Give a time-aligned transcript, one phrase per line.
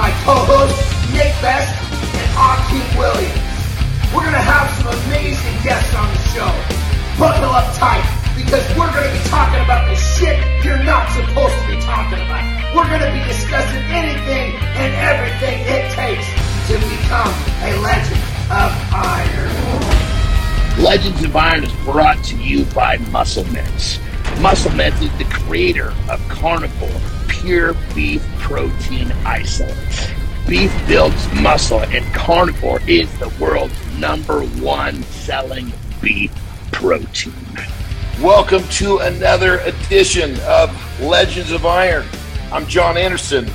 [0.00, 0.80] my co-hosts
[1.12, 1.68] Nick Best
[2.16, 3.36] and Akim Williams.
[4.16, 6.52] We're gonna have some amazing guests on the show.
[7.20, 8.00] Buckle up tight
[8.32, 12.40] because we're gonna be talking about the shit you're not supposed to be talking about.
[12.72, 16.24] We're gonna be discussing anything and everything it takes
[16.72, 17.28] to become
[17.60, 18.24] a legend
[18.56, 19.52] of iron.
[20.80, 24.00] Legends of Iron is brought to you by MuscleMeds.
[24.40, 30.12] Muscle Mints is the creator of Carnivore Pure Beef Protein Isolate.
[30.46, 36.32] Beef builds muscle, and Carnivore is the world's number one selling beef
[36.72, 37.32] protein.
[38.20, 42.04] Welcome to another edition of Legends of Iron.
[42.52, 43.48] I'm Jon Andersen.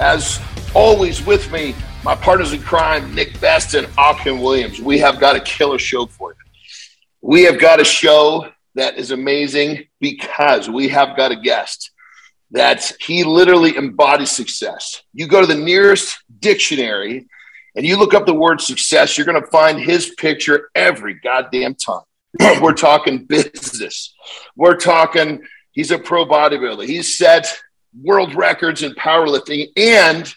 [0.00, 0.40] As
[0.72, 4.80] always, with me, my partners in crime, Nick Best and Akim Williams.
[4.80, 6.50] We have got a killer show for you.
[7.20, 11.90] We have got a show that is amazing because we have got a guest
[12.50, 15.02] that he literally embodies success.
[15.12, 17.28] You go to the nearest dictionary
[17.76, 21.74] and you look up the word success, you're going to find his picture every goddamn
[21.74, 22.02] time.
[22.62, 24.14] We're talking business.
[24.56, 25.42] We're talking,
[25.72, 26.86] he's a pro bodybuilder.
[26.86, 27.46] He's set
[28.02, 29.68] world records in powerlifting.
[29.76, 30.32] And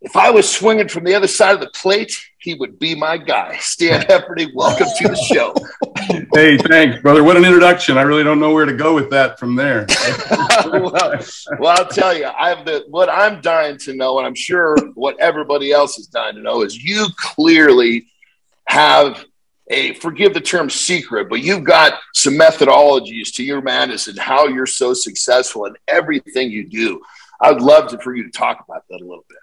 [0.00, 3.16] if I was swinging from the other side of the plate, he would be my
[3.16, 3.56] guy.
[3.58, 5.54] Stan Efferding, welcome to the show.
[6.34, 7.22] hey, thanks, brother.
[7.22, 7.96] What an introduction.
[7.96, 9.86] I really don't know where to go with that from there.
[10.66, 11.20] well,
[11.60, 14.76] well, I'll tell you, I have the what I'm dying to know, and I'm sure
[14.94, 18.08] what everybody else is dying to know is you clearly
[18.66, 19.24] have
[19.70, 24.48] a forgive the term secret, but you've got some methodologies to your madness and how
[24.48, 27.00] you're so successful in everything you do.
[27.40, 29.38] I'd love to, for you to talk about that a little bit.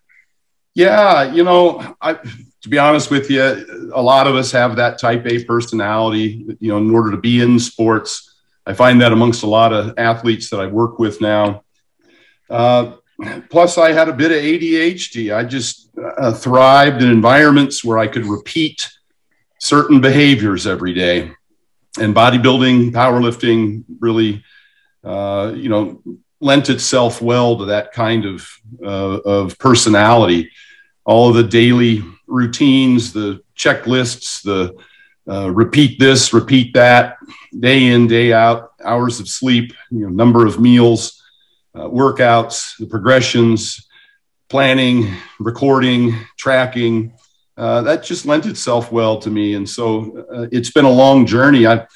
[0.75, 2.19] Yeah, you know, I,
[2.61, 6.57] to be honest with you, a lot of us have that type A personality.
[6.59, 9.97] You know, in order to be in sports, I find that amongst a lot of
[9.97, 11.63] athletes that I work with now.
[12.49, 12.93] Uh,
[13.49, 15.35] plus, I had a bit of ADHD.
[15.35, 18.89] I just uh, thrived in environments where I could repeat
[19.59, 21.31] certain behaviors every day,
[21.99, 24.43] and bodybuilding, powerlifting, really,
[25.03, 26.01] uh, you know,
[26.41, 28.49] lent itself well to that kind of
[28.83, 30.51] uh, of personality.
[31.05, 34.75] All of the daily routines, the checklists, the
[35.29, 37.17] uh, repeat this, repeat that,
[37.59, 41.21] day in, day out, hours of sleep, you know, number of meals,
[41.75, 43.87] uh, workouts, the progressions,
[44.49, 47.13] planning, recording, tracking.
[47.55, 51.25] Uh, that just lent itself well to me, and so uh, it's been a long
[51.25, 51.65] journey.
[51.65, 51.87] I've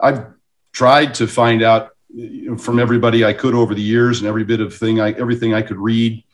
[0.00, 0.24] I've
[0.72, 4.44] tried to find out you know, from everybody I could over the years, and every
[4.44, 6.24] bit of thing I everything I could read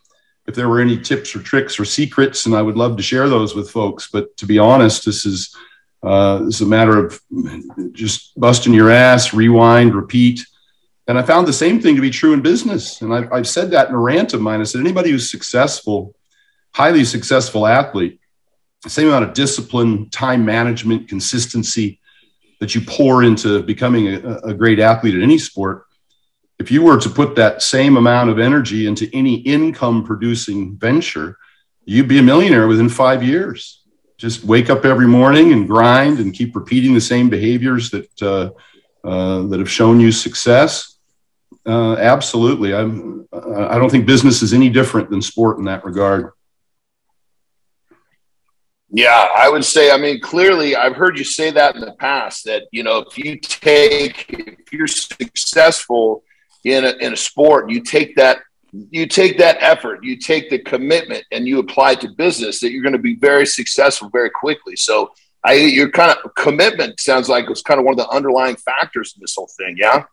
[0.49, 3.29] if there were any tips or tricks or secrets, and I would love to share
[3.29, 4.09] those with folks.
[4.11, 5.55] But to be honest, this is
[6.03, 7.21] uh, this is a matter of
[7.93, 10.47] just busting your ass, rewind, repeat.
[11.07, 13.03] And I found the same thing to be true in business.
[13.03, 14.61] And I've, I've said that in a rant of mine.
[14.61, 16.15] I said anybody who's successful,
[16.73, 18.21] highly successful athlete,
[18.85, 22.01] the same amount of discipline, time management, consistency
[22.61, 25.88] that you pour into becoming a, a great athlete in any sport
[26.59, 31.39] if you were to put that same amount of energy into any income producing venture,
[31.85, 33.85] you'd be a millionaire within five years.
[34.17, 38.51] Just wake up every morning and grind and keep repeating the same behaviors that uh,
[39.07, 40.99] uh, that have shown you success.
[41.65, 43.29] Uh, absolutely, I'm.
[43.33, 46.33] I don't think business is any different than sport in that regard.
[48.91, 49.93] Yeah, I would say.
[49.93, 52.45] I mean, clearly, I've heard you say that in the past.
[52.47, 56.25] That you know, if you take, if you're successful
[56.65, 58.39] in a, in a sport, you take that
[58.73, 62.61] you take that effort, you take the commitment, and you apply it to business.
[62.61, 64.77] That you're going to be very successful very quickly.
[64.77, 65.13] So,
[65.45, 69.15] I your kind of commitment sounds like it's kind of one of the underlying factors
[69.17, 69.77] in this whole thing.
[69.79, 70.05] Yeah.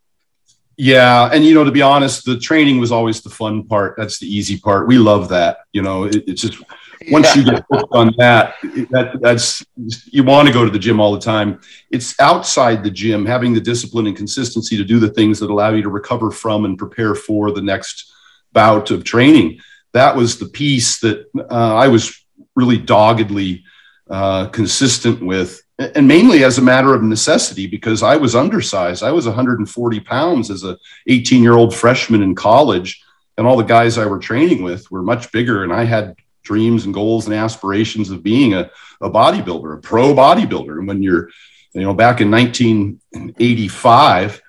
[0.78, 3.96] Yeah, and you know, to be honest, the training was always the fun part.
[3.98, 4.88] That's the easy part.
[4.88, 5.60] We love that.
[5.72, 6.62] You know, it, it's just
[7.12, 7.42] once yeah.
[7.42, 8.56] you get hooked on that,
[8.92, 9.66] that that's
[10.06, 11.60] you want to go to the gym all the time.
[11.92, 15.72] It's outside the gym, having the discipline and consistency to do the things that allow
[15.72, 18.12] you to recover from and prepare for the next
[18.54, 19.60] bout of training.
[19.94, 22.26] That was the piece that uh, I was
[22.56, 23.64] really doggedly
[24.10, 29.04] uh, consistent with, and mainly as a matter of necessity because I was undersized.
[29.04, 30.78] I was 140 pounds as a
[31.08, 33.04] 18 year old freshman in college,
[33.38, 36.16] and all the guys I were training with were much bigger, and I had
[36.46, 38.72] dreams and goals and aspirations of being a,
[39.02, 40.78] a bodybuilder, a pro bodybuilder.
[40.78, 41.30] And when you're,
[41.74, 44.42] you know, back in 1985,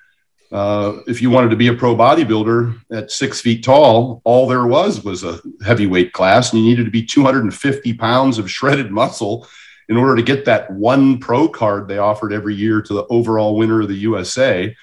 [0.49, 4.65] uh, if you wanted to be a pro bodybuilder at six feet tall, all there
[4.65, 9.45] was was a heavyweight class, and you needed to be 250 pounds of shredded muscle
[9.89, 13.57] in order to get that one pro card they offered every year to the overall
[13.57, 14.73] winner of the USA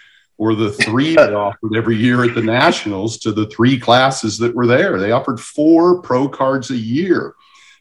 [0.44, 4.54] or the three they offered every year at the nationals to the three classes that
[4.54, 4.98] were there.
[4.98, 7.34] They offered four pro cards a year,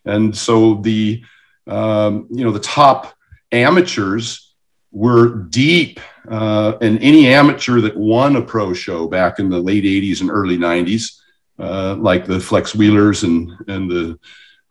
[0.06, 1.22] and so the
[1.68, 3.14] um, you know the top
[3.52, 4.56] amateurs
[4.92, 6.00] were deep.
[6.30, 10.32] Uh, and any amateur that won a pro show back in the late 80s and
[10.32, 11.20] early 90s,
[11.60, 14.18] uh, like the Flex Wheelers and and the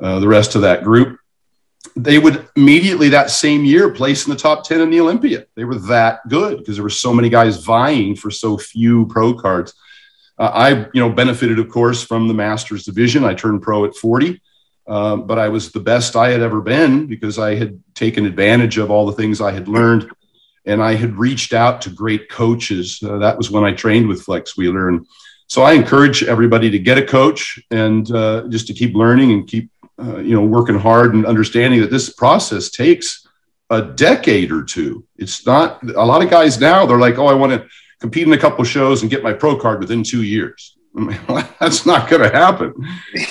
[0.00, 1.18] uh, the rest of that group,
[1.96, 5.44] they would immediately that same year place in the top 10 in the Olympia.
[5.56, 9.34] They were that good because there were so many guys vying for so few pro
[9.34, 9.74] cards.
[10.38, 13.24] Uh, I, you know, benefited, of course, from the Masters division.
[13.24, 14.40] I turned pro at 40,
[14.86, 18.78] uh, but I was the best I had ever been because I had taken advantage
[18.78, 20.10] of all the things I had learned,
[20.64, 23.02] and I had reached out to great coaches.
[23.02, 25.06] Uh, that was when I trained with Flex Wheeler, and
[25.46, 29.46] so I encourage everybody to get a coach and uh, just to keep learning and
[29.46, 33.26] keep uh, you know, working hard and understanding that this process takes
[33.70, 35.06] a decade or two.
[35.16, 36.86] It's not a lot of guys now.
[36.86, 37.66] They're like, oh, I want to
[38.00, 40.76] compete in a couple shows and get my pro card within two years.
[40.96, 42.74] I mean, that's not going to happen.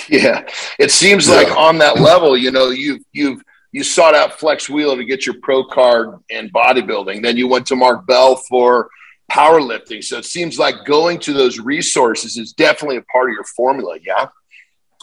[0.08, 0.46] Yeah,
[0.78, 1.36] it seems yeah.
[1.36, 3.42] like on that level, you know, you've you've
[3.72, 7.22] you sought out Flex Wheeler to get your pro card in bodybuilding.
[7.22, 8.90] Then you went to Mark Bell for
[9.30, 10.04] powerlifting.
[10.04, 13.96] So it seems like going to those resources is definitely a part of your formula.
[14.04, 14.26] Yeah.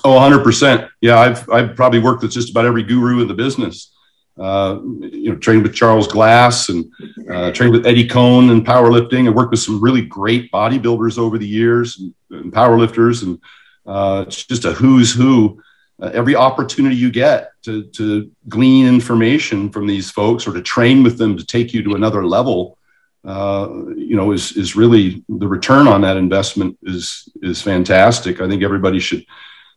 [0.03, 0.89] Oh, 100%.
[1.01, 3.93] Yeah, I've, I've probably worked with just about every guru in the business.
[4.39, 6.89] Uh, you know, trained with Charles Glass and
[7.29, 9.27] uh, trained with Eddie Coan in powerlifting.
[9.27, 13.37] I worked with some really great bodybuilders over the years and, and powerlifters, and
[13.85, 15.61] uh, it's just a who's who.
[16.01, 21.03] Uh, every opportunity you get to, to glean information from these folks or to train
[21.03, 22.77] with them to take you to another level,
[23.25, 23.67] uh,
[23.97, 28.39] you know, is is really the return on that investment is is fantastic.
[28.39, 29.25] I think everybody should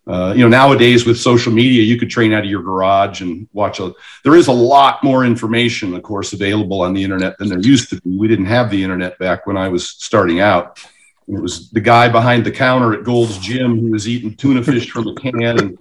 [0.07, 3.49] uh, you know, nowadays with social media, you could train out of your garage and
[3.53, 3.93] watch a.
[4.25, 7.91] There is a lot more information, of course, available on the internet than there used
[7.91, 8.17] to be.
[8.17, 10.85] We didn't have the internet back when I was starting out.
[11.29, 14.91] It was the guy behind the counter at Gold's Gym who was eating tuna fish
[14.91, 15.81] from a can and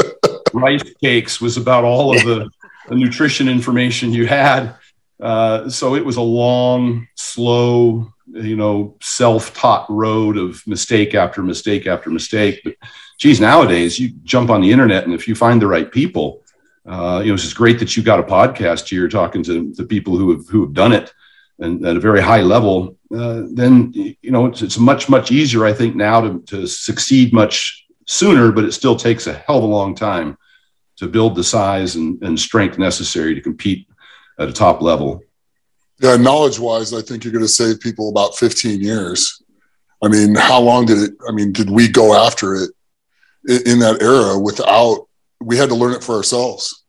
[0.53, 2.49] rice cakes was about all of the,
[2.89, 4.75] the nutrition information you had.
[5.19, 11.87] Uh, so it was a long, slow, you know, self-taught road of mistake after mistake
[11.87, 12.61] after mistake.
[12.63, 12.75] But
[13.21, 16.43] geez, nowadays you jump on the internet and if you find the right people,
[16.87, 20.17] uh, you know, it's great that you got a podcast here talking to the people
[20.17, 21.13] who have who have done it
[21.59, 22.97] and at a very high level.
[23.15, 27.31] Uh, then you know it's, it's much much easier, I think, now to to succeed
[27.31, 30.35] much sooner, but it still takes a hell of a long time
[30.97, 33.87] to build the size and, and strength necessary to compete
[34.39, 35.21] at a top level.
[35.99, 39.43] Yeah, knowledge wise, I think you're going to save people about 15 years.
[40.01, 41.11] I mean, how long did it?
[41.27, 42.71] I mean, did we go after it
[43.47, 45.07] in that era without
[45.41, 46.83] we had to learn it for ourselves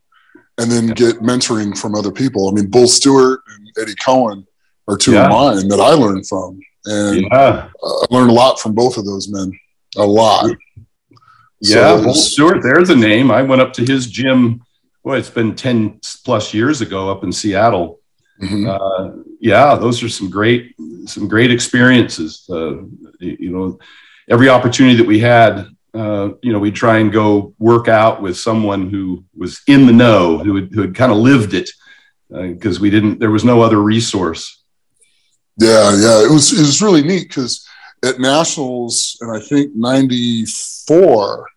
[0.58, 2.48] and then get mentoring from other people.
[2.48, 4.46] I mean, Bull Stewart and Eddie Coan
[4.88, 5.24] are two yeah.
[5.24, 6.60] of mine that I learned from.
[6.84, 7.68] And yeah.
[7.82, 9.58] I learned a lot from both of those men,
[9.96, 10.50] a lot.
[11.60, 13.30] Yeah, so Bull Stewart, there's a name.
[13.30, 14.62] I went up to his gym.
[15.04, 18.00] Well, it's been 10 plus years ago up in Seattle.
[18.40, 18.68] Mm-hmm.
[18.68, 20.74] Uh, yeah, those are some great,
[21.06, 22.44] some great experiences.
[22.50, 22.82] Uh,
[23.20, 23.78] you know,
[24.28, 28.36] every opportunity that we had, uh, you know, we'd try and go work out with
[28.36, 31.70] someone who was in the know, who had, who had kind of lived it,
[32.28, 33.18] because uh, we didn't.
[33.18, 34.62] There was no other resource.
[35.58, 37.66] Yeah, yeah, it was it was really neat because
[38.04, 41.48] at nationals, and I think '94,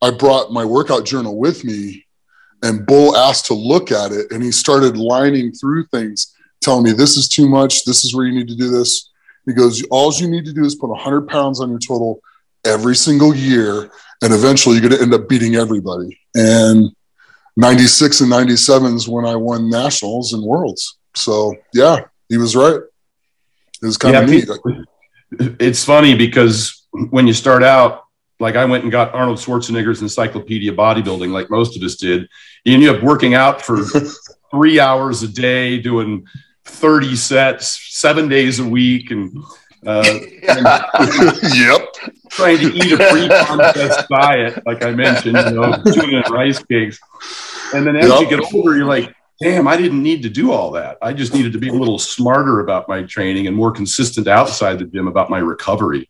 [0.00, 2.06] I brought my workout journal with me,
[2.62, 6.92] and Bull asked to look at it, and he started lining through things, telling me
[6.92, 9.10] this is too much, this is where you need to do this.
[9.44, 12.22] He goes, all you need to do is put 100 pounds on your total
[12.64, 13.90] every single year,
[14.22, 16.18] and eventually you're going to end up beating everybody.
[16.34, 16.90] And
[17.56, 20.98] 96 and 97 is when I won nationals and worlds.
[21.14, 22.80] So, yeah, he was right.
[23.82, 25.56] It was kind yeah, of neat.
[25.60, 28.04] It's funny because when you start out,
[28.40, 32.28] like I went and got Arnold Schwarzenegger's Encyclopedia Bodybuilding, like most of us did.
[32.64, 33.84] You end up working out for
[34.50, 36.26] three hours a day, doing
[36.64, 39.10] 30 sets, seven days a week.
[39.10, 39.42] And
[39.86, 40.02] uh,
[41.54, 41.94] yep.
[42.30, 46.98] Trying to eat a pre-contest diet, like I mentioned, you know, tuna and rice cakes.
[47.74, 48.20] And then as yep.
[48.20, 50.98] you get older, you're like, damn, I didn't need to do all that.
[51.02, 54.78] I just needed to be a little smarter about my training and more consistent outside
[54.78, 56.08] the gym about my recovery.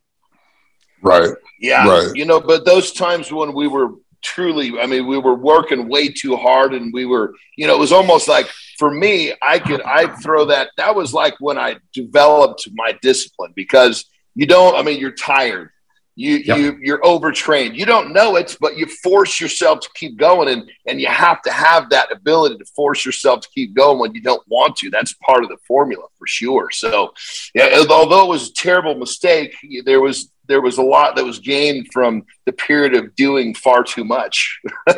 [1.02, 1.30] Right.
[1.60, 1.86] Yeah.
[1.86, 2.10] Right.
[2.14, 3.90] You know, but those times when we were
[4.24, 7.78] truly, I mean, we were working way too hard and we were, you know, it
[7.78, 10.70] was almost like for me, I could I throw that.
[10.76, 14.74] That was like when I developed my discipline because you don't.
[14.74, 15.70] I mean, you're tired.
[16.16, 16.58] You Yep.
[16.58, 17.76] you you're overtrained.
[17.76, 21.42] You don't know it, but you force yourself to keep going, and and you have
[21.42, 24.90] to have that ability to force yourself to keep going when you don't want to.
[24.90, 26.70] That's part of the formula for sure.
[26.70, 27.14] So,
[27.52, 31.38] yeah, although it was a terrible mistake, there was there was a lot that was
[31.38, 34.60] gained from the period of doing far too much.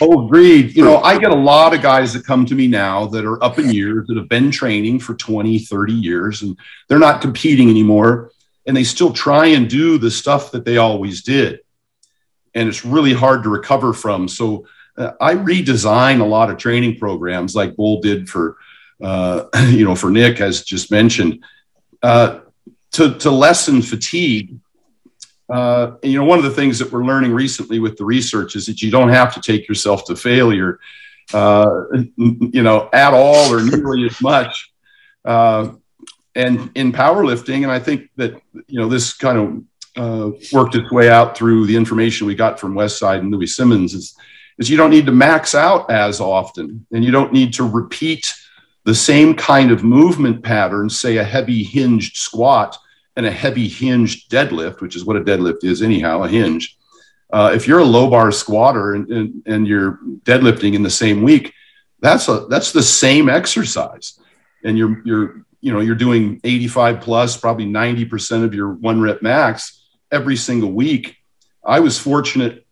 [0.00, 0.76] Oh, agreed.
[0.76, 3.42] You know, I get a lot of guys that come to me now that are
[3.42, 6.56] up in years that have been training for 20, 30 years and
[6.88, 8.30] they're not competing anymore
[8.66, 11.60] and they still try and do the stuff that they always did.
[12.54, 14.28] And it's really hard to recover from.
[14.28, 18.56] So uh, I redesign a lot of training programs like Bull did for,
[19.02, 21.42] uh, you know, for Nick, as just mentioned,
[22.02, 22.40] uh,
[22.92, 24.58] to, to lessen fatigue
[25.50, 28.54] uh, and, you know, one of the things that we're learning recently with the research
[28.54, 30.78] is that you don't have to take yourself to failure,
[31.32, 31.84] uh,
[32.16, 34.70] you know, at all or nearly as much.
[35.24, 35.72] Uh,
[36.34, 39.64] and in powerlifting, and I think that you know this kind of
[39.96, 43.94] uh, worked its way out through the information we got from Westside and Louie Simmons
[43.94, 44.16] is
[44.58, 48.32] is you don't need to max out as often, and you don't need to repeat
[48.88, 52.78] the same kind of movement pattern, say a heavy hinged squat
[53.16, 56.78] and a heavy hinged deadlift, which is what a deadlift is anyhow, a hinge.
[57.30, 61.22] Uh, if you're a low bar squatter and, and, and, you're deadlifting in the same
[61.22, 61.52] week,
[62.00, 64.18] that's a that's the same exercise,
[64.64, 69.02] and you're you're you know you're doing 85 plus, probably 90 percent of your one
[69.02, 71.14] rep max every single week.
[71.62, 72.64] I was fortunate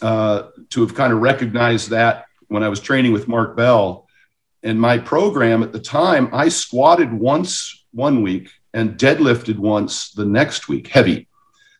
[0.00, 4.01] uh, to have kind of recognized that when I was training with Mark Bell,
[4.62, 10.24] and my program at the time, I squatted once one week and deadlifted once the
[10.24, 11.28] next week, heavy.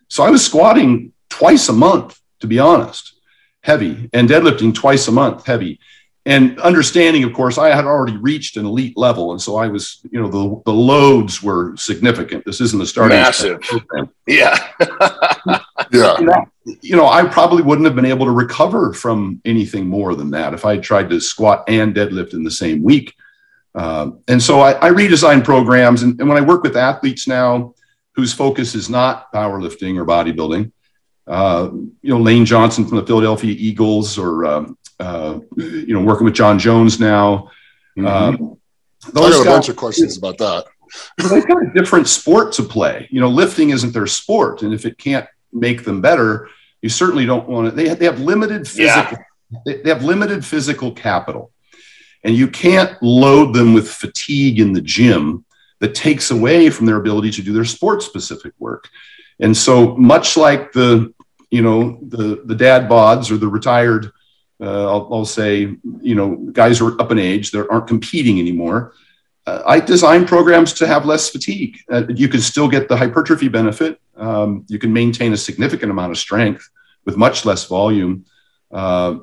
[0.09, 3.19] So I was squatting twice a month, to be honest,
[3.63, 5.81] heavy, and deadlifting twice a month, heavy.
[6.25, 9.33] And understanding, of course, I had already reached an elite level.
[9.33, 12.45] And so I was, you know, the, the loads were significant.
[12.45, 14.09] This isn't the starting massive program.
[14.29, 14.57] Yeah.
[15.93, 16.45] yeah.
[16.81, 20.55] You know, I probably wouldn't have been able to recover from anything more than that
[20.55, 23.15] if I had tried to squat and deadlift in the same week.
[23.75, 26.05] Um, and so I, I redesign programs.
[26.05, 27.75] And, and, when I work with athletes now
[28.15, 30.71] whose focus is not powerlifting or bodybuilding,
[31.27, 36.25] uh, you know, Lane Johnson from the Philadelphia Eagles or, um, uh, you know, working
[36.25, 37.51] with Jon Jones now.
[37.97, 38.07] Mm-hmm.
[38.07, 38.59] Um,
[39.07, 40.67] I got a guys, bunch of questions about that.
[41.19, 43.09] they've got a different sport to play.
[43.11, 44.63] You know, lifting isn't their sport.
[44.63, 46.49] And if it can't make them better,
[46.81, 47.75] you certainly don't want to.
[47.75, 49.19] They have, they have limited physical.
[49.19, 49.61] Yeah.
[49.67, 51.53] They, they have limited physical capital
[52.25, 55.45] and you can't load them with fatigue in the gym
[55.81, 58.89] that takes away from their ability to do their sport specific work.
[59.41, 61.13] And so much like the,
[61.51, 64.13] you know, the, the dad bods or the retired,
[64.63, 68.95] uh, I'll, I'll, say, you know, guys are up in age they aren't competing anymore.
[69.45, 71.79] Uh, I design programs to have less fatigue.
[71.91, 74.01] Uh, you can still get the hypertrophy benefit.
[74.17, 76.69] Um, you can maintain a significant amount of strength
[77.05, 78.25] with much less volume
[78.71, 79.17] uh,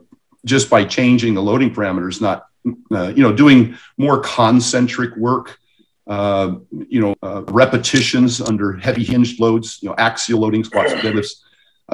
[0.44, 2.48] just by changing the loading parameters, not
[2.92, 5.58] uh, you know, doing more concentric work,
[6.08, 6.56] uh,
[6.90, 7.16] you know,
[7.48, 11.44] repetitions under heavy hinged loads, you know, axial loading squats, deadlifts,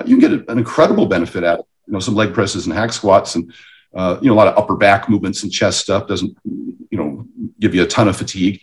[0.05, 2.91] you can get an incredible benefit out of, you know, some leg presses and hack
[2.93, 3.53] squats and,
[3.95, 7.25] uh, you know, a lot of upper back movements and chest stuff doesn't, you know,
[7.59, 8.61] give you a ton of fatigue.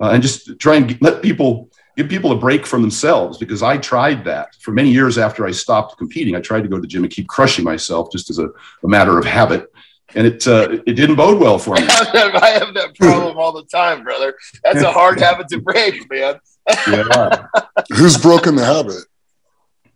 [0.00, 3.76] Uh, and just try and let people, give people a break from themselves because I
[3.76, 6.34] tried that for many years after I stopped competing.
[6.34, 8.88] I tried to go to the gym and keep crushing myself just as a, a
[8.88, 9.70] matter of habit
[10.14, 11.82] and it uh, it didn't bode well for me.
[11.88, 14.34] I have that problem all the time, brother.
[14.62, 16.40] That's a hard habit to break, man.
[16.88, 17.46] yeah.
[17.96, 19.04] Who's broken the habit?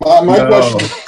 [0.04, 0.48] Uh, my no.
[0.48, 0.98] question.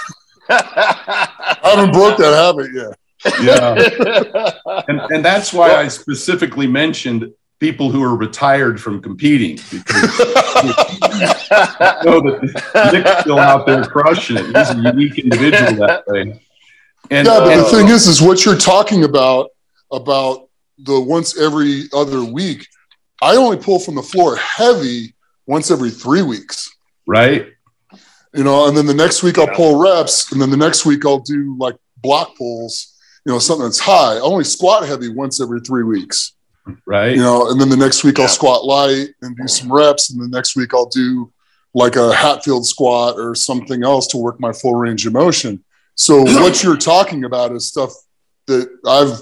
[0.49, 2.99] I haven't broke that habit yet.
[3.43, 9.87] Yeah, and, and that's why I specifically mentioned people who are retired from competing because
[10.61, 14.47] I know that Nick's still out there crushing it.
[14.47, 16.41] He's a unique individual that way.
[17.11, 19.51] And, yeah, but uh, the thing is, is what you're talking about
[19.91, 20.49] about
[20.79, 22.67] the once every other week.
[23.23, 25.15] I only pull from the floor heavy
[25.47, 26.71] once every three weeks.
[27.07, 27.53] Right.
[28.35, 31.07] You know, and then the next week I'll pull reps, and then the next week
[31.07, 32.95] I'll do like block pulls.
[33.25, 34.17] You know, something that's high.
[34.17, 36.35] I only squat heavy once every three weeks.
[36.85, 37.17] Right.
[37.17, 40.23] You know, and then the next week I'll squat light and do some reps, and
[40.23, 41.33] the next week I'll do
[41.75, 45.63] like a Hatfield squat or something else to work my full range of motion.
[45.95, 47.93] So what you're talking about is stuff
[48.47, 49.21] that I've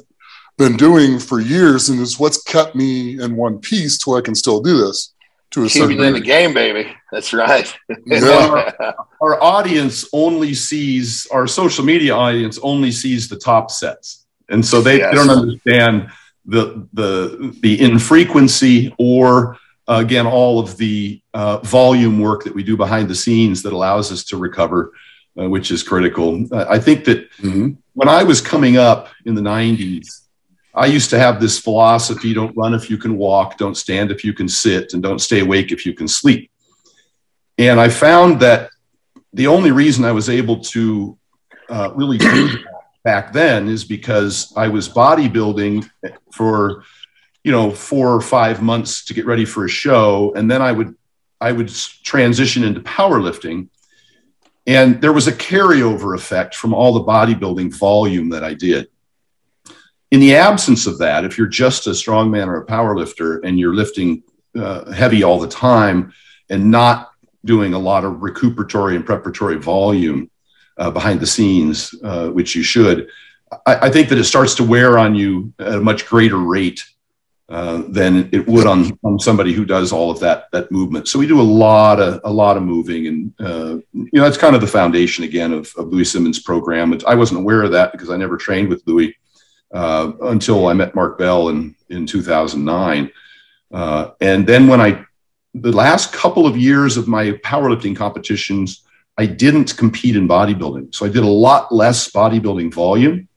[0.57, 4.35] been doing for years, and is what's kept me in one piece till I can
[4.35, 5.13] still do this.
[5.55, 6.93] To a Keep you in the game, baby.
[7.13, 7.73] That's right.
[8.07, 8.73] Yeah.
[8.81, 14.67] our, our audience only sees our social media audience only sees the top sets, and
[14.67, 15.11] so they, yes.
[15.11, 16.11] they don't understand
[16.45, 19.57] the the the infrequency or
[19.87, 23.73] uh, again, all of the uh, volume work that we do behind the scenes that
[23.73, 24.93] allows us to recover,
[25.39, 26.47] uh, which is critical.
[26.53, 27.73] I think that mm-hmm.
[27.93, 30.23] when I was coming up in the 90s,
[30.75, 34.25] I used to have this philosophy don't run if you can walk, don't stand if
[34.25, 36.50] you can sit, and don't stay awake if you can sleep.
[37.59, 38.71] And I found that
[39.33, 41.16] the only reason I was able to
[41.69, 42.64] uh, really do that
[43.04, 45.88] back then is because I was bodybuilding
[46.33, 46.83] for,
[47.45, 50.33] you know, four or five months to get ready for a show.
[50.35, 50.97] And then I would,
[51.40, 51.69] I would
[52.02, 53.69] transition into powerlifting.
[54.66, 58.88] And there was a carryover effect from all the bodybuilding volume that I did.
[60.14, 63.75] In the absence of that, if you're just a strongman or a powerlifter and you're
[63.75, 64.23] lifting
[64.56, 66.12] uh, heavy all the time
[66.49, 67.11] and not
[67.44, 70.30] doing a lot of recuperatory and preparatory volume
[70.78, 73.09] uh, behind the scenes, uh, which you should,
[73.66, 76.85] I, I, think that it starts to wear on you at a much greater rate
[77.49, 81.09] uh, than it would on, on somebody who does all of that that movement.
[81.09, 84.38] So we do a lot of a lot of moving, and uh, you know that's
[84.38, 86.97] kind of the foundation again of, of Louie Simmons' program.
[87.04, 89.16] I wasn't aware of that because I never trained with Louie
[89.75, 93.11] uh, until I met Mark Bell in, in 2009.
[93.73, 95.04] Uh, and then when I,
[95.52, 98.85] the last couple of years of my powerlifting competitions,
[99.19, 100.95] I didn't compete in bodybuilding.
[100.95, 103.28] So I did a lot less bodybuilding volume.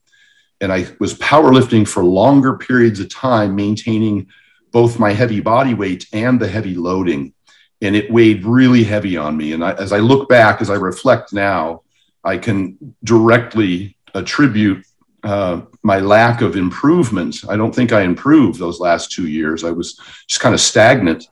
[0.62, 4.28] And I was powerlifting for longer periods of time, maintaining
[4.72, 7.34] both my heavy body weight and the heavy loading.
[7.82, 9.54] And it weighed really heavy on me.
[9.54, 11.84] And I, as I look back, as I reflect now,
[12.24, 14.87] I can directly attribute
[15.28, 17.36] uh, my lack of improvement.
[17.50, 19.66] I don't think I improved those last two years.
[19.66, 21.28] I was just kind of stagnant.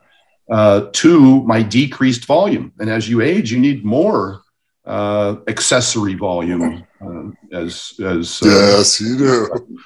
[0.52, 4.42] Uh, to my decreased volume, and as you age, you need more
[4.86, 6.86] uh, accessory volume.
[7.02, 9.80] Uh, as as uh, yes, you do.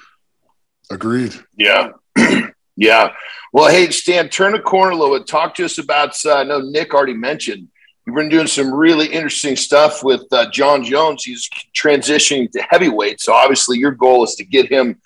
[0.92, 1.34] Agreed.
[1.56, 1.92] Yeah,
[2.76, 3.14] yeah.
[3.54, 5.28] Well, hey, Stan, turn a corner a little bit.
[5.28, 6.14] Talk to us about.
[6.26, 7.70] I know Nick already mentioned
[8.10, 11.24] You've been doing some really interesting stuff with uh, Jon Jones.
[11.24, 13.22] He's transitioning to heavyweight.
[13.22, 15.00] So obviously, your goal is to get him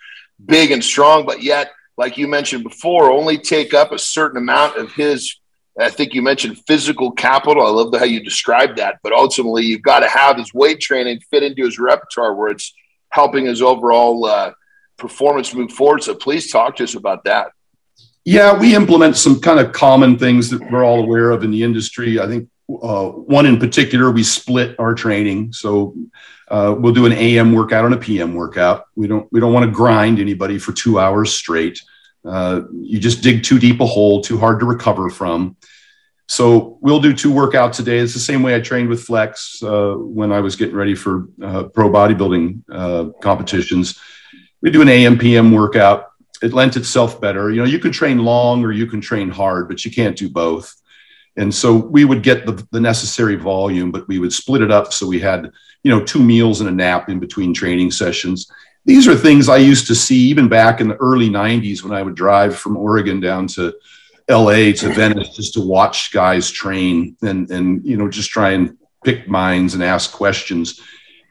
[0.46, 4.78] big and strong, but yet, like you mentioned before, only take up a certain amount
[4.78, 5.36] of his.
[5.78, 7.68] I think you mentioned physical capital.
[7.68, 9.00] I love the, how you described that.
[9.04, 12.74] But ultimately, you've got to have his weight training fit into his repertoire where it's
[13.10, 14.54] helping his overall uh,
[14.98, 16.04] performance move forward.
[16.04, 17.48] So please talk to us about that.
[18.24, 21.64] Yeah, we implement some kind of common things that we're all aware of in the
[21.64, 22.22] industry.
[22.22, 25.54] I think uh, one in particular, we split our training.
[25.54, 25.96] So
[26.48, 28.86] uh, we'll do an AM workout and a PM workout.
[28.96, 31.82] We don't we don't want to grind anybody for two hours straight.
[32.26, 35.58] Uh, you just dig too deep a hole, too hard to recover from.
[36.28, 38.00] So we'll do two workouts a day.
[38.00, 41.28] It's the same way I trained with Flex uh, when I was getting ready for
[41.44, 44.00] uh, pro bodybuilding uh, competitions.
[44.62, 46.12] We do an AM PM workout.
[46.42, 47.52] It lent itself better.
[47.52, 50.30] You know, you can train long or you can train hard, but you can't do
[50.30, 50.74] both.
[51.36, 54.94] And so we would get the, the necessary volume, but we would split it up
[54.94, 55.52] so we had,
[55.84, 58.52] you know, two meals and a nap in between training sessions.
[58.86, 62.04] These are things I used to see even back in the early 90s when I
[62.04, 63.74] would drive from Oregon down to
[64.30, 68.78] LA to Venice just to watch guys train and, and you know, just try and
[69.04, 70.80] pick minds and ask questions.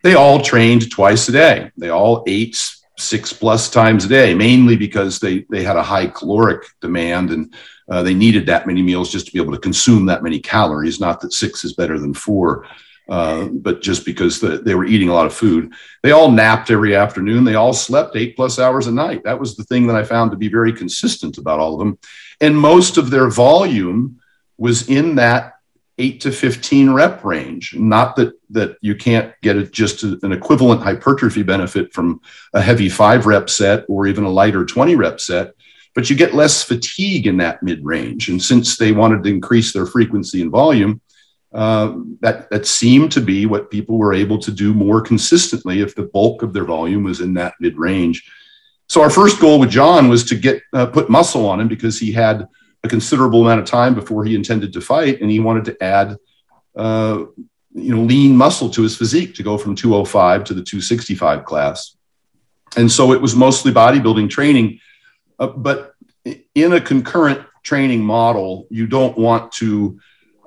[0.02, 1.70] They all trained twice a day.
[1.76, 2.58] They all ate
[2.98, 7.54] six plus times a day, mainly because they, they had a high caloric demand and
[7.90, 11.00] uh, they needed that many meals just to be able to consume that many calories.
[11.00, 12.66] Not that six is better than four,
[13.08, 15.72] uh, but just because the, they were eating a lot of food.
[16.02, 17.44] They all napped every afternoon.
[17.44, 19.24] They all slept eight plus hours a night.
[19.24, 21.98] That was the thing that I found to be very consistent about all of them.
[22.40, 24.20] And most of their volume
[24.56, 25.54] was in that
[25.98, 27.76] eight to 15 rep range.
[27.76, 32.20] Not that, that you can't get a, just a, an equivalent hypertrophy benefit from
[32.54, 35.54] a heavy five rep set or even a lighter 20 rep set,
[35.94, 38.28] but you get less fatigue in that mid range.
[38.28, 41.00] And since they wanted to increase their frequency and volume,
[41.52, 45.94] uh, that that seemed to be what people were able to do more consistently if
[45.94, 48.24] the bulk of their volume was in that mid range.
[48.88, 51.98] So our first goal with Jon was to get uh, put muscle on him because
[51.98, 52.48] he had
[52.84, 56.16] a considerable amount of time before he intended to fight, and he wanted to add,
[56.76, 57.24] uh,
[57.74, 61.96] you know, lean muscle to his physique to go from 205 to the 265 class.
[62.76, 64.80] And so it was mostly bodybuilding training
[65.38, 65.94] uh, but
[66.54, 69.98] in a concurrent training model, you don't want to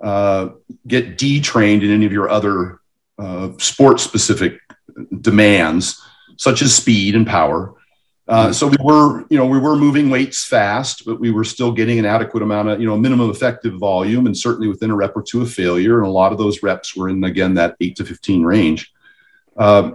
[0.04, 0.50] uh,
[0.88, 2.80] get detrained in any of your other
[3.18, 4.60] uh, sport specific
[5.22, 6.02] demands,
[6.38, 7.74] such as speed and power.
[8.28, 11.72] Uh, so we were, you know, we were moving weights fast, but we were still
[11.72, 15.16] getting an adequate amount of, you know, minimum effective volume, and certainly within a rep
[15.16, 16.00] or two of failure.
[16.00, 18.92] And a lot of those reps were in again that eight to fifteen range.
[19.56, 19.92] Uh,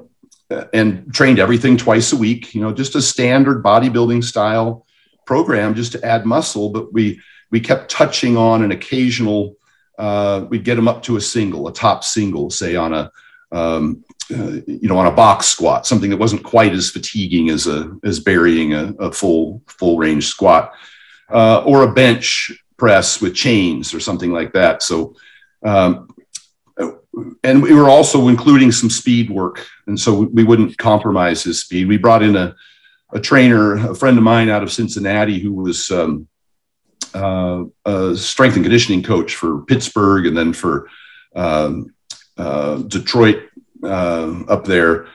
[0.72, 4.86] and trained everything twice a week, you know, just a standard bodybuilding style
[5.24, 9.56] program just to add muscle, but we we kept touching on an occasional.
[9.98, 13.12] Uh, we'd get them up to a single, a top single, say on a
[13.52, 17.66] um, uh, you know on a box squat, something that wasn't quite as fatiguing as
[17.66, 20.72] a as burying a, a full full range squat,
[21.30, 24.82] uh, or a bench press with chains or something like that.
[24.82, 25.14] So.
[25.62, 26.08] Um,
[27.42, 31.88] and we were also including some speed work, and so we wouldn't compromise his speed.
[31.88, 32.54] We brought in a,
[33.12, 36.28] a trainer, a friend of mine out of Cincinnati, who was um,
[37.14, 40.88] uh, a strength and conditioning coach for Pittsburgh and then for
[41.34, 41.92] um,
[42.36, 43.48] uh, Detroit
[43.82, 45.08] uh, up there.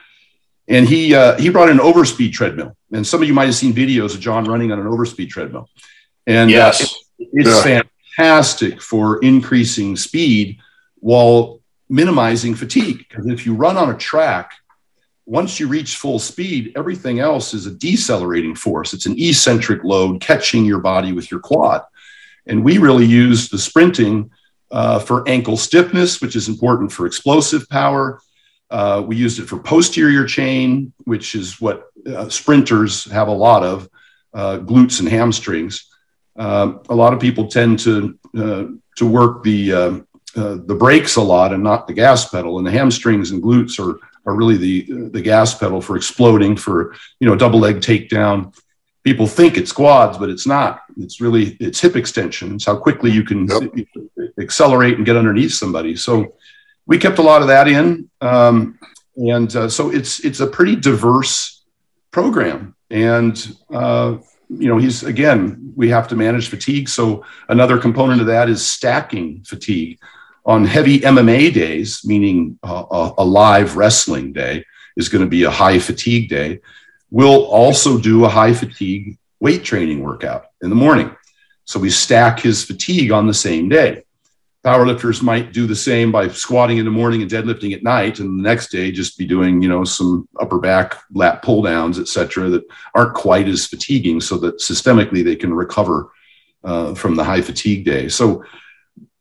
[0.68, 3.54] And he uh, he brought in an overspeed treadmill, and some of you might have
[3.54, 5.70] seen videos of Jon running on an overspeed treadmill.
[6.26, 6.80] And uh, yes,
[7.18, 7.82] it, it's yeah.
[8.16, 10.58] fantastic for increasing speed
[10.96, 13.04] while minimizing fatigue.
[13.08, 14.52] Because if you run on a track,
[15.24, 18.94] once you reach full speed, everything else is a decelerating force.
[18.94, 21.82] It's an eccentric load catching your body with your quad.
[22.46, 24.30] And we really use the sprinting
[24.70, 28.20] uh, for ankle stiffness, which is important for explosive power.
[28.70, 33.64] Uh, we used it for posterior chain, which is what uh, sprinters have a lot
[33.64, 33.88] of,
[34.34, 35.86] uh, glutes and hamstrings.
[36.36, 38.64] Um, a lot of people tend to uh,
[38.96, 40.04] to work the
[40.36, 43.78] uh, the brakes a lot and not the gas pedal, and the hamstrings and glutes
[43.78, 48.54] are are really the the gas pedal for exploding for you know double leg takedown.
[49.02, 50.82] People think it's quads, but it's not.
[50.98, 52.56] It's really it's hip extension.
[52.56, 53.72] It's how quickly you can yep.
[54.40, 55.96] accelerate and get underneath somebody.
[55.96, 56.34] So
[56.86, 58.78] we kept a lot of that in, um,
[59.16, 61.64] and uh, so it's it's a pretty diverse
[62.10, 62.74] program.
[62.90, 64.16] And uh,
[64.48, 66.88] you know, he's again, we have to manage fatigue.
[66.88, 69.98] So another component of that is stacking fatigue
[70.46, 74.64] on heavy MMA days, meaning a, a live wrestling day,
[74.96, 76.60] is going to be a high fatigue day.
[77.10, 81.14] We'll also do a high fatigue weight training workout in the morning.
[81.64, 84.04] So we stack his fatigue on the same day.
[84.64, 88.38] Powerlifters might do the same by squatting in the morning and deadlifting at night, and
[88.38, 92.08] the next day just be doing, you know, some upper back lat pull downs, et
[92.08, 96.10] cetera, that aren't quite as fatiguing, so that systemically they can recover
[96.64, 98.08] uh, from the high fatigue day.
[98.08, 98.44] So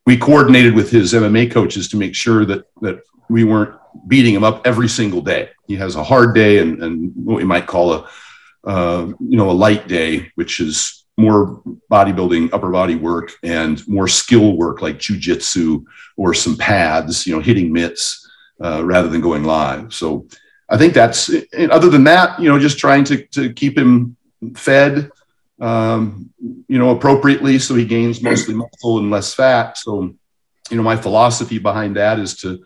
[0.06, 3.76] we coordinated with his MMA coaches to make sure that that we weren't
[4.08, 5.50] beating him up every single day.
[5.68, 8.10] He has a hard day and, and what we might call a
[8.66, 14.08] uh, you know a light day, which is more bodybuilding, upper body work, and more
[14.08, 15.84] skill work like jujitsu
[16.18, 18.30] or some pads, you know, hitting mitts
[18.64, 19.94] uh, rather than going live.
[19.94, 20.28] So
[20.70, 21.32] I think that's
[21.70, 24.18] other than that, you know, just trying to to keep him
[24.56, 25.10] fed
[25.60, 26.30] um,
[26.68, 29.78] you know, appropriately so he gains mostly muscle and less fat.
[29.78, 30.14] So,
[30.70, 32.64] you know, my philosophy behind that is to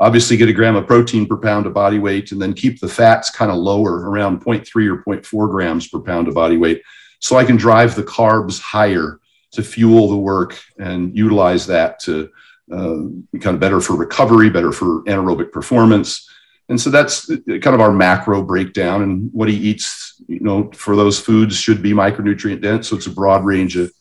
[0.00, 2.88] obviously get a gram of protein per pound of body weight and then keep the
[2.88, 6.82] fats kind of lower around 0.3 or 0.4 grams per pound of body weight
[7.20, 9.20] so I can drive the carbs higher
[9.52, 12.30] to fuel the work and utilize that to
[12.72, 13.04] uh,
[13.38, 16.28] kind of better for recovery, better for anaerobic performance.
[16.68, 20.96] And so that's kind of our macro breakdown and what he eats, you know, for
[20.96, 22.88] those foods should be micronutrient dense.
[22.88, 23.92] So it's a broad range of,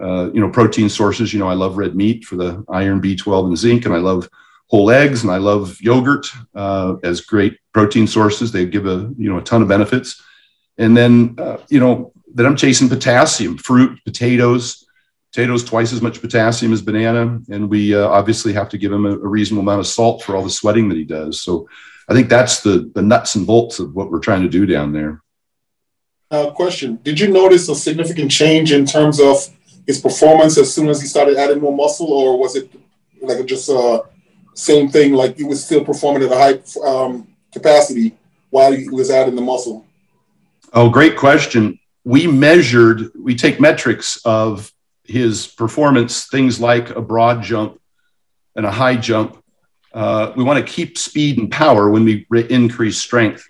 [0.00, 1.32] uh, you know, protein sources.
[1.32, 4.28] You know, I love red meat for the iron, B12 and zinc, and I love
[4.68, 8.52] whole eggs and I love yogurt uh, as great protein sources.
[8.52, 10.22] They give a, you know, a ton of benefits.
[10.78, 14.86] And then, uh, you know, then I'm chasing potassium, fruit, potatoes,
[15.30, 17.40] potatoes twice as much potassium as banana.
[17.50, 20.34] And we uh, obviously have to give him a, a reasonable amount of salt for
[20.34, 21.42] all the sweating that he does.
[21.42, 21.68] So
[22.08, 24.92] I think that's the the nuts and bolts of what we're trying to do down
[24.92, 25.22] there.
[26.32, 29.36] Uh, question: Did you notice a significant change in terms of
[29.86, 32.72] his performance as soon as he started adding more muscle, or was it
[33.20, 34.00] like just a uh,
[34.54, 35.12] same thing?
[35.12, 38.16] Like he was still performing at a high um, capacity
[38.48, 39.86] while he was adding the muscle.
[40.72, 41.78] Oh, great question.
[42.04, 43.10] We measured.
[43.14, 44.72] We take metrics of
[45.04, 47.78] his performance, things like a broad jump
[48.56, 49.42] and a high jump
[49.94, 53.46] uh, we want to keep speed and power when we re- increase strength.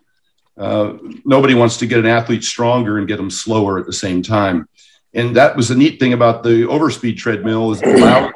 [0.56, 4.22] Uh, nobody wants to get an athlete stronger and get them slower at the same
[4.22, 4.68] time.
[5.14, 8.32] And that was the neat thing about the overspeed treadmill is allowed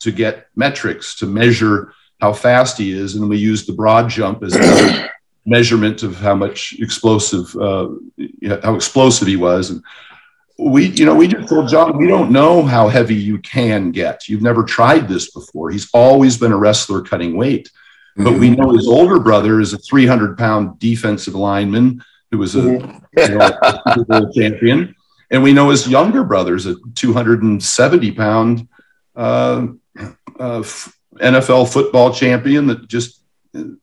[0.00, 3.14] to get metrics to measure how fast he is.
[3.14, 5.10] And we use the broad jump as a
[5.44, 7.88] measurement of how much explosive, uh,
[8.62, 9.70] how explosive he was.
[9.70, 9.82] And
[10.58, 14.28] we, you know, we just told Jon, we don't know how heavy you can get.
[14.28, 15.70] You've never tried this before.
[15.70, 17.70] He's always been a wrestler cutting weight.
[18.16, 18.24] Mm-hmm.
[18.24, 22.60] But we know his older brother is a 300 pound defensive lineman who was a,
[22.60, 23.98] mm-hmm.
[23.98, 24.94] you know, champion.
[25.30, 28.68] And we know his younger brother is a 270 pound
[29.14, 29.66] uh,
[30.38, 30.62] uh,
[31.16, 33.22] NFL football champion that just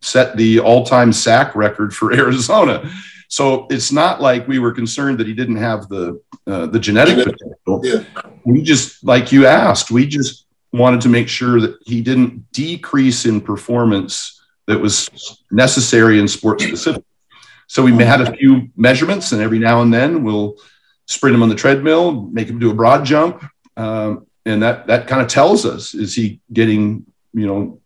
[0.02, 2.90] set the all time sack record for Arizona.
[3.28, 7.18] So it's not like we were concerned that he didn't have the uh, the genetic
[7.18, 7.82] potential.
[7.84, 8.04] Yeah.
[8.46, 10.43] We just, like you asked, we just
[10.74, 15.10] wanted to make sure that he didn't decrease in performance that was
[15.52, 17.04] necessary in sports specific.
[17.68, 20.58] So we had a few measurements, and every now and then we'll
[21.06, 23.44] sprint him on the treadmill, make him do a broad jump,
[23.78, 27.80] um, and that that kind of tells us is he getting you know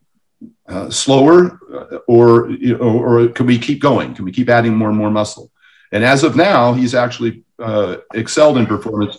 [0.68, 4.14] uh, slower, uh, or, you know, or can we keep going?
[4.14, 5.52] Can we keep adding more and more muscle?
[5.92, 9.18] And as of now, he's actually uh, excelled in performance.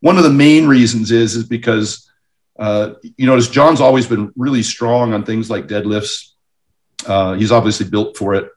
[0.00, 2.09] One of the main reasons is is because
[2.60, 6.32] uh, you notice Jon's always been really strong on things like deadlifts.
[7.06, 8.50] Uh, he's obviously built for it,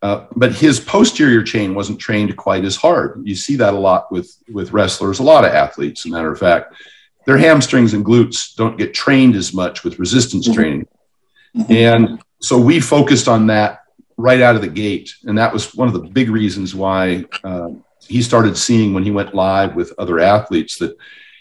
[0.00, 3.20] uh, but his posterior chain wasn't trained quite as hard.
[3.24, 6.06] You see that a lot with with wrestlers, a lot of athletes.
[6.06, 6.74] As a matter of fact,
[7.26, 10.54] their hamstrings and glutes don't get trained as much with resistance mm-hmm.
[10.54, 10.88] training.
[11.68, 13.80] And so we focused on that
[14.16, 15.14] right out of the gate.
[15.24, 17.68] And that was one of the big reasons why uh,
[18.06, 20.96] he started seeing when he went live with other athletes that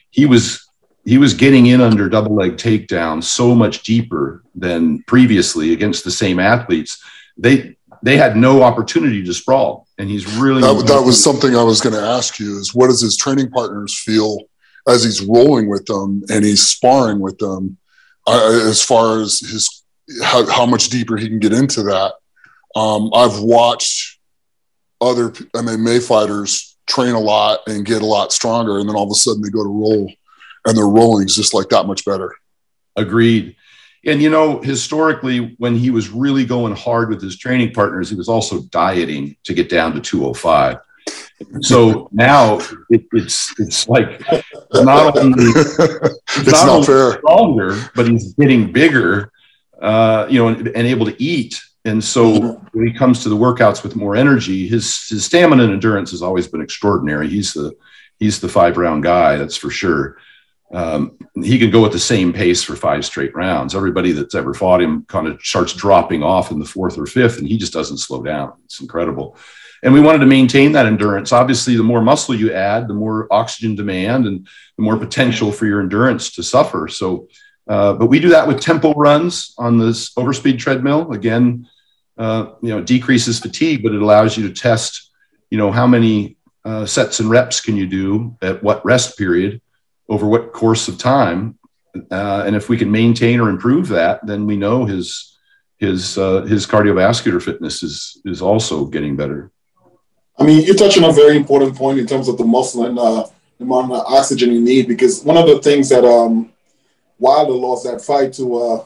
[0.09, 0.64] he was
[1.05, 6.11] he was getting in under double leg takedown so much deeper than previously against the
[6.11, 7.03] same athletes.
[7.37, 11.63] They they had no opportunity to sprawl, and he's really that, that was something I
[11.63, 14.39] was going to ask you: is what does his training partners feel
[14.87, 17.77] as he's rolling with them and he's sparring with them,
[18.27, 19.83] uh, as far as his
[20.23, 22.13] how, how much deeper he can get into that.
[22.75, 24.19] Um, I've watched
[25.01, 29.11] other MMA fighters train a lot and get a lot stronger, and then all of
[29.11, 30.11] a sudden they go to roll,
[30.65, 32.33] and their rolling is just like that much better.
[32.95, 33.55] Agreed.
[34.05, 38.15] And you know, historically, when he was really going hard with his training partners, he
[38.15, 40.77] was also dieting to get down to 205.
[41.61, 44.21] So now it, it's it's like
[44.73, 45.79] not only it's,
[46.37, 47.11] it's not, not only fair.
[47.19, 49.31] stronger, but he's getting bigger
[49.81, 51.61] uh, you know, and, and, able to eat.
[51.83, 55.73] And so when he comes to the workouts with more energy, his his stamina and
[55.73, 57.27] endurance has always been extraordinary.
[57.27, 57.75] He's the
[58.17, 60.17] he's the five round guy, that's for sure.
[60.73, 63.75] Um, he can go at the same pace for five straight rounds.
[63.75, 67.37] Everybody that's ever fought him kind of starts dropping off in the fourth or fifth,
[67.37, 68.53] and he just doesn't slow down.
[68.65, 69.37] It's incredible.
[69.83, 71.31] And we wanted to maintain that endurance.
[71.31, 74.47] Obviously, the more muscle you add, the more oxygen demand and
[74.77, 76.87] the more potential for your endurance to suffer.
[76.87, 77.27] So
[77.67, 81.11] uh, but we do that with tempo runs on this overspeed treadmill.
[81.11, 81.67] Again,
[82.17, 85.11] uh, you know, decreases fatigue, but it allows you to test,
[85.49, 89.61] you know, how many uh, sets and reps can you do at what rest period
[90.09, 91.57] over what course of time.
[92.11, 95.37] Uh, and if we can maintain or improve that, then we know his
[95.77, 99.51] his uh, his cardiovascular fitness is is also getting better.
[100.37, 102.97] I mean, you're touching on a very important point in terms of the muscle and
[102.97, 106.51] the amount of oxygen you need, because one of the things that um,
[107.19, 108.85] Wilder lost that fight to uh,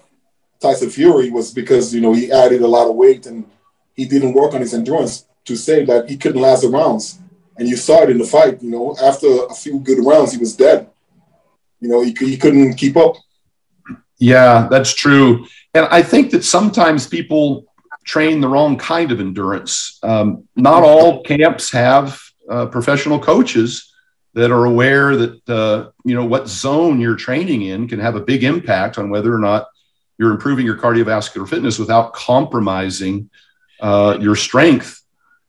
[0.60, 3.46] Tyson Fury was because you know he added a lot of weight and
[3.96, 7.20] he didn't work on his endurance to say that he couldn't last the rounds.
[7.58, 8.62] And you saw it in the fight.
[8.62, 10.90] You know, after a few good rounds, he was dead.
[11.80, 13.16] You know, he, he couldn't keep up.
[14.20, 15.46] Yeah, that's true.
[15.74, 17.66] And I think that sometimes people
[18.06, 20.00] train the wrong kind of endurance.
[20.04, 23.94] Um, not all camps have uh, professional coaches
[24.34, 28.22] that are aware that uh, you know what zone you're training in can have a
[28.22, 29.68] big impact on whether or not
[30.18, 33.30] you're improving your cardiovascular fitness without compromising
[33.80, 35.02] uh, your strength,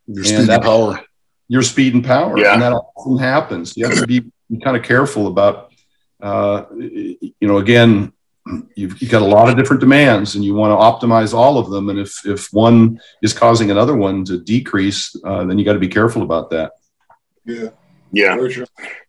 [0.07, 1.01] your speed and, that, and power,
[1.49, 2.39] your speed and power.
[2.39, 2.55] Yeah.
[2.55, 3.77] And that often happens.
[3.77, 5.70] You have to be, be kind of careful about,
[6.23, 8.13] uh, you know, again,
[8.75, 11.71] you've, you've, got a lot of different demands and you want to optimize all of
[11.71, 11.89] them.
[11.89, 15.79] And if, if one is causing another one to decrease, uh, then you got to
[15.79, 16.73] be careful about that.
[17.45, 17.71] Yeah.
[18.13, 18.35] Yeah.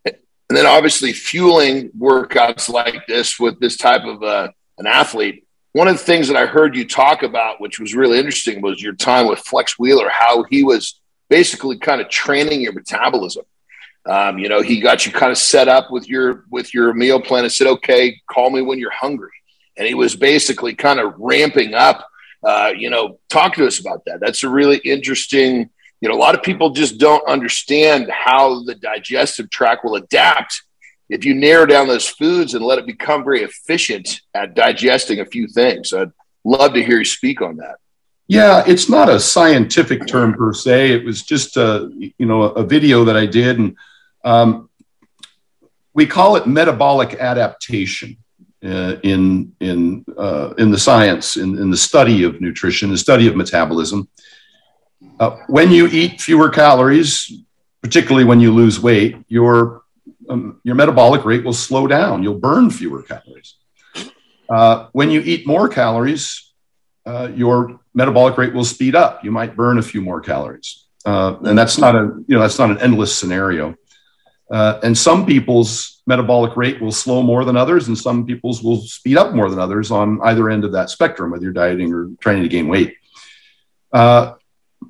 [0.06, 5.48] And then obviously fueling workouts like this with this type of uh, an athlete.
[5.74, 8.82] One of the things that I heard you talk about, which was really interesting, was
[8.82, 13.46] your time with Flex Wheeler, how he was basically kind of training your metabolism.
[14.10, 17.22] Um, you know, he got you kind of set up with your with your meal
[17.22, 19.30] plan and said, "Okay, call me when you're hungry."
[19.78, 22.08] And he was basically kind of ramping up.
[22.44, 24.20] Uh, you know, talk to us about that.
[24.20, 25.70] That's a really interesting
[26.02, 30.64] you know, a lot of people just don't understand how the digestive tract will adapt
[31.10, 35.26] if you narrow down those foods and let it become very efficient at digesting a
[35.26, 35.94] few things.
[35.94, 36.12] I'd
[36.44, 37.76] love to hear you speak on that.
[38.28, 40.92] Yeah, it's not a scientific term per se.
[40.92, 43.76] It was just a you know a video that I did, and
[44.24, 44.70] um,
[45.94, 48.18] we call it metabolic adaptation
[48.64, 53.28] uh, in in uh, in the science in, in the study of nutrition, the study
[53.28, 54.08] of metabolism.
[55.20, 57.32] Uh, when you eat fewer calories,
[57.82, 59.84] particularly when you lose weight, your
[60.30, 62.24] um, your metabolic rate will slow down.
[62.24, 63.56] You'll burn fewer calories.
[64.50, 66.54] Uh, when you eat more calories,
[67.06, 69.24] uh, your metabolic rate will speed up.
[69.24, 70.88] You might burn a few more calories.
[71.06, 73.76] uh, and that's not a you know that's not an endless scenario.
[74.52, 78.82] Uh, and some people's metabolic rate will slow more than others, and some people's will
[78.82, 82.10] speed up more than others on either end of that spectrum, whether you're dieting or
[82.20, 82.96] trying to gain weight.
[83.94, 84.34] Uh,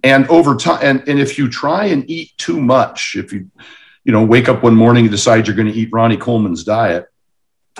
[0.04, 3.52] and over time, and, and if you try and eat too much, if you
[4.04, 7.08] you know wake up one morning and decide you're going to eat Ronnie Coleman's diet,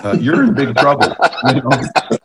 [0.04, 1.16] uh, you're in big trouble.
[1.48, 2.18] You know?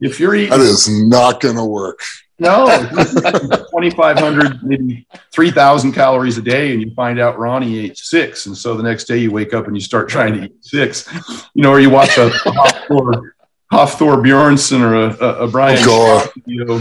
[0.00, 2.00] If you're eating, that is not going to work.
[2.38, 8.46] No, 2,500, maybe 3,000 calories a day, and you find out Ronnie ate six.
[8.46, 11.08] And so the next day you wake up and you start trying to eat six,
[11.54, 13.30] you know, or you watch a Hafthor,
[13.72, 15.78] Hafthor Bjornsson or a, a, Brian.
[15.82, 16.78] Oh, video.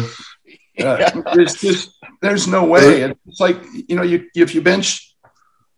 [0.80, 3.02] Uh, it's just, there's no way.
[3.28, 5.16] It's like, you know, you, if you bench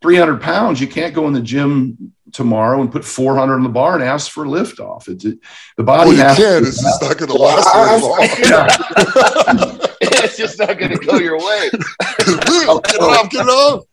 [0.02, 3.96] 300 pounds, you can't go in the gym tomorrow and put 400 on the bar
[3.96, 5.08] and ask for a lift off.
[5.08, 5.40] It's it,
[5.78, 6.12] the body.
[6.12, 6.66] Well, you can.
[6.66, 9.80] It's just not going to last very long.
[10.02, 11.70] it's just not going to go your way.
[12.26, 13.86] get off, get off.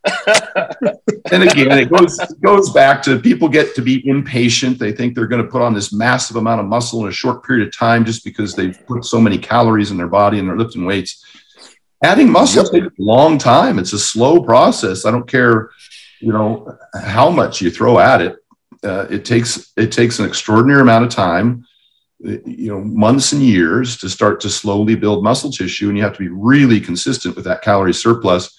[1.31, 4.79] and again, it goes goes back to people get to be impatient.
[4.79, 7.45] They think they're going to put on this massive amount of muscle in a short
[7.45, 10.59] period of time just because they've put so many calories in their body and they're
[10.59, 11.25] lifting weights.
[12.05, 12.73] Adding muscle yep.
[12.73, 13.79] takes a long time.
[13.79, 15.07] It's a slow process.
[15.07, 15.71] I don't care
[16.23, 18.37] you know how much you throw at it
[18.85, 21.65] uh, it takes it takes an extraordinary amount of time
[22.23, 26.13] you know months and years to start to slowly build muscle tissue and you have
[26.13, 28.59] to be really consistent with that calorie surplus.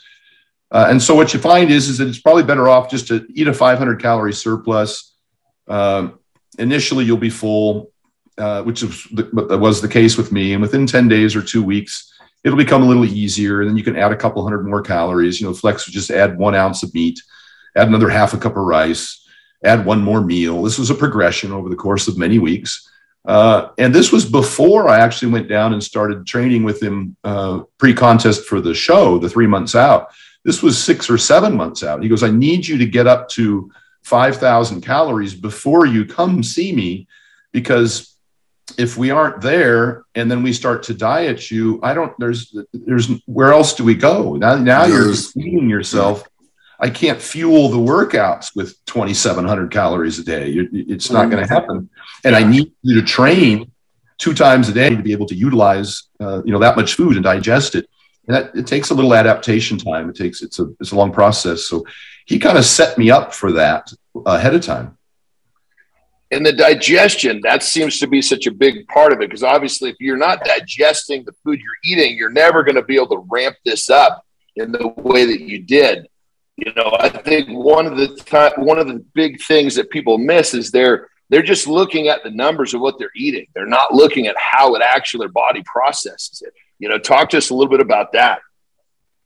[0.72, 3.26] Uh, and so what you find is is that it's probably better off just to
[3.34, 5.16] eat a 500 calorie surplus.
[5.68, 6.10] Uh,
[6.60, 7.92] initially you'll be full
[8.38, 11.64] uh, which was the, was the case with me and within 10 days or two
[11.64, 12.12] weeks
[12.44, 15.40] it'll become a little easier and then you can add a couple hundred more calories.
[15.40, 17.20] You know flex would just add one ounce of meat
[17.76, 19.26] add another half a cup of rice,
[19.64, 20.64] add one more meal.
[20.64, 22.90] This was a progression over the course of many weeks.
[23.26, 27.62] Uh, and this was before I actually went down and started training with him uh,
[27.78, 30.10] pre contest for the show, the three months out.
[30.44, 32.04] This was six or seven months out.
[32.04, 33.72] He goes, I need you to get up to
[34.04, 37.08] 5,000 calories before you come see me
[37.54, 38.18] because
[38.78, 43.10] if we aren't there and then we start to diet you, I don't, there's, there's,
[43.26, 44.36] where else do we go?
[44.36, 46.28] Now, now you're feeding yourself
[46.84, 50.50] I can't fuel the workouts with 2,700 calories a day.
[50.74, 51.90] It's not going to happen.
[52.26, 53.72] And I need you to train
[54.18, 57.16] two times a day to be able to utilize, uh, you know, that much food
[57.16, 57.88] and digest it.
[58.28, 60.10] And that, it takes a little adaptation time.
[60.10, 61.64] It takes, it's a, it's a long process.
[61.64, 61.86] So
[62.26, 63.94] he kind of set me up for that
[64.26, 64.98] ahead of time.
[66.32, 69.30] And the digestion, that seems to be such a big part of it.
[69.30, 72.98] Because obviously, if you're not digesting the food you're eating, you're never going to be
[72.98, 74.26] able to ramp this up
[74.58, 76.08] in the way that you did.
[76.58, 80.18] You know, I think one of the th- one of the big things that people
[80.18, 83.48] miss is they're they're just looking at the numbers of what they're eating.
[83.56, 86.54] They're not looking at how it actually their body processes it.
[86.78, 88.40] You know, talk to us a little bit about that.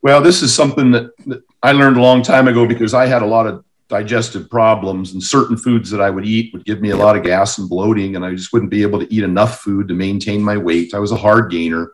[0.01, 3.23] Well, this is something that, that I learned a long time ago because I had
[3.23, 6.91] a lot of digestive problems and certain foods that I would eat would give me
[6.91, 9.59] a lot of gas and bloating and I just wouldn't be able to eat enough
[9.59, 10.93] food to maintain my weight.
[10.93, 11.91] I was a hard gainer.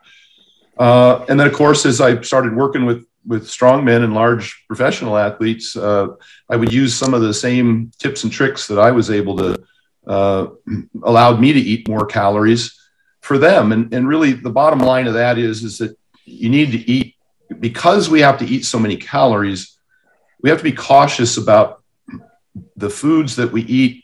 [0.78, 5.18] Uh, and then of course, as I started working with with strongmen and large professional
[5.18, 6.08] athletes, uh,
[6.50, 9.64] I would use some of the same tips and tricks that I was able to
[10.08, 10.48] uh,
[11.04, 12.80] allowed me to eat more calories
[13.22, 13.72] for them.
[13.72, 17.16] And, and really, the bottom line of that is is that you need to eat
[17.60, 19.78] because we have to eat so many calories.
[20.42, 21.84] We have to be cautious about
[22.76, 24.04] the foods that we eat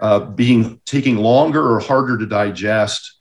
[0.00, 3.18] uh, being taking longer or harder to digest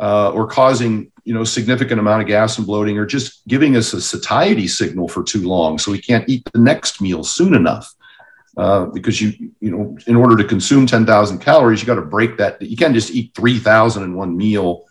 [0.00, 3.92] uh, or causing you know significant amount of gas and bloating or just giving us
[3.92, 7.92] a satiety signal for too long so we can't eat the next meal soon enough.
[8.56, 12.38] Uh, because you you know in order to consume 10,000 calories you got to break
[12.38, 14.86] that you can't just eat 3,000 in one meal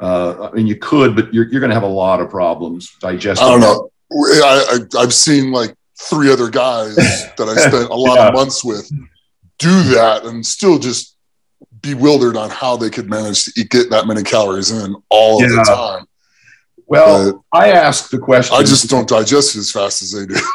[0.00, 2.96] uh, I mean you could but you're, you're going to have a lot of problems
[2.98, 3.46] digesting.
[3.46, 3.90] I don't know.
[4.10, 8.28] I, I, I've seen like three other guys that I spent a lot yeah.
[8.28, 8.90] of months with
[9.58, 11.16] do that and still just
[11.82, 15.46] bewildered on how they could manage to eat, get that many calories in all yeah.
[15.46, 16.06] of the time.
[16.86, 18.56] Well, but I asked the question.
[18.56, 20.40] I just don't digest it as fast as they do.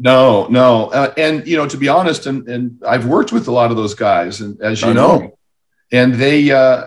[0.00, 3.50] No, no, uh, and you know, to be honest, and and I've worked with a
[3.50, 5.18] lot of those guys, and as you know.
[5.18, 5.38] know,
[5.90, 6.86] and they uh,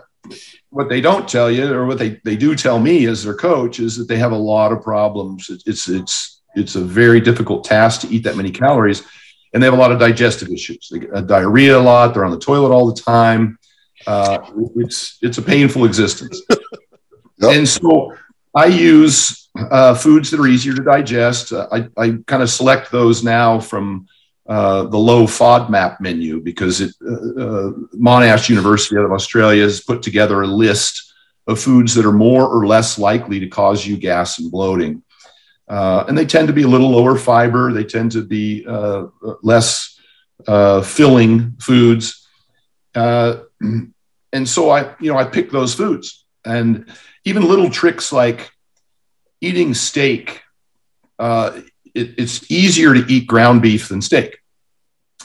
[0.70, 3.82] what they don't tell you, or what they they do tell me as their coach,
[3.82, 5.50] is that they have a lot of problems.
[5.66, 9.04] It's it's it's a very difficult task to eat that many calories,
[9.54, 10.88] and they have a lot of digestive issues.
[10.90, 12.14] They get diarrhea a lot.
[12.14, 13.60] They're on the toilet all the time.
[14.08, 14.40] Uh,
[14.76, 16.42] it's it's a painful existence.
[16.50, 16.60] yep.
[17.42, 18.14] And so
[18.54, 21.54] I use uh, foods that are easier to digest.
[21.54, 24.08] Uh, I, I kind of select those now from
[24.48, 29.82] uh, the low FODMAP menu because it, uh, uh, Monash University out of Australia has
[29.82, 31.14] put together a list
[31.48, 35.04] of foods that are more or less likely to cause you gas and bloating.
[35.68, 37.72] uh, and they tend to be a little lower fiber.
[37.72, 39.08] They tend to be uh,
[39.42, 39.98] less
[40.48, 42.28] uh, filling foods,
[42.96, 46.92] uh, and so I, you know, I pick those foods, and
[47.26, 48.52] even little tricks like
[49.40, 50.42] eating steak.
[51.20, 51.62] Uh,
[51.94, 54.40] it, it's easier to eat ground beef than steak,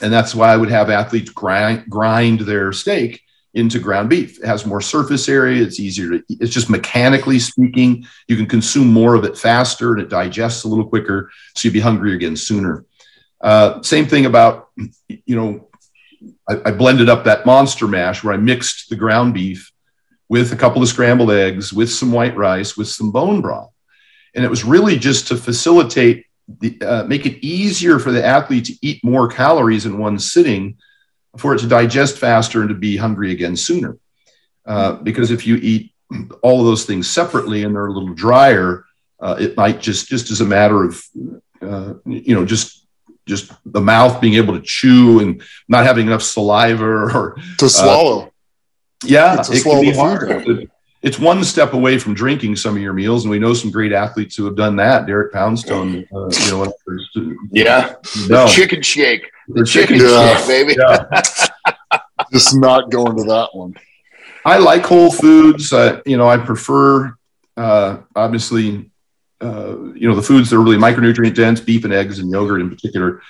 [0.00, 3.22] and that's why I would have athletes grind grind their steak
[3.56, 4.38] into ground beef.
[4.38, 5.62] It has more surface area.
[5.62, 10.02] It's easier to, it's just mechanically speaking, you can consume more of it faster and
[10.02, 11.30] it digests a little quicker.
[11.54, 12.84] So you'd be hungry again sooner.
[13.40, 14.68] Uh, same thing about,
[15.08, 15.65] you know,
[16.48, 19.72] I, I blended up that monster mash where I mixed the ground beef
[20.28, 23.72] with a couple of scrambled eggs, with some white rice, with some bone broth.
[24.34, 26.26] And it was really just to facilitate
[26.60, 30.76] the, uh, make it easier for the athlete to eat more calories in one sitting
[31.36, 33.98] for it to digest faster and to be hungry again sooner.
[34.64, 35.92] Uh, because if you eat
[36.42, 38.84] all of those things separately and they're a little drier,
[39.20, 41.02] uh, it might just just as a matter of
[41.62, 42.85] uh, you know just
[43.26, 48.32] just the mouth being able to chew and not having enough saliva or to swallow.
[49.04, 50.70] yeah, it can be hard.
[51.02, 53.92] It's one step away from drinking some of your meals, and we know some great
[53.92, 55.06] athletes who have done that.
[55.06, 56.72] Derek Poundstone, uh, you know,
[57.52, 57.94] yeah,
[58.28, 58.48] no.
[58.48, 60.36] chicken shake the chicken yeah.
[60.36, 60.76] shit, baby.
[60.78, 61.22] Yeah.
[62.32, 63.74] Just not going to that one.
[64.44, 65.72] I like whole foods.
[65.72, 67.16] Uh, you know, I prefer
[67.56, 68.90] uh, obviously,
[69.40, 72.60] uh, you know, the foods that are really micronutrient dense, beef and eggs and yogurt
[72.60, 73.22] in particular.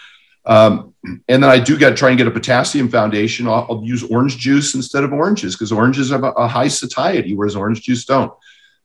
[0.44, 3.48] Um, and then I do get try and get a potassium foundation.
[3.48, 7.34] I'll, I'll use orange juice instead of oranges because oranges have a, a, high satiety,
[7.34, 8.32] whereas orange juice don't.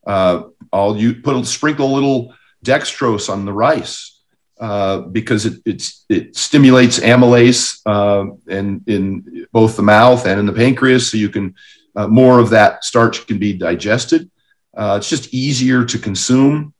[0.06, 0.44] Uh,
[0.74, 2.34] I'll put a sprinkle a little
[2.66, 4.20] dextrose on the rice
[4.60, 5.62] uh, because it,
[6.10, 11.30] it stimulates amylase uh, in, in both the mouth and in the pancreas, so you
[11.30, 11.56] can
[11.96, 14.30] uh, more of that starch can be digested.
[14.76, 16.74] Uh, it's just easier to consume.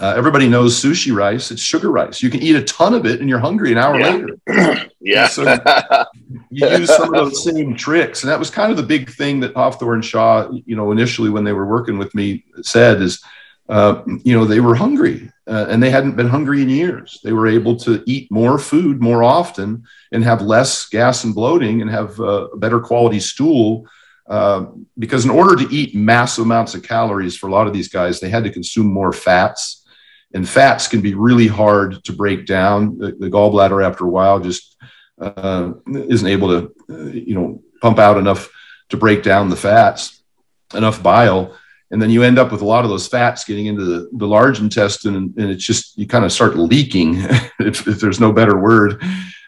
[0.00, 2.22] Uh, everybody knows sushi rice; it's sugar rice.
[2.22, 4.10] You can eat a ton of it, and you're hungry an hour yeah.
[4.10, 4.90] later.
[5.00, 5.26] yeah.
[5.26, 5.42] So
[6.50, 9.40] you use some of those same tricks, and that was kind of the big thing
[9.40, 13.22] that Hafthor Shaw, you know, initially when they were working with me, said is
[13.70, 17.20] uh, you know, they were hungry uh, and they hadn't been hungry in years.
[17.22, 21.80] They were able to eat more food more often and have less gas and bloating
[21.80, 23.86] and have uh, a better quality stool.
[24.28, 24.66] Uh,
[24.98, 28.18] because in order to eat massive amounts of calories for a lot of these guys,
[28.18, 29.79] they had to consume more fats.
[30.32, 32.98] And fats can be really hard to break down.
[32.98, 34.76] The, the gallbladder, after a while, just
[35.20, 38.48] uh, isn't able to, you know, pump out enough
[38.90, 40.22] to break down the fats,
[40.74, 41.56] enough bile
[41.90, 44.26] and then you end up with a lot of those fats getting into the, the
[44.26, 47.16] large intestine and, and it's just you kind of start leaking
[47.58, 49.02] if, if, there's no better word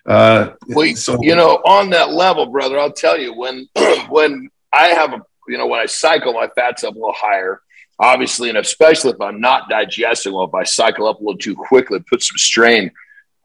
[0.07, 3.69] uh, well, so you know on that level brother i'll tell you when
[4.09, 7.63] when i have a you know when i cycle my fats up a little higher
[8.03, 11.55] obviously and especially if i'm not digesting well if i cycle up a little too
[11.55, 12.91] quickly put some strain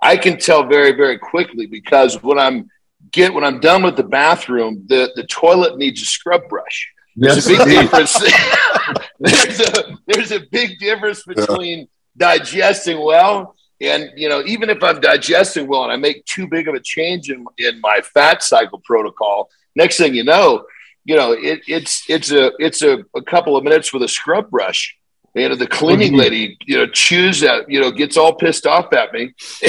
[0.01, 2.69] i can tell very very quickly because when i'm
[3.11, 7.49] get when i'm done with the bathroom the the toilet needs a scrub brush there's
[7.49, 8.13] yes, a big difference.
[9.19, 12.35] there's a there's a big difference between yeah.
[12.35, 16.67] digesting well and you know even if I'm digesting well and I make too big
[16.67, 20.65] of a change in in my fat cycle protocol, next thing you know,
[21.07, 24.51] you know it, it's it's a it's a, a couple of minutes with a scrub
[24.51, 24.96] brush
[25.37, 28.91] you know, the cleaning lady, you know, chews at, you know, gets all pissed off
[28.93, 29.33] at me.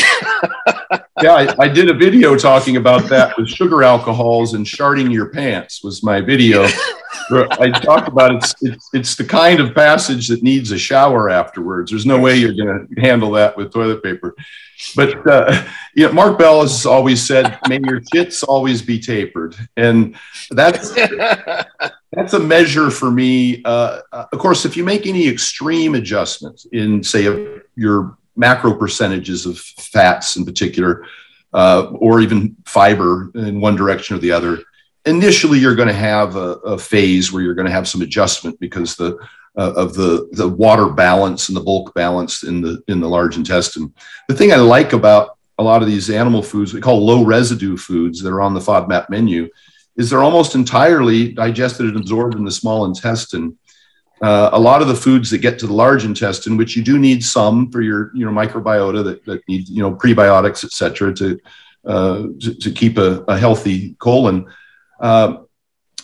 [1.22, 5.30] yeah, I, I, did a video talking about that with sugar alcohols and sharding your
[5.30, 6.66] pants was my video.
[7.30, 11.90] I talked about it's, it's, it's the kind of passage that needs a shower afterwards.
[11.90, 14.34] There's no way you're going to handle that with toilet paper.
[14.94, 15.64] But uh,
[15.94, 20.14] you know, Mark Bell has always said, "May your tits always be tapered," and
[20.50, 20.92] that's
[22.12, 23.62] that's a measure for me.
[23.64, 27.24] Uh, uh, of course, if you make any extreme adjustments in, say,
[27.76, 31.06] your macro percentages of fats in particular,
[31.52, 34.58] uh, or even fiber in one direction or the other,
[35.04, 38.58] initially you're going to have a, a phase where you're going to have some adjustment
[38.60, 39.18] because the
[39.56, 43.36] uh, of the the water balance and the bulk balance in the in the large
[43.36, 43.92] intestine.
[44.28, 47.76] The thing I like about a lot of these animal foods we call low residue
[47.76, 49.48] foods that are on the FODMAP menu
[49.98, 53.58] is they're almost entirely digested and absorbed in the small intestine.
[54.22, 56.98] Uh, a lot of the foods that get to the large intestine, which you do
[56.98, 61.12] need some for your you know microbiota that, that need you know prebiotics, et cetera,
[61.12, 61.38] to
[61.84, 64.46] uh, to, to, keep a, a healthy colon.
[65.00, 65.38] Uh,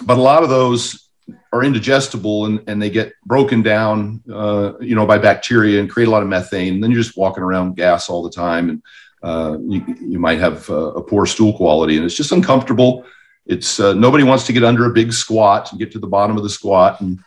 [0.05, 1.11] but a lot of those
[1.53, 6.07] are indigestible and, and they get broken down, uh, you know, by bacteria and create
[6.07, 6.75] a lot of methane.
[6.75, 8.83] And then you're just walking around gas all the time, and
[9.23, 13.05] uh, you, you might have uh, a poor stool quality, and it's just uncomfortable.
[13.47, 16.37] It's uh, nobody wants to get under a big squat and get to the bottom
[16.37, 17.19] of the squat, and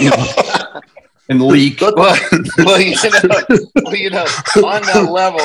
[0.00, 0.80] you know,
[1.28, 1.80] and leak.
[1.80, 2.18] well,
[2.58, 3.44] well, you know,
[3.84, 4.24] well, you know,
[4.64, 5.40] on that level,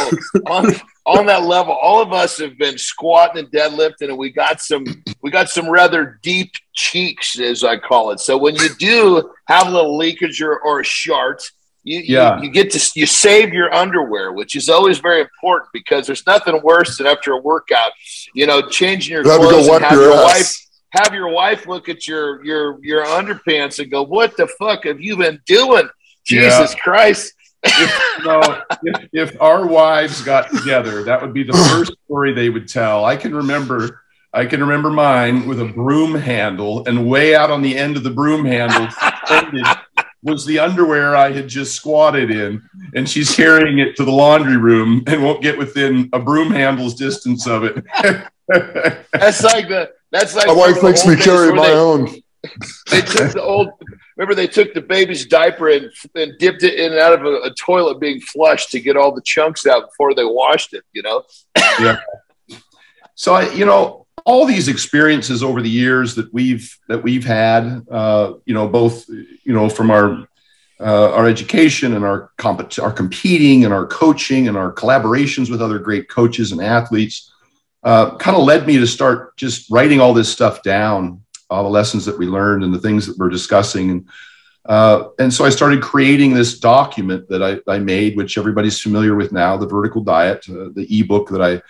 [0.47, 0.73] on
[1.05, 4.85] on that level, all of us have been squatting and deadlifting, and we got some
[5.21, 8.19] we got some rather deep cheeks, as I call it.
[8.19, 11.43] So when you do have a little leakage or, or a shart,
[11.83, 12.37] you, Yeah.
[12.37, 16.25] you you get to you save your underwear, which is always very important because there's
[16.25, 17.91] nothing worse than after a workout,
[18.35, 20.65] you know, changing your You clothes go and have your your wife
[20.95, 25.01] have your wife look at your your your underpants and go, "What the fuck have
[25.01, 25.89] you been doing?"
[26.29, 26.49] Yeah.
[26.49, 27.33] Jesus Christ!
[27.79, 32.49] you know, if, if our wives got together, that would be the first story they
[32.49, 33.05] would tell.
[33.05, 37.61] I can remember, I can remember mine with a broom handle, and way out on
[37.61, 39.65] the end of the broom handle suspended
[40.25, 42.61] was the underwear I had just squatted in,
[42.95, 46.95] and she's carrying it to the laundry room and won't get within a broom handle's
[46.95, 47.83] distance of it.
[49.13, 52.05] That's like the that's like My wife makes me carry my they, own.
[52.91, 53.69] They took the old.
[54.17, 57.41] Remember, they took the baby's diaper and, and dipped it in and out of a,
[57.41, 60.83] a toilet being flushed to get all the chunks out before they washed it.
[60.93, 61.23] You know,
[61.79, 61.97] yeah.
[63.15, 67.85] so I, you know, all these experiences over the years that we've that we've had,
[67.89, 70.27] uh, you know, both you know from our
[70.79, 75.61] uh, our education and our compet- our competing and our coaching and our collaborations with
[75.61, 77.31] other great coaches and athletes,
[77.83, 81.69] uh, kind of led me to start just writing all this stuff down, all the
[81.69, 84.09] lessons that we learned and the things that we're discussing and.
[84.67, 89.13] Uh, and so I started creating this document that I, I made, which everybody's familiar
[89.13, 91.61] with now, the vertical diet, uh, the ebook that I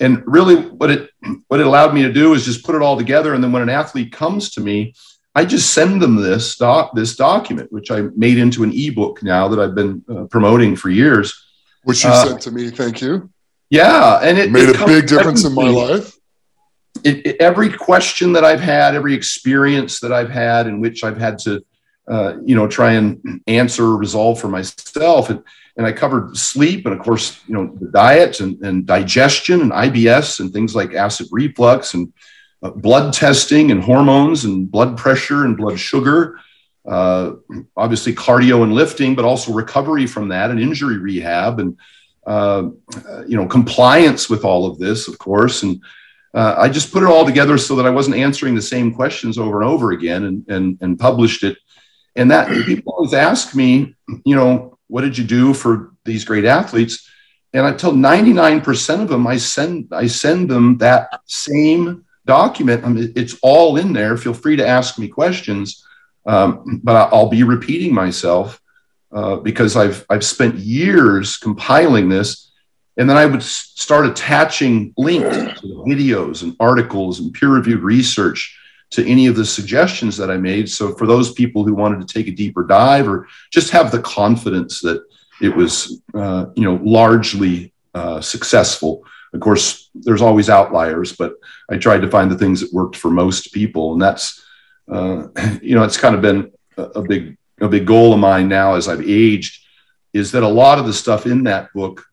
[0.00, 1.10] and really what it
[1.48, 3.62] what it allowed me to do is just put it all together and then when
[3.62, 4.94] an athlete comes to me
[5.34, 9.48] i just send them this doc this document which i made into an ebook now
[9.48, 11.32] that i've been uh, promoting for years
[11.84, 12.70] Which you Uh, sent to me.
[12.70, 13.30] Thank you.
[13.70, 16.16] yeah and it Made it a big difference in my life.
[17.04, 21.16] it, it- every question that I've had, every experience that I've had in which I've
[21.26, 21.52] had to,
[22.08, 25.30] uh, you know, try and answer or resolve for myself.
[25.30, 25.42] And,
[25.76, 29.72] and I covered sleep and, of course, you know, the diet and, and digestion and
[29.72, 32.12] IBS and things like acid reflux and
[32.62, 36.38] uh, blood testing and hormones and blood pressure and blood sugar.
[36.86, 37.34] Uh,
[37.76, 41.78] obviously, cardio and lifting, but also recovery from that and injury rehab and,
[42.26, 42.68] uh,
[43.26, 45.62] you know, compliance with all of this, of course.
[45.62, 45.82] And,
[46.34, 49.38] uh, I just put it all together so that I wasn't answering the same questions
[49.38, 51.58] over and over again and, and, and published it.
[52.16, 53.94] And that people always ask me,
[54.24, 57.08] you know, what did you do for these great athletes?
[57.54, 62.84] And I tell 99% of them, I send, I send them that same document.
[62.84, 64.18] I mean, it's all in there.
[64.18, 65.82] Feel free to ask me questions.
[66.26, 68.60] Um, but I'll be repeating myself
[69.12, 72.52] uh, because I've, I've spent years compiling this
[72.98, 78.58] and then I would start attaching links to videos and articles and peer reviewed research
[78.92, 80.68] to any of the suggestions that I made.
[80.68, 84.02] So for those people who wanted to take a deeper dive or just have the
[84.02, 85.02] confidence that
[85.40, 89.04] it was, uh, you know, largely uh, successful.
[89.34, 91.34] Of course, there's always outliers, but
[91.70, 94.44] I tried to find the things that worked for most people, and that's,
[94.90, 95.28] uh,
[95.62, 98.74] you know, it's kind of been a, a big a big goal of mine now
[98.74, 99.64] as I've aged,
[100.12, 102.04] is that a lot of the stuff in that book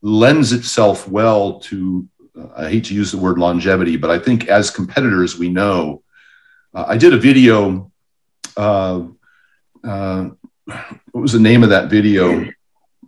[0.00, 2.06] lends itself well to
[2.56, 6.02] i hate to use the word longevity but i think as competitors we know
[6.74, 7.90] uh, i did a video
[8.56, 9.02] uh,
[9.82, 10.30] uh,
[11.12, 12.48] what was the name of that video?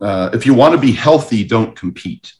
[0.01, 2.35] Uh, if you want to be healthy don't compete.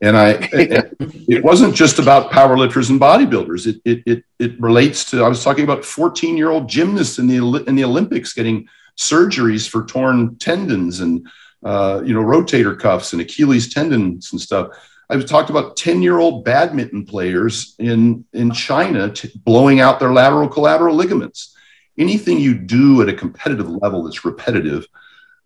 [0.00, 0.96] And i it,
[1.28, 3.66] it wasn't just about powerlifters and bodybuilders.
[3.66, 7.26] It, it, it, it relates to i was talking about 14 year old gymnasts in
[7.26, 8.66] the, in the olympics getting
[8.98, 11.26] surgeries for torn tendons and
[11.64, 14.68] uh, you know, rotator cuffs and Achilles tendons and stuff.
[15.12, 20.12] I've talked about 10 year old badminton players in, in China t- blowing out their
[20.12, 21.54] lateral collateral ligaments.
[21.98, 24.86] Anything you do at a competitive level that's repetitive,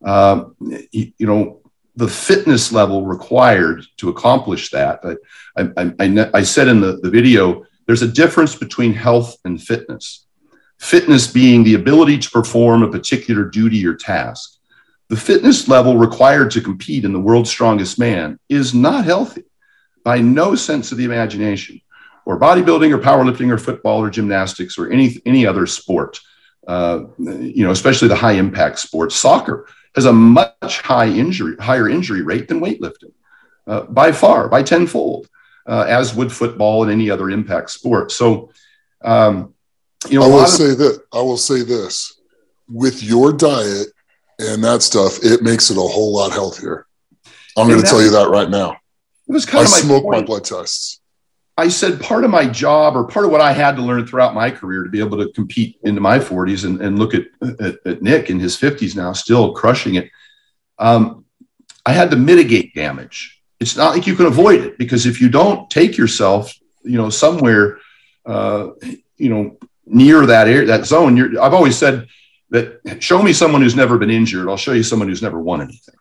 [0.04, 0.54] um,
[0.92, 1.60] you, you know,
[1.96, 5.00] the fitness level required to accomplish that.
[5.56, 9.60] I, I, I, I said in the, the video, there's a difference between health and
[9.60, 10.26] fitness.
[10.78, 14.56] Fitness being the ability to perform a particular duty or task
[15.08, 19.44] the fitness level required to compete in the world's strongest man is not healthy
[20.06, 21.80] by no sense of the imagination
[22.24, 26.20] or bodybuilding or powerlifting or football or gymnastics or any any other sport
[26.68, 31.88] uh, you know especially the high impact sports soccer has a much high injury higher
[31.88, 33.12] injury rate than weightlifting
[33.66, 35.26] uh, by far by tenfold
[35.66, 38.50] uh, as would football and any other impact sport so
[39.02, 39.52] um,
[40.08, 42.20] you know I will of- say that I will say this
[42.68, 43.88] with your diet
[44.38, 46.86] and that stuff, it makes it a whole lot healthier.
[47.56, 48.76] I'm going to tell you that right now.
[49.28, 51.00] It was kind I of my smoke my blood tests.
[51.58, 54.34] I said part of my job or part of what I had to learn throughout
[54.34, 57.78] my career to be able to compete into my 40s and, and look at, at,
[57.86, 60.10] at, Nick in his 50s now, still crushing it.
[60.78, 61.24] Um,
[61.86, 63.40] I had to mitigate damage.
[63.58, 66.52] It's not like you can avoid it because if you don't take yourself,
[66.82, 67.78] you know, somewhere,
[68.26, 68.68] uh,
[69.16, 69.56] you know,
[69.86, 72.06] near that area, that zone, you're, I've always said
[72.50, 74.48] that show me someone who's never been injured.
[74.48, 75.94] I'll show you someone who's never won anything.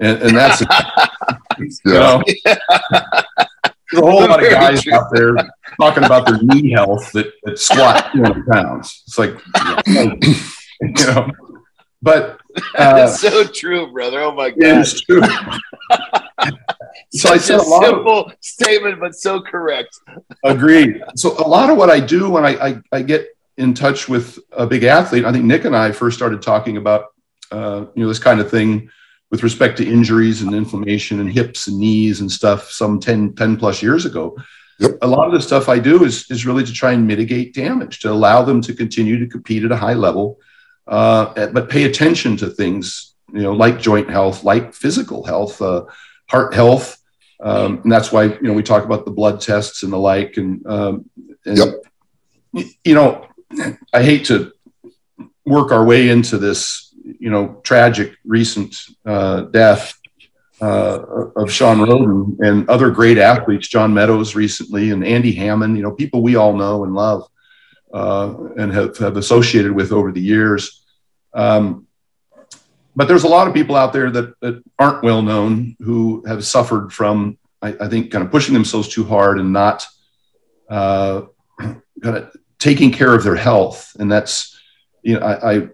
[0.00, 0.62] And, and that's,
[1.84, 5.34] know, there's a whole lot of guys out there
[5.80, 9.02] talking about their knee health that, that squat 200 pounds.
[9.06, 9.34] It's like,
[10.80, 11.30] you know,
[12.02, 12.38] but
[12.78, 14.20] uh, it's so true, brother.
[14.20, 15.22] Oh my god, it's true.
[17.12, 19.98] so I said a, a simple of, statement, but so correct.
[20.44, 21.02] agreed.
[21.16, 24.38] So a lot of what I do when I, I, I get in touch with
[24.52, 27.06] a big athlete, I think Nick and I first started talking about
[27.50, 28.90] uh, you know this kind of thing
[29.34, 33.56] with respect to injuries and inflammation and hips and knees and stuff some 10, 10
[33.56, 34.38] plus years ago.
[34.78, 34.92] Yep.
[35.02, 37.98] A lot of the stuff I do is, is really to try and mitigate damage,
[38.00, 40.38] to allow them to continue to compete at a high level,
[40.86, 45.84] uh, but pay attention to things, you know, like joint health, like physical health, uh,
[46.26, 47.02] heart health.
[47.40, 50.36] Um, and that's why, you know, we talk about the blood tests and the like.
[50.36, 51.10] And, um,
[51.44, 52.66] and yep.
[52.84, 53.26] you know,
[53.92, 54.52] I hate to
[55.44, 59.98] work our way into this you know, tragic recent uh, death
[60.60, 60.98] uh,
[61.36, 65.92] of Shawn Rhoden and other great athletes, John Meadows recently, and Andy Hammond, you know,
[65.92, 67.28] people we all know and love
[67.92, 70.84] uh, and have, have associated with over the years.
[71.32, 71.86] Um,
[72.96, 76.44] but there's a lot of people out there that, that aren't well known who have
[76.44, 79.86] suffered from, I, I think, kind of pushing themselves too hard and not
[80.68, 81.22] uh,
[81.58, 83.94] kind of taking care of their health.
[83.98, 84.58] And that's,
[85.02, 85.68] you know, I, I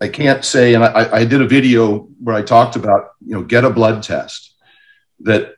[0.00, 3.42] I can't say, and I, I did a video where I talked about, you know,
[3.42, 4.54] get a blood test.
[5.20, 5.56] That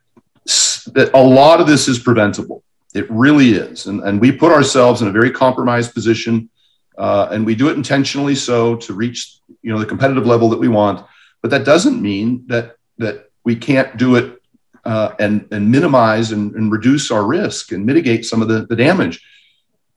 [0.94, 2.64] that a lot of this is preventable.
[2.94, 6.48] It really is, and and we put ourselves in a very compromised position,
[6.96, 10.58] uh, and we do it intentionally so to reach you know the competitive level that
[10.58, 11.06] we want.
[11.42, 14.40] But that doesn't mean that that we can't do it
[14.84, 18.76] uh, and and minimize and, and reduce our risk and mitigate some of the, the
[18.76, 19.22] damage.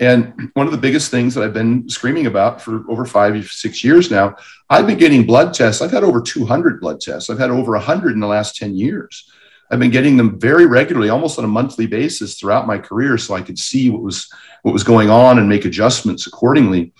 [0.04, 3.84] And one of the biggest things that I've been screaming about for over five, six
[3.84, 4.36] years now,
[4.70, 5.82] I've been getting blood tests.
[5.82, 7.30] I've had over 200 blood tests.
[7.30, 9.30] I've had over 100 in the last 10 years.
[9.72, 13.34] I've been getting them very regularly, almost on a monthly basis throughout my career, so
[13.34, 14.30] I could see what was
[14.62, 16.94] what was going on and make adjustments accordingly.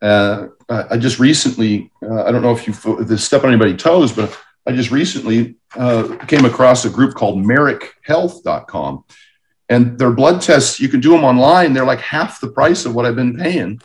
[0.00, 4.36] Uh, I just recently, uh, I don't know if you step on anybody's toes, but
[4.66, 9.04] I just recently uh, came across a group called MarekHealth.com
[9.72, 11.72] and their blood tests you can do them online.
[11.72, 13.80] They're like half the price of what i've been paying.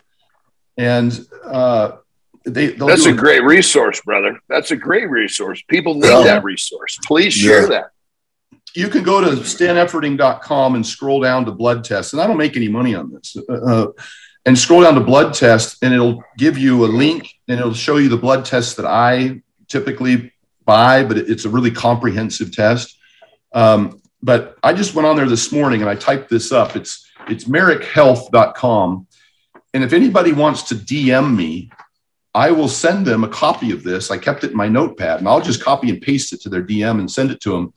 [0.77, 1.11] And
[1.43, 1.97] uh,
[2.43, 4.39] they that's a great resource brother.
[4.47, 5.63] That's a great resource.
[5.67, 6.23] People need yeah.
[6.23, 6.99] that resource.
[7.05, 7.67] Please share yeah.
[7.69, 7.85] that.
[8.75, 12.57] You can go to stanefferding.com and scroll down to blood tests and i don't make
[12.57, 13.37] any money on this.
[13.49, 13.87] Uh, uh,
[14.45, 17.97] and scroll down to blood tests and it'll give you a link and it'll show
[17.97, 20.31] you the blood tests that i typically
[20.65, 22.97] buy but it's a really comprehensive test.
[23.53, 26.75] Um, but I just went on there this morning and I typed this up.
[26.75, 29.07] It's it's marekhealth.com.
[29.73, 31.69] And if anybody wants to DM me,
[32.33, 34.11] I will send them a copy of this.
[34.11, 36.63] I kept it in my notepad and I'll just copy and paste it to their
[36.63, 37.73] DM and send it to them.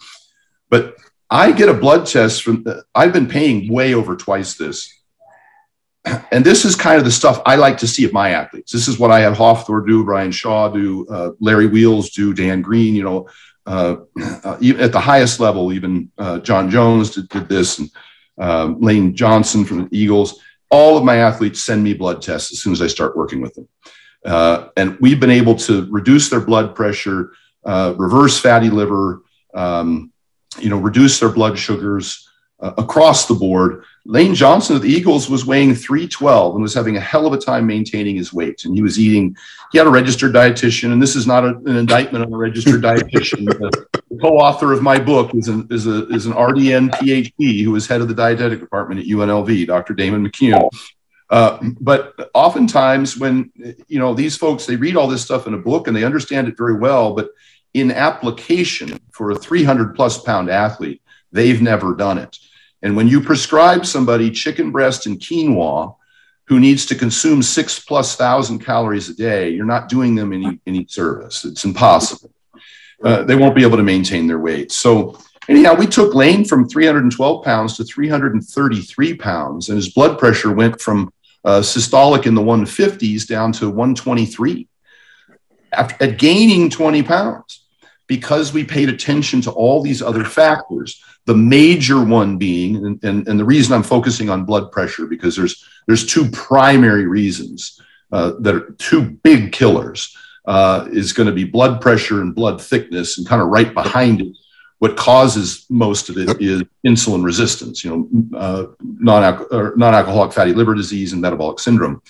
[0.69, 0.97] But
[1.31, 2.65] I get a blood test from,
[2.95, 4.93] I've been paying way over twice this.
[6.33, 8.73] And this is kind of the stuff I like to see of my athletes.
[8.73, 12.63] This is what I had Hafthor do, Brian Shaw do, uh, Larry Wheels do, Dan
[12.63, 13.29] Green, you know,
[13.67, 13.97] uh,
[14.45, 17.91] uh, at the highest level, even uh, Jon Jones did, did this, and
[18.39, 20.41] uh, Lane Johnson from the Eagles.
[20.71, 23.55] All of my athletes send me blood tests as soon as I start working with
[23.55, 23.69] them.
[24.25, 27.33] Uh, and we've been able to reduce their blood pressure,
[27.65, 29.23] uh, reverse fatty liver,
[29.55, 30.13] um,
[30.61, 32.27] you know, reduce their blood sugars
[32.61, 37.01] across the board Lane Johnson of the Eagles was weighing 312 and was having a
[37.01, 38.65] hell of a time maintaining his weight.
[38.65, 39.37] And he was eating,
[39.73, 42.83] he had a registered dietitian, and this is not a, an indictment on a registered
[42.83, 43.45] dietitian.
[43.47, 43.87] The,
[44.21, 48.01] co-author of my book is an, is, a, is an RDN PhD who is head
[48.03, 49.95] of the dietetic department at UNLV, Dr.
[49.95, 50.69] Damon McCune.
[51.31, 53.51] Uh, but oftentimes when,
[53.87, 56.49] you know, these folks, they read all this stuff in a book and they understand
[56.49, 57.31] it very well, but
[57.73, 62.37] in application for a 300 plus pound athlete, they've never done it.
[62.83, 65.97] And when you prescribe somebody chicken breast and quinoa
[66.47, 70.61] who needs to consume six plus thousand calories a day, you're not doing them any,
[70.67, 71.45] any service.
[71.45, 72.33] It's impossible.
[73.03, 74.73] Uh, they won't be able to maintain their weight.
[74.73, 75.19] So,
[75.49, 80.81] anyhow, we took Lane from 312 pounds to 333 pounds, and his blood pressure went
[80.81, 81.13] from
[81.45, 84.69] uh, systolic in the 150s down to 123
[85.73, 87.65] after, at gaining 20 pounds
[88.11, 91.01] because we paid attention to all these other factors.
[91.27, 95.37] The major one being, and, and, and the reason I'm focusing on blood pressure, because
[95.37, 97.81] there's, there's two primary reasons
[98.11, 102.61] uh, that are two big killers, uh, is going to be blood pressure and blood
[102.61, 104.37] thickness, and kind of right behind it
[104.81, 111.13] what causes most of it is insulin resistance, you know, uh, non-alcoholic fatty liver disease
[111.13, 112.01] and metabolic syndrome.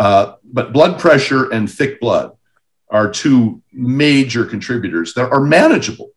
[0.00, 2.36] Uh, but blood pressure and thick blood
[2.92, 6.10] are two major contributors that are manageable.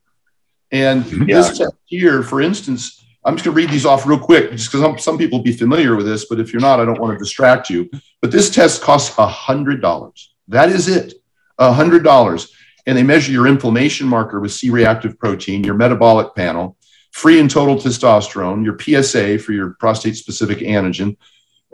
[0.71, 1.37] And yeah.
[1.37, 4.71] this test here, for instance, I'm just going to read these off real quick, just
[4.71, 7.17] because some, some people be familiar with this, but if you're not, I don't want
[7.17, 7.89] to distract you.
[8.21, 10.27] But this test costs $100.
[10.49, 11.15] That is it,
[11.59, 12.51] $100
[12.85, 16.77] and they measure your inflammation marker with C reactive protein, your metabolic panel,
[17.11, 21.17] free and total testosterone, your PSA for your prostate specific antigen,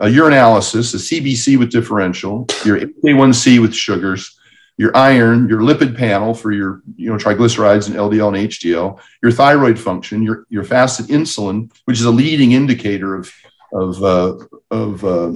[0.00, 4.38] a urinalysis, a CBC with differential, your A1C with sugars,
[4.76, 9.32] your iron, your lipid panel for your you know triglycerides and LDL and HDL, your
[9.32, 13.32] thyroid function, your your fasted insulin, which is a leading indicator of
[13.72, 14.36] of uh,
[14.70, 15.34] of uh,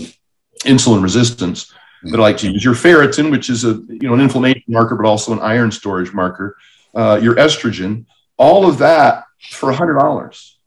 [0.64, 1.72] insulin resistance,
[2.02, 2.64] that I like to use.
[2.64, 6.12] Your ferritin, which is a you know an inflammation marker, but also an iron storage
[6.12, 6.56] marker.
[6.94, 8.06] Uh, your estrogen,
[8.36, 10.58] all of that for a hundred dollars.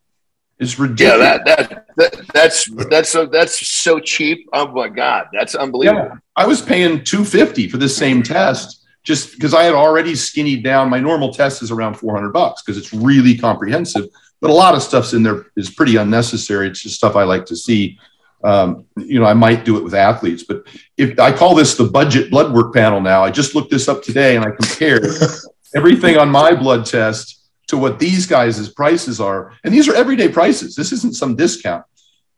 [0.60, 1.20] is ridiculous.
[1.20, 4.48] Yeah, that, that, that that's that's so that's so cheap.
[4.54, 6.10] Oh my god, that's unbelievable.
[6.12, 10.16] Yeah, I was paying two fifty for this same test just because I had already
[10.16, 10.90] skinnied down.
[10.90, 14.06] My normal test is around four hundred bucks because it's really comprehensive.
[14.40, 16.70] But a lot of stuff's in there is pretty unnecessary.
[16.70, 18.00] It's just stuff I like to see
[18.44, 20.66] um, you know, I might do it with athletes, but
[20.98, 24.02] if I call this the budget blood work panel now, I just looked this up
[24.02, 25.06] today and I compared
[25.76, 29.54] everything on my blood test to what these guys' prices are.
[29.64, 30.74] And these are everyday prices.
[30.76, 31.84] This isn't some discount.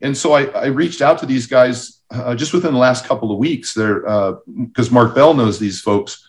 [0.00, 3.32] And so I, I reached out to these guys uh, just within the last couple
[3.32, 6.26] of weeks there, because uh, Mark Bell knows these folks.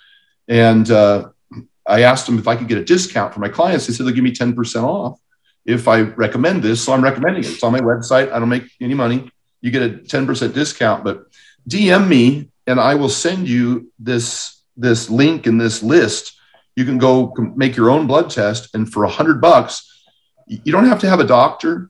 [0.47, 1.29] And uh,
[1.85, 3.87] I asked him if I could get a discount for my clients.
[3.87, 5.19] he said they'll give me 10% off
[5.65, 6.83] if I recommend this.
[6.83, 7.49] So I'm recommending it.
[7.49, 8.31] It's on my website.
[8.31, 9.29] I don't make any money
[9.63, 11.03] you get a 10% discount.
[11.03, 11.23] But
[11.67, 16.33] DM me and I will send you this this link and this list.
[16.75, 20.03] You can go make your own blood test, and for a hundred bucks,
[20.47, 21.89] you don't have to have a doctor.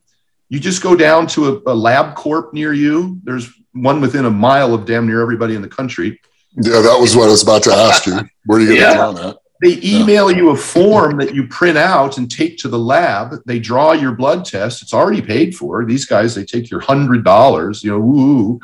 [0.50, 3.20] You just go down to a, a LabCorp near you.
[3.24, 6.20] There's one within a mile of damn near everybody in the country.
[6.56, 8.20] Yeah, that was what I was about to ask you.
[8.46, 8.94] Where do you get yeah.
[8.94, 9.38] down at?
[9.62, 10.38] They email yeah.
[10.38, 13.36] you a form that you print out and take to the lab.
[13.46, 14.82] They draw your blood test.
[14.82, 15.86] It's already paid for.
[15.86, 18.60] These guys, they take your hundred dollars, you know, woo,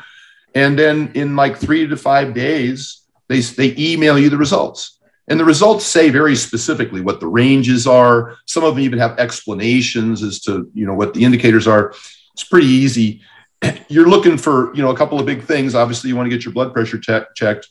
[0.53, 4.99] and then in like three to five days, they they email you the results.
[5.29, 8.35] And the results say very specifically what the ranges are.
[8.45, 11.93] Some of them even have explanations as to you know what the indicators are.
[12.33, 13.21] It's pretty easy.
[13.89, 15.75] You're looking for you know a couple of big things.
[15.75, 17.69] Obviously, you want to get your blood pressure checked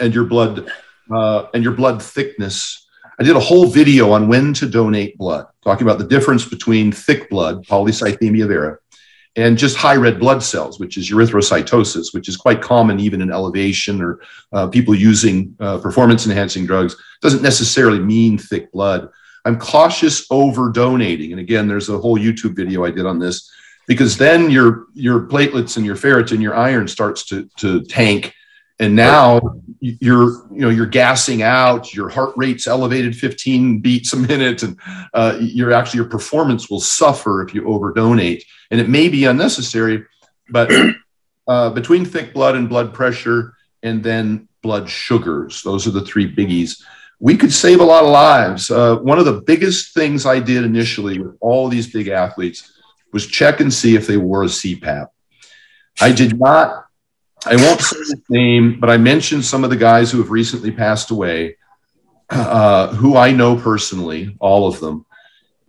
[0.00, 0.70] and your blood
[1.12, 2.86] uh, and your blood thickness.
[3.20, 6.92] I did a whole video on when to donate blood, talking about the difference between
[6.92, 8.78] thick blood, polycythemia vera,
[9.34, 13.32] and just high red blood cells, which is erythrocytosis, which is quite common even in
[13.32, 14.20] elevation or
[14.52, 16.94] uh, people using uh, performance enhancing drugs.
[17.20, 19.08] Doesn't necessarily mean thick blood.
[19.44, 21.32] I'm cautious over donating.
[21.32, 23.50] And again, there's a whole YouTube video I did on this
[23.88, 28.34] because then your your platelets and your ferritin, your iron starts to, to tank.
[28.78, 29.40] And now
[29.80, 34.78] you're you know you're gassing out your heart rate's elevated 15 beats a minute and
[35.14, 38.44] uh, you're actually your performance will suffer if you overdonate.
[38.70, 40.04] And it may be unnecessary
[40.50, 40.70] but
[41.48, 46.32] uh, between thick blood and blood pressure and then blood sugars those are the three
[46.32, 46.80] biggies.
[47.20, 48.70] We could save a lot of lives.
[48.70, 52.77] Uh, one of the biggest things i did initially with all these big athletes
[53.12, 55.08] was check and see if they wore a cpap
[56.00, 56.88] i did not
[57.46, 60.70] I won't say his name, but I mentioned some of the guys who have recently
[60.70, 61.56] passed away,
[62.30, 65.06] uh, who I know personally, all of them.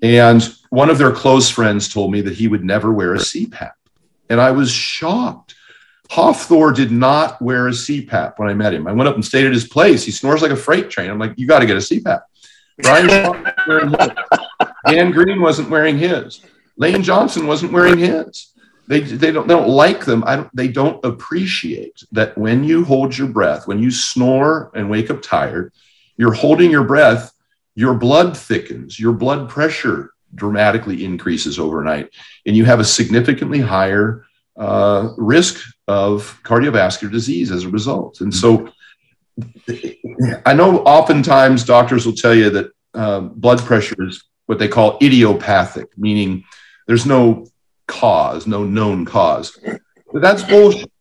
[0.01, 3.71] And one of their close friends told me that he would never wear a CPAP.
[4.29, 5.55] And I was shocked.
[6.09, 8.87] Hafthor did not wear a CPAP when I met him.
[8.87, 10.03] I went up and stayed at his place.
[10.03, 11.09] He snores like a freight train.
[11.09, 12.21] I'm like, you got to get a CPAP.
[12.81, 13.07] Brian.
[14.87, 16.41] Dan Green wasn't wearing his.
[16.79, 18.49] Lane Johnson wasn't wearing his
[18.89, 20.23] they, they don't they don't like them.
[20.25, 24.89] I don't, they don't appreciate that when you hold your breath, when you snore and
[24.89, 25.71] wake up tired,
[26.17, 27.31] you're holding your breath,
[27.75, 32.09] your blood thickens, your blood pressure dramatically increases overnight,
[32.47, 34.25] and you have a significantly higher
[34.57, 38.21] uh, risk of cardiovascular disease as a result.
[38.21, 38.73] And so,
[40.47, 44.97] I know oftentimes doctors will tell you that uh, blood pressure is what they call
[44.99, 46.43] idiopathic, meaning
[46.89, 47.45] there's no
[47.87, 49.55] cause, no known cause.
[50.11, 50.91] But that's bullshit.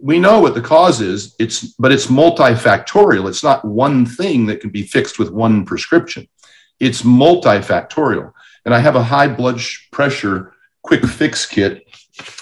[0.00, 1.36] We know what the cause is.
[1.38, 3.28] It's but it's multifactorial.
[3.28, 6.26] It's not one thing that can be fixed with one prescription.
[6.80, 8.32] It's multifactorial.
[8.64, 9.60] And I have a high blood
[9.92, 11.86] pressure quick fix kit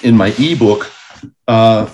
[0.03, 0.91] in my ebook.
[1.47, 1.91] Uh,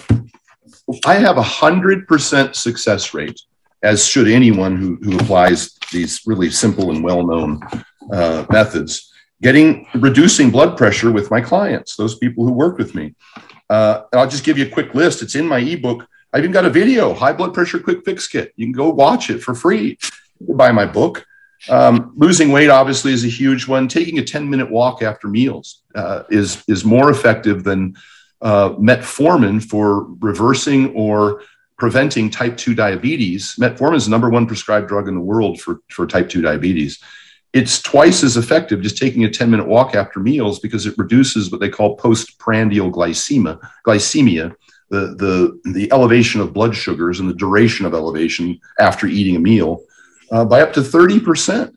[1.05, 3.41] I have a hundred percent success rate,
[3.83, 7.61] as should anyone who, who applies these really simple and well-known
[8.13, 9.10] uh, methods.
[9.43, 13.15] Getting reducing blood pressure with my clients, those people who work with me.
[13.71, 15.23] Uh, I'll just give you a quick list.
[15.23, 16.07] It's in my ebook.
[16.33, 18.53] I even got a video, high blood pressure quick fix kit.
[18.57, 19.99] You can go watch it for free.
[20.41, 21.27] Buy my book.
[21.69, 23.89] Um, losing weight obviously is a huge one.
[23.89, 27.97] Taking a 10 minute walk after meals uh, is, is more effective than
[28.41, 31.43] uh, metformin for reversing or
[31.79, 33.57] preventing type 2 diabetes.
[33.57, 37.03] Metformin is the number one prescribed drug in the world for, for type 2 diabetes.
[37.53, 41.51] It's twice as effective just taking a 10 minute walk after meals because it reduces
[41.51, 44.55] what they call postprandial glycemia, glycemia
[44.91, 49.41] the, the, the elevation of blood sugars and the duration of elevation after eating a
[49.41, 49.83] meal
[50.33, 51.75] uh, by up to 30%.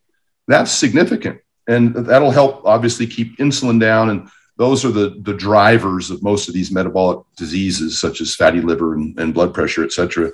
[0.47, 1.39] That's significant.
[1.67, 4.09] And that'll help obviously keep insulin down.
[4.09, 8.61] And those are the, the drivers of most of these metabolic diseases, such as fatty
[8.61, 10.31] liver and, and blood pressure, et cetera.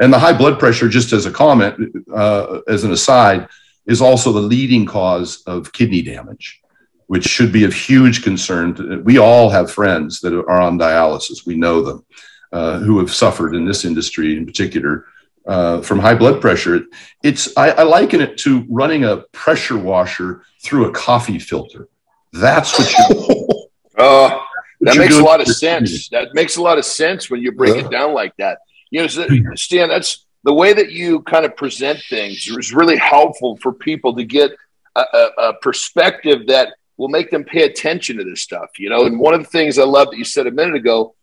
[0.00, 3.48] And the high blood pressure, just as a comment, uh, as an aside,
[3.90, 6.62] is also the leading cause of kidney damage,
[7.08, 9.02] which should be of huge concern.
[9.04, 11.44] We all have friends that are on dialysis.
[11.44, 12.06] We know them
[12.52, 15.06] uh, who have suffered in this industry in particular
[15.44, 16.82] uh, from high blood pressure.
[17.24, 21.88] It's I, I, liken it to running a pressure washer through a coffee filter.
[22.32, 23.64] That's what you.
[23.98, 24.38] uh,
[24.82, 26.08] that makes a lot of sense.
[26.10, 27.86] That makes a lot of sense when you break yeah.
[27.86, 28.58] it down like that.
[28.90, 33.56] You know, Stan, that's the way that you kind of present things is really helpful
[33.58, 34.50] for people to get
[34.96, 38.78] a, a, a perspective that will make them pay attention to this stuff.
[38.78, 41.14] You know, and one of the things I love that you said a minute ago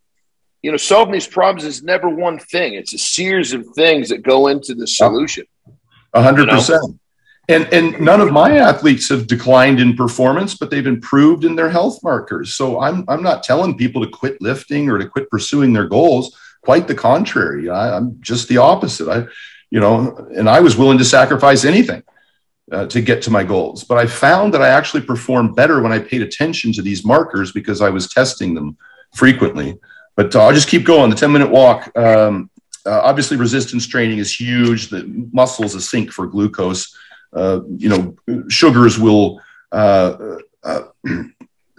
[0.62, 2.74] you know, solving these problems is never one thing.
[2.74, 5.46] It's a series of things that go into the solution.
[6.14, 6.98] A hundred percent.
[7.48, 11.70] And and none of my athletes have declined in performance, but they've improved in their
[11.70, 12.54] health markers.
[12.54, 16.36] So I'm I'm not telling people to quit lifting or to quit pursuing their goals.
[16.68, 17.70] Quite the contrary.
[17.70, 19.08] I, I'm just the opposite.
[19.08, 19.26] I,
[19.70, 22.02] you know, and I was willing to sacrifice anything
[22.70, 23.84] uh, to get to my goals.
[23.84, 27.52] But I found that I actually performed better when I paid attention to these markers
[27.52, 28.76] because I was testing them
[29.14, 29.78] frequently.
[30.14, 31.08] But uh, I'll just keep going.
[31.08, 31.90] The 10 minute walk.
[31.96, 32.50] Um,
[32.84, 34.90] uh, obviously, resistance training is huge.
[34.90, 36.94] The muscles a sink for glucose.
[37.32, 39.40] Uh, you know, sugars will
[39.72, 40.82] uh, uh,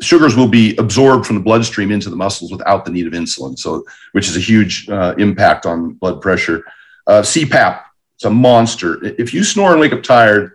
[0.02, 3.58] sugars will be absorbed from the bloodstream into the muscles without the need of insulin.
[3.58, 3.84] So,
[4.14, 6.64] which is a huge uh, impact on blood pressure.
[7.08, 7.84] CPAP.
[8.16, 9.04] It's a monster.
[9.04, 10.54] If you snore and wake up tired,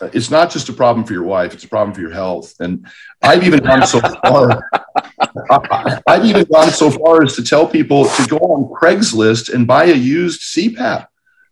[0.00, 2.54] it's not just a problem for your wife; it's a problem for your health.
[2.60, 2.86] And
[3.22, 4.70] I've even gone so far.
[6.06, 9.84] I've even gone so far as to tell people to go on Craigslist and buy
[9.84, 11.06] a used CPAP.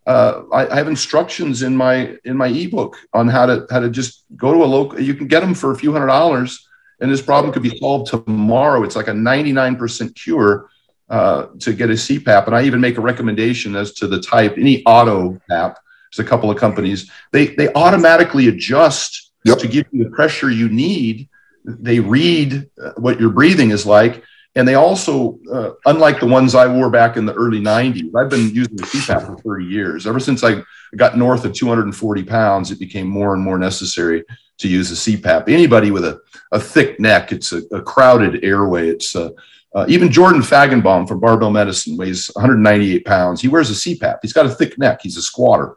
[0.05, 3.89] Uh, I, I, have instructions in my in my ebook on how to how to
[3.89, 4.99] just go to a local.
[5.01, 6.66] You can get them for a few hundred dollars,
[6.99, 8.83] and this problem could be solved tomorrow.
[8.83, 10.69] It's like a ninety nine percent cure
[11.09, 14.57] uh, to get a CPAP, and I even make a recommendation as to the type.
[14.57, 15.77] Any auto PAP.
[16.11, 17.09] there's a couple of companies.
[17.31, 19.59] They they automatically adjust yep.
[19.59, 21.29] to give you the pressure you need.
[21.63, 24.23] They read uh, what your breathing is like,
[24.55, 28.29] and they also, uh, unlike the ones I wore back in the early '90s, I've
[28.29, 30.07] been using the CPAP for 30 years.
[30.07, 30.63] Ever since I
[30.95, 34.23] got north of 240 pounds, it became more and more necessary
[34.57, 35.49] to use a CPAP.
[35.49, 36.19] Anybody with a,
[36.51, 38.89] a thick neck, it's a, a crowded airway.
[38.89, 39.29] It's uh,
[39.75, 43.41] uh, even Jordan Feigenbaum from Barbell Medicine weighs 198 pounds.
[43.41, 44.19] He wears a CPAP.
[44.21, 45.01] He's got a thick neck.
[45.03, 45.75] He's a squatter.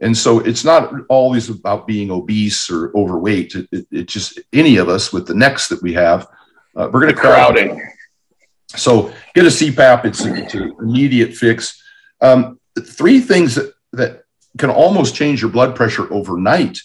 [0.00, 3.54] And so it's not always about being obese or overweight.
[3.54, 6.26] It, it, it just any of us with the necks that we have,
[6.76, 7.82] uh, we're going to crowding.
[8.68, 10.04] So get a CPAP.
[10.04, 11.82] It's, it's an immediate fix.
[12.20, 14.22] Um, three things that, that
[14.58, 16.78] can almost change your blood pressure overnight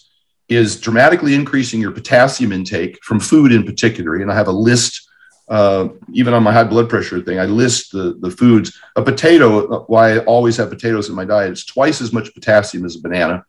[0.50, 4.16] is dramatically increasing your potassium intake from food in particular.
[4.16, 5.08] And I have a list
[5.52, 8.80] uh, even on my high blood pressure thing, I list the, the foods.
[8.96, 12.86] A potato, why I always have potatoes in my diet, it's twice as much potassium
[12.86, 13.44] as a banana.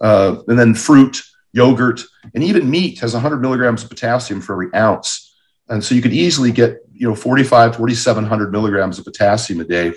[0.00, 1.22] Uh, and then fruit,
[1.52, 2.00] yogurt,
[2.34, 5.36] and even meat has 100 milligrams of potassium for every ounce.
[5.68, 9.92] And so you could easily get, you know, 45, 4,700 milligrams of potassium a day.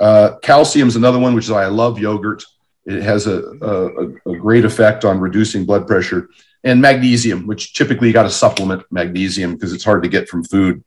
[0.00, 2.42] Uh, calcium is another one, which is I love yogurt.
[2.86, 6.28] It has a, a, a great effect on reducing blood pressure
[6.64, 10.42] and magnesium, which typically you got to supplement magnesium because it's hard to get from
[10.42, 10.82] food.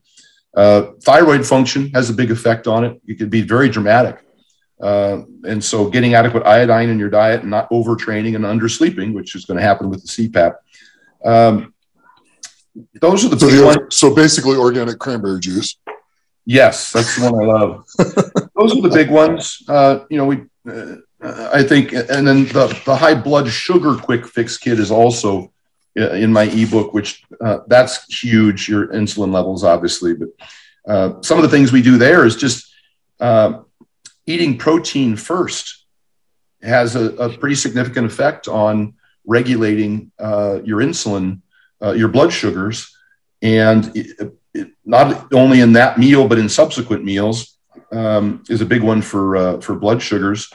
[0.53, 3.01] Uh, thyroid function has a big effect on it.
[3.07, 4.19] It can be very dramatic.
[4.81, 9.33] Uh, and so getting adequate iodine in your diet and not overtraining and undersleeping, which
[9.33, 10.55] is going to happen with the CPAP.
[11.23, 11.72] Um,
[13.01, 15.77] those are the so, the, so basically organic cranberry juice.
[16.45, 17.85] Yes, that's the one I love.
[18.55, 19.63] those are the big ones.
[19.67, 20.95] Uh, you know, we, uh,
[21.53, 25.53] I think, and then the, the high blood sugar quick fix kit is also
[25.97, 28.67] uh, in my ebook, which uh, that's huge.
[28.67, 30.29] Your insulin levels, obviously, but
[30.87, 32.73] uh, some of the things we do there is just
[33.19, 33.61] uh,
[34.25, 35.85] eating protein first
[36.61, 38.95] has a, a, pretty significant effect on
[39.25, 41.41] regulating uh, your insulin,
[41.83, 42.95] uh, your blood sugars,
[43.41, 47.57] and it, it, not only in that meal but in subsequent meals
[47.91, 50.51] um, is a big one for for blood sugars.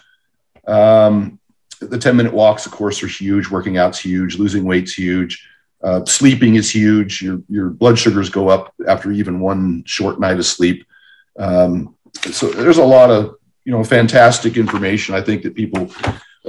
[0.66, 1.38] Um,
[1.80, 3.50] the 10 minute walks, of course, are huge.
[3.50, 4.36] Working out's huge.
[4.36, 5.46] Losing weight's huge.
[5.82, 7.22] Uh, sleeping is huge.
[7.22, 10.84] Your, your blood sugars go up after even one short night of sleep.
[11.38, 11.94] Um,
[12.32, 15.14] so there's a lot of, you know, fantastic information.
[15.14, 15.90] I think that people,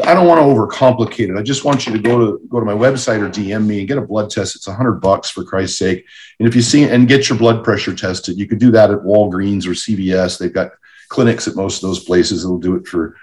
[0.04, 1.38] I don't want to overcomplicate it.
[1.38, 3.88] I just want you to go to go to my website or DM me and
[3.88, 4.56] get a blood test.
[4.56, 6.06] It's a hundred bucks for Christ's sake.
[6.40, 9.00] And if you see and get your blood pressure tested, you could do that at
[9.00, 10.38] Walgreens or CVS.
[10.38, 10.72] They've got
[11.10, 13.16] clinics at most of those places that'll do it for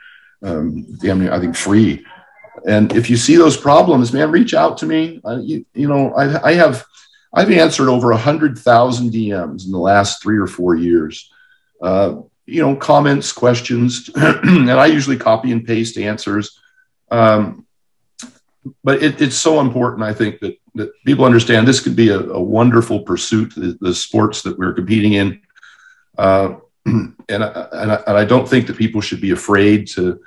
[0.43, 2.05] um, I think free.
[2.67, 5.21] And if you see those problems, man, reach out to me.
[5.25, 6.85] Uh, you, you, know, I, I, have
[7.33, 11.31] I've answered over a hundred thousand DMs in the last three or four years.
[11.81, 12.17] Uh,
[12.47, 16.59] you know, comments, questions, and I usually copy and paste answers.
[17.11, 17.67] Um,
[18.83, 22.21] but it, it's so important, I think, that that people understand this could be a,
[22.21, 23.55] a wonderful pursuit.
[23.55, 25.41] The, the, sports that we're competing in.
[26.19, 30.21] Uh, and I, and I, and I don't think that people should be afraid to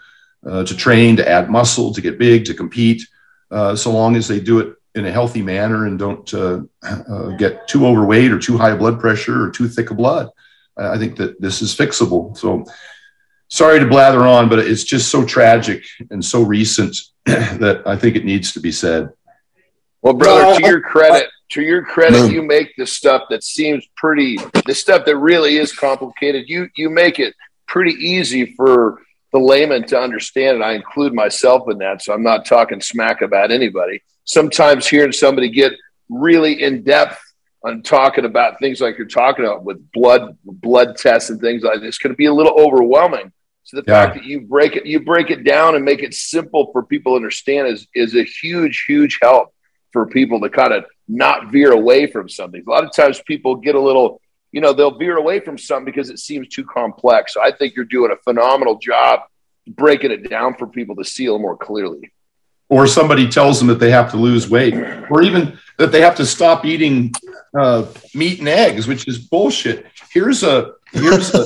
[0.45, 3.05] uh, to train, to add muscle, to get big, to compete,
[3.51, 7.29] uh, so long as they do it in a healthy manner and don't uh, uh
[7.37, 10.29] get too overweight or too high blood pressure or too thick of blood.
[10.77, 12.37] I think that this is fixable.
[12.37, 12.63] So
[13.49, 16.95] sorry to blather on, but it's just so tragic and so recent
[17.25, 19.09] that I think it needs to be said.
[20.01, 22.31] Well, brother, to your credit, to your credit, mm.
[22.31, 26.47] you make the stuff that seems pretty, the stuff that really is complicated.
[26.47, 27.35] You you make it
[27.67, 29.01] pretty easy for
[29.33, 32.01] the layman to understand, and I include myself in that.
[32.01, 34.01] So I'm not talking smack about anybody.
[34.23, 35.73] Sometimes hearing somebody get
[36.07, 37.19] really in depth
[37.63, 41.81] on talking about things like you're talking about with blood blood tests and things like
[41.81, 43.33] this can be a little overwhelming.
[43.69, 44.05] So the yeah.
[44.05, 47.11] fact that you break it you break it down and make it simple for people
[47.11, 49.53] to understand is is a huge huge help
[49.93, 52.63] for people to kind of not veer away from something.
[52.65, 55.85] A lot of times people get a little, you know, they'll veer away from something
[55.85, 57.35] because it seems too complex.
[57.35, 59.21] So I think you're doing a phenomenal job
[59.67, 62.11] breaking it down for people to see a little more clearly.
[62.69, 64.75] Or somebody tells them that they have to lose weight,
[65.09, 67.11] or even that they have to stop eating
[67.57, 69.87] uh, meat and eggs, which is bullshit.
[70.11, 71.45] Here's a here's a,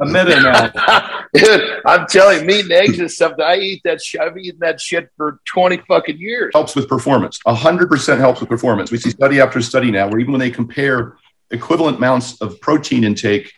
[0.00, 1.70] a meta analysis.
[1.86, 4.20] I'm telling you, meat and eggs is something I eat that shit.
[4.20, 6.52] I've eaten that shit for 20 fucking years.
[6.54, 7.38] Helps with performance.
[7.46, 8.90] 100% helps with performance.
[8.90, 11.16] We see study after study now where even when they compare
[11.50, 13.52] equivalent amounts of protein intake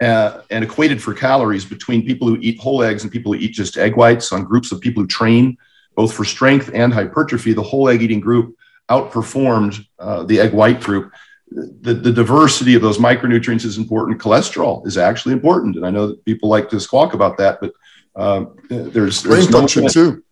[0.00, 3.52] uh, and equated for calories between people who eat whole eggs and people who eat
[3.52, 5.56] just egg whites on groups of people who train
[6.00, 8.46] both for strength and hypertrophy, the whole egg eating group
[8.88, 11.12] outperformed uh, the egg white group
[11.50, 14.20] the, the diversity of those micronutrients is important.
[14.20, 15.76] Cholesterol is actually important.
[15.76, 17.72] And I know that people like to squawk about that, but
[18.16, 20.24] um, there's, brain there's function no, too.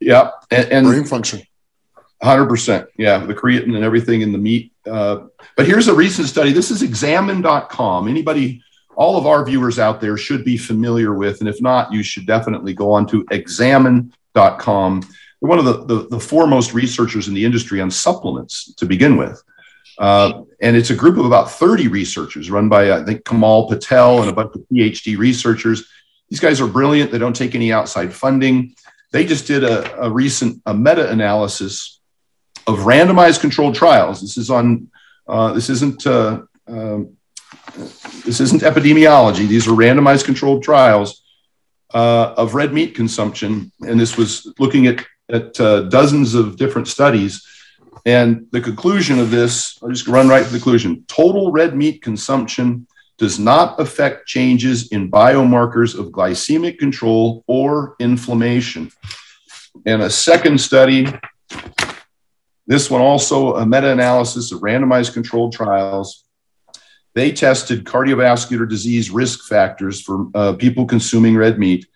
[0.00, 0.30] Yeah.
[0.50, 1.42] And, and, brain function.
[2.22, 2.86] 100%.
[2.98, 3.18] Yeah.
[3.18, 4.72] The creatine and everything in the meat.
[4.86, 6.52] Uh, but here's a recent study.
[6.52, 8.08] This is examine.com.
[8.08, 8.62] Anybody,
[8.96, 11.40] all of our viewers out there should be familiar with.
[11.40, 14.16] And if not, you should definitely go on to examine.com.
[14.34, 19.16] They're one of the, the, the foremost researchers in the industry on supplements to begin
[19.16, 19.42] with.
[19.98, 24.20] Uh, and it's a group of about 30 researchers run by, I think, Kamal Patel
[24.20, 25.88] and a bunch of PhD researchers.
[26.28, 27.10] These guys are brilliant.
[27.10, 28.74] They don't take any outside funding.
[29.12, 32.00] They just did a, a recent a meta analysis
[32.66, 34.20] of randomized controlled trials.
[34.20, 34.88] This is on,
[35.28, 37.16] uh, this isn't, uh, um,
[38.24, 39.48] this isn't epidemiology.
[39.48, 41.22] These are randomized controlled trials
[41.94, 43.72] uh, of red meat consumption.
[43.80, 47.46] And this was looking at, at uh, dozens of different studies
[48.06, 52.02] and the conclusion of this, I'll just run right to the conclusion total red meat
[52.02, 52.86] consumption
[53.18, 58.90] does not affect changes in biomarkers of glycemic control or inflammation.
[59.84, 61.06] And a second study,
[62.66, 66.24] this one also a meta analysis of randomized controlled trials.
[67.20, 71.86] They tested cardiovascular disease risk factors for uh, people consuming red meat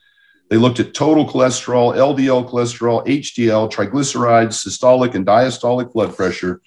[0.50, 6.60] they looked at total cholesterol, LDL cholesterol, HDL, triglycerides, systolic and diastolic blood pressure.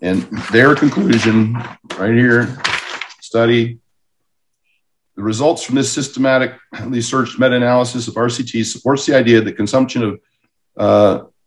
[0.00, 1.54] And their conclusion,
[1.98, 2.56] right here,
[3.20, 3.80] study
[5.16, 10.02] the results from this systematically searched meta analysis of RCT supports the idea that consumption
[10.02, 10.20] of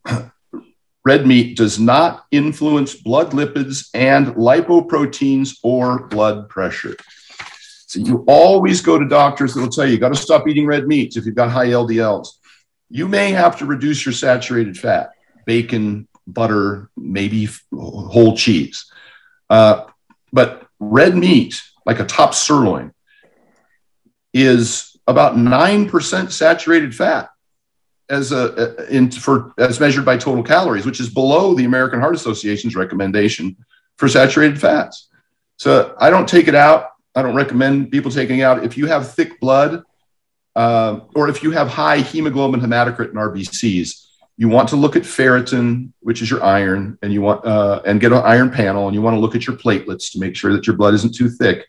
[0.06, 0.28] uh,
[1.08, 6.98] red meat does not influence blood lipids and lipoproteins or blood pressure.
[7.86, 10.66] So you always go to doctors that will tell you, you got to stop eating
[10.66, 12.28] red meats if you've got high LDLs.
[12.90, 15.12] you may have to reduce your saturated fat,
[15.46, 18.92] bacon, butter, maybe whole cheese.
[19.50, 19.86] Uh,
[20.34, 22.92] but red meat, like a top sirloin,
[24.34, 27.30] is about 9% saturated fat
[28.10, 32.16] as a in for as measured by total calories, which is below the American Heart
[32.16, 33.56] Association's recommendation
[33.98, 35.10] for saturated fats.
[35.58, 36.92] So I don't take it out.
[37.16, 38.64] I don't recommend people taking out.
[38.64, 39.84] If you have thick blood,
[40.56, 44.06] uh, or if you have high hemoglobin, hematocrit, and RBCs,
[44.38, 48.00] you want to look at ferritin, which is your iron, and you want uh, and
[48.00, 50.54] get an iron panel, and you want to look at your platelets to make sure
[50.54, 51.66] that your blood isn't too thick.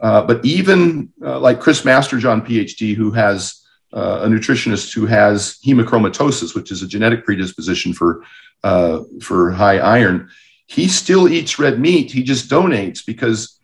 [0.00, 3.59] Uh, but even uh, like Chris Masterjohn, PhD, who has
[3.92, 8.22] uh, a nutritionist who has hemochromatosis, which is a genetic predisposition for
[8.62, 10.28] uh, for high iron,
[10.66, 12.12] he still eats red meat.
[12.12, 13.58] He just donates because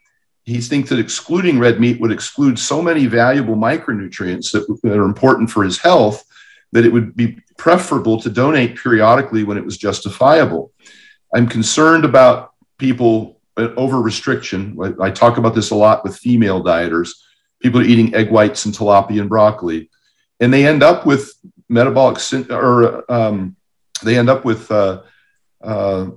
[0.45, 5.05] he thinks that excluding red meat would exclude so many valuable micronutrients that, that are
[5.05, 6.25] important for his health
[6.73, 10.73] that it would be preferable to donate periodically when it was justifiable.
[11.35, 14.79] I'm concerned about people uh, over restriction.
[15.01, 17.11] I talk about this a lot with female dieters.
[17.61, 19.91] People are eating egg whites and tilapia and broccoli,
[20.41, 21.33] and they end up with
[21.69, 22.19] metabolic
[22.51, 23.57] or um,
[24.03, 25.03] they end up with uh,
[25.63, 26.11] uh,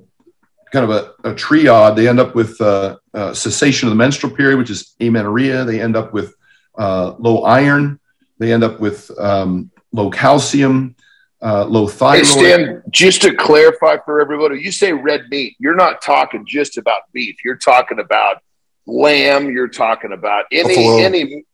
[0.72, 1.96] kind of a, a, triad.
[1.96, 5.66] They end up with uh, uh, cessation of the menstrual period, which is amenorrhea.
[5.66, 6.36] They end up with
[6.78, 8.00] uh, low iron.
[8.38, 10.96] They end up with um, low calcium,
[11.42, 12.20] uh, low thyroid.
[12.20, 16.78] Hey Stan, just to clarify for everybody, you say red meat, you're not talking just
[16.78, 17.38] about beef.
[17.44, 18.38] You're talking about
[18.86, 19.52] lamb.
[19.52, 20.98] You're talking about any Buffalo.
[21.00, 21.46] any.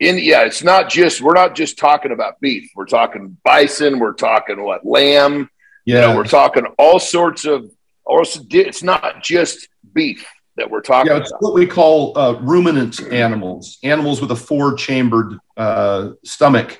[0.00, 2.70] In, yeah, it's not just we're not just talking about beef.
[2.74, 3.98] We're talking bison.
[3.98, 5.50] We're talking what lamb.
[5.84, 7.70] Yeah, you know, we're talking all sorts of.
[8.04, 10.26] Also, it's not just beef
[10.56, 11.42] that we're talking yeah, it's about.
[11.42, 16.78] what we call uh, ruminant animals, animals with a four-chambered uh, stomach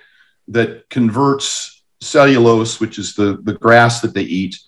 [0.48, 4.58] that converts cellulose, which is the, the grass that they eat,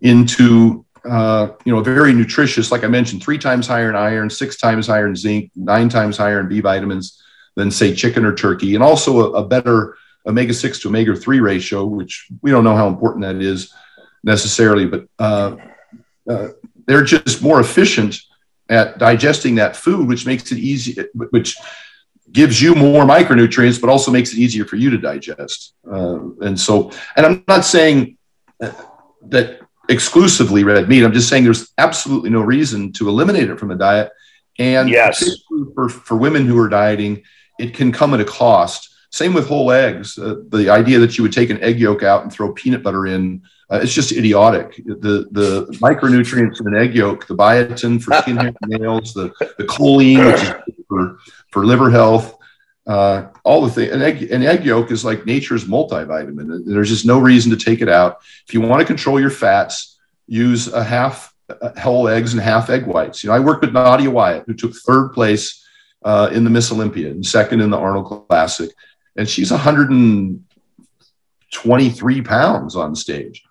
[0.00, 4.56] into uh, you know very nutritious, like I mentioned, three times higher in iron, six
[4.56, 7.22] times higher in zinc, nine times higher in B vitamins
[7.60, 11.40] than say chicken or turkey, and also a, a better omega six to omega three
[11.40, 13.72] ratio, which we don't know how important that is
[14.22, 15.56] necessarily, but uh,
[16.32, 16.48] uh,
[16.86, 18.12] they're just more efficient
[18.68, 20.92] at digesting that food, which makes it easy,
[21.36, 21.56] which
[22.32, 25.74] gives you more micronutrients, but also makes it easier for you to digest.
[25.90, 28.16] Uh, and so, and I'm not saying
[28.58, 31.04] that exclusively red meat.
[31.04, 34.08] I'm just saying there's absolutely no reason to eliminate it from the diet.
[34.58, 35.42] And yes,
[35.74, 37.22] for, for women who are dieting,
[37.60, 38.88] it can come at a cost.
[39.10, 40.18] Same with whole eggs.
[40.18, 43.06] Uh, the idea that you would take an egg yolk out and throw peanut butter
[43.06, 44.76] in, uh, it's just idiotic.
[44.84, 49.32] The the micronutrients in an egg yolk, the biotin for skin, hair, and nails, the,
[49.58, 51.18] the choline, which is for,
[51.50, 52.36] for liver health,
[52.86, 53.92] uh, all the things.
[53.92, 56.64] An egg, an egg yolk is like nature's multivitamin.
[56.64, 58.18] There's just no reason to take it out.
[58.46, 62.70] If you want to control your fats, use a half uh, whole eggs and half
[62.70, 63.24] egg whites.
[63.24, 65.66] You know, I worked with Nadia Wyatt, who took third place
[66.02, 68.70] uh, in the Miss Olympia and second in the Arnold Classic,
[69.16, 73.42] and she's 123 pounds on stage.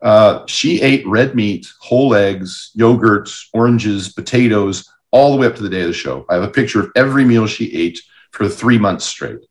[0.00, 5.62] Uh, she ate red meat, whole eggs, yogurts, oranges, potatoes, all the way up to
[5.62, 6.24] the day of the show.
[6.28, 8.00] I have a picture of every meal she ate
[8.32, 9.46] for three months straight.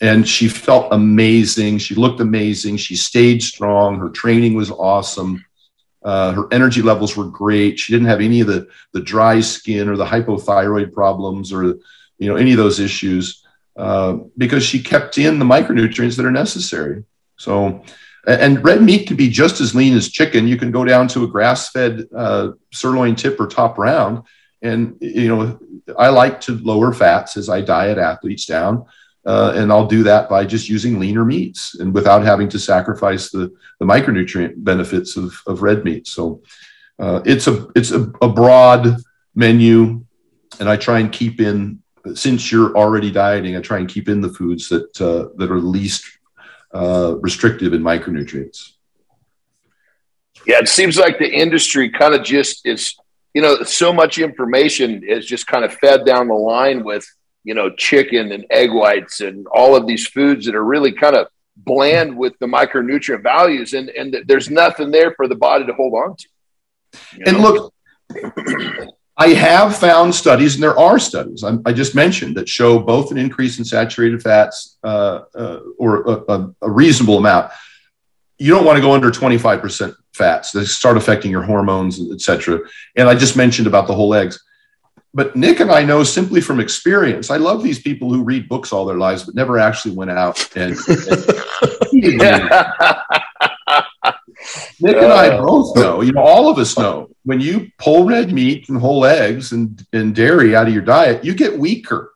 [0.00, 1.78] And she felt amazing.
[1.78, 2.78] She looked amazing.
[2.78, 3.98] She stayed strong.
[3.98, 5.44] Her training was awesome.
[6.04, 7.78] Uh, her energy levels were great.
[7.78, 11.64] She didn't have any of the, the dry skin or the hypothyroid problems or
[12.18, 13.44] you know any of those issues
[13.76, 17.04] uh, because she kept in the micronutrients that are necessary.
[17.36, 17.82] So,
[18.26, 20.46] and red meat can be just as lean as chicken.
[20.46, 24.22] You can go down to a grass-fed uh, sirloin tip or top round,
[24.60, 25.58] and you know,
[25.98, 28.86] I like to lower fats as I diet athletes down.
[29.24, 33.30] Uh, and I'll do that by just using leaner meats and without having to sacrifice
[33.30, 36.08] the, the micronutrient benefits of, of red meat.
[36.08, 36.42] So
[36.98, 38.96] uh, it's a it's a, a, broad
[39.34, 40.04] menu,
[40.58, 41.80] and I try and keep in
[42.14, 45.58] since you're already dieting, I try and keep in the foods that uh, that are
[45.60, 46.04] least
[46.74, 48.72] uh, restrictive in micronutrients.
[50.46, 52.94] Yeah, it seems like the industry kind of just is
[53.34, 57.06] you know, so much information is just kind of fed down the line with,
[57.44, 61.16] you know, chicken and egg whites and all of these foods that are really kind
[61.16, 63.72] of bland with the micronutrient values.
[63.72, 66.28] And, and there's nothing there for the body to hold on to.
[67.26, 67.42] And know?
[67.42, 67.74] look,
[69.16, 73.10] I have found studies, and there are studies I, I, just mentioned that show both
[73.10, 77.52] an increase in saturated fats uh, uh, or a, a, reasonable amount.
[78.38, 82.60] You don't want to go under 25% fats They start affecting your hormones, etc.
[82.96, 84.42] And I just mentioned about the whole eggs.
[85.14, 87.30] But Nick and I know simply from experience.
[87.30, 90.56] I love these people who read books all their lives, but never actually went out
[90.56, 90.88] and, and
[94.80, 98.32] Nick and I both know, you know, all of us know when you pull red
[98.32, 102.12] meat and whole eggs and, and dairy out of your diet, you get weaker,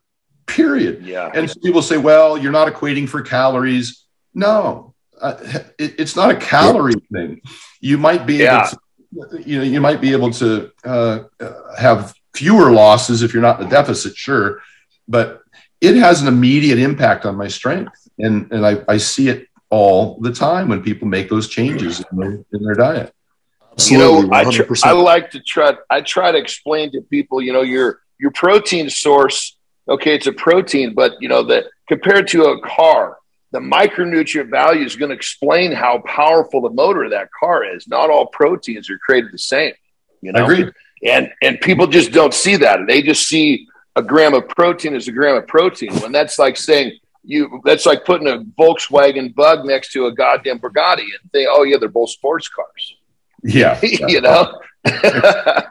[0.46, 1.04] period.
[1.04, 1.30] Yeah.
[1.34, 4.04] And people say, well, you're not equating for calories.
[4.34, 5.36] No, uh,
[5.78, 7.40] it, it's not a calorie thing.
[7.80, 8.68] You might be Yeah.
[9.12, 13.32] able to, you know, you might be able to uh, uh, have fewer losses if
[13.32, 14.60] you're not in a deficit, sure,
[15.08, 15.42] but
[15.80, 18.08] it has an immediate impact on my strength.
[18.18, 22.18] And, and I, I see it all the time when people make those changes in
[22.18, 23.12] their, in their diet.
[23.60, 25.74] you Absolutely, know, I, tr- I like to try.
[25.90, 29.56] I try to explain to people, you know, your your protein source.
[29.88, 33.18] Okay, it's a protein, but you know that compared to a car,
[33.52, 37.86] the micronutrient value is going to explain how powerful the motor of that car is.
[37.86, 39.74] Not all proteins are created the same.
[40.22, 40.72] You know, I agree.
[41.04, 42.80] And and people just don't see that.
[42.86, 43.66] They just see
[43.96, 45.94] a gram of protein as a gram of protein.
[45.96, 50.58] When that's like saying you, that's like putting a Volkswagen Bug next to a goddamn
[50.58, 52.96] Bugatti and think, oh yeah, they're both sports cars.
[53.42, 53.78] Yeah.
[53.82, 54.60] you know.
[54.86, 55.62] I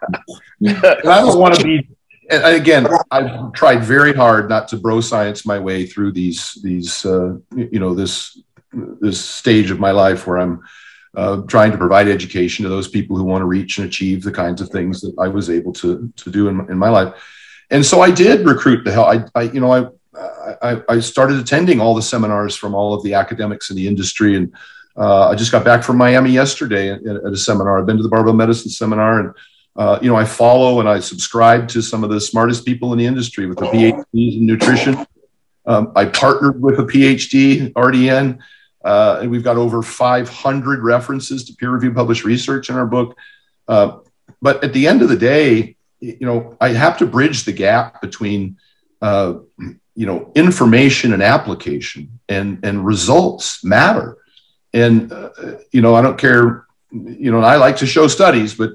[1.03, 1.87] don't want to be.
[2.29, 7.05] And again, I've tried very hard not to bro science my way through these these
[7.05, 8.41] uh, you know this
[8.73, 10.63] this stage of my life where I'm
[11.15, 14.31] uh, trying to provide education to those people who want to reach and achieve the
[14.31, 17.13] kinds of things that I was able to to do in, in my life.
[17.71, 19.05] And so I did recruit the hell.
[19.05, 19.87] I, I you know I,
[20.61, 24.35] I I started attending all the seminars from all of the academics in the industry
[24.35, 24.53] and.
[24.97, 27.77] Uh, I just got back from Miami yesterday at, at a seminar.
[27.77, 29.33] I've been to the barbell medicine seminar, and
[29.75, 32.99] uh, you know, I follow and I subscribe to some of the smartest people in
[32.99, 35.05] the industry with the PhDs in nutrition.
[35.65, 38.39] Um, I partnered with a PhD, RDN,
[38.85, 43.17] uh, and we've got over 500 references to peer-reviewed published research in our book.
[43.67, 43.97] Uh,
[44.41, 47.99] but at the end of the day, you know, I have to bridge the gap
[47.99, 48.57] between,
[49.01, 49.39] uh,
[49.95, 54.17] you know, information and application, and and results matter.
[54.71, 55.29] And uh,
[55.71, 56.67] you know, I don't care.
[56.91, 58.71] You know, I like to show studies, but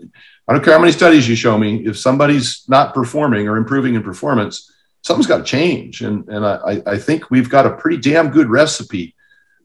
[0.49, 1.87] I don't care how many studies you show me.
[1.87, 4.73] If somebody's not performing or improving in performance,
[5.03, 6.01] something's got to change.
[6.01, 9.15] And and I, I think we've got a pretty damn good recipe,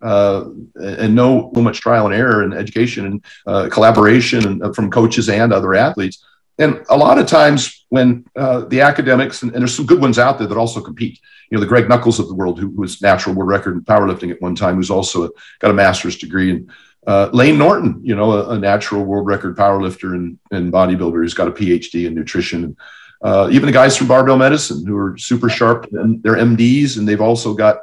[0.01, 0.45] uh,
[0.75, 4.91] and no so much trial and error and education and uh, collaboration and, uh, from
[4.91, 6.23] coaches and other athletes.
[6.57, 10.19] And a lot of times when uh, the academics and, and there's some good ones
[10.19, 11.19] out there that also compete.
[11.49, 14.31] You know, the Greg Nuckols of the world, who was natural world record in powerlifting
[14.31, 16.71] at one time, who's also a, got a master's degree and
[17.07, 21.33] uh, Layne Norton, you know, a, a, natural world record powerlifter and, and bodybuilder who's
[21.33, 22.75] got a PhD in nutrition.
[23.21, 27.07] Uh, even the guys from Barbell Medicine who are super sharp and they're MDs and
[27.07, 27.77] they've also got,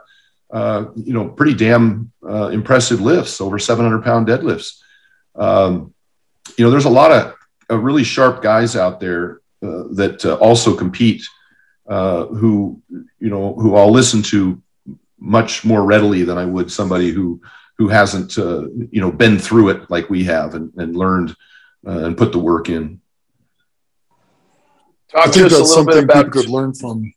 [0.53, 4.81] uh, you know, pretty damn uh, impressive lifts, over 700 pound deadlifts.
[5.35, 5.95] Um,
[6.59, 10.77] you know, there's a lot of really sharp guys out there uh, that uh, also
[10.77, 11.25] compete
[11.89, 14.63] who, you know, who I'll listen to
[15.19, 17.41] much more readily than I would somebody who
[17.79, 21.35] who hasn't uh, you know been through it like we have and, and learned
[21.87, 23.01] uh, and put the work in.
[25.11, 27.13] Talk I think to us a that's little bit something about people could learn from.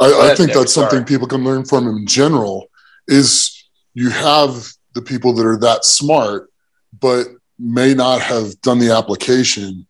[0.00, 2.70] I, I think that's something people can learn from in general.
[3.06, 3.64] Is
[3.94, 6.50] you have the people that are that smart,
[6.98, 9.86] but may not have done the application.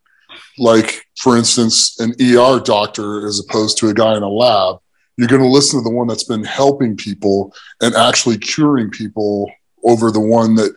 [0.59, 4.79] Like, for instance, an ER doctor as opposed to a guy in a lab.
[5.17, 9.51] You're going to listen to the one that's been helping people and actually curing people
[9.85, 10.75] over the one that,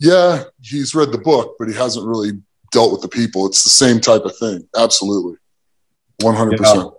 [0.00, 2.32] yeah, he's read the book, but he hasn't really
[2.72, 3.46] dealt with the people.
[3.46, 4.68] It's the same type of thing.
[4.76, 5.36] Absolutely.
[6.22, 6.92] 100%.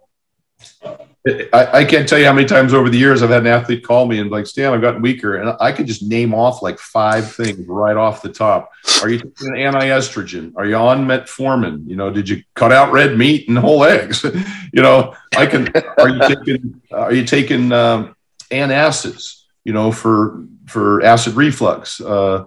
[1.27, 3.83] I, I can't tell you how many times over the years I've had an athlete
[3.83, 5.35] call me and like, Stan, I've gotten weaker.
[5.35, 8.71] And I could just name off like five things right off the top.
[9.01, 10.53] Are you taking anti-estrogen?
[10.55, 11.87] Are you on metformin?
[11.87, 14.23] You know, did you cut out red meat and whole eggs?
[14.73, 15.67] you know, I can,
[15.97, 18.15] are you taking, are you taking um,
[18.49, 21.99] antacids, you know, for, for acid reflux?
[21.99, 22.45] Uh,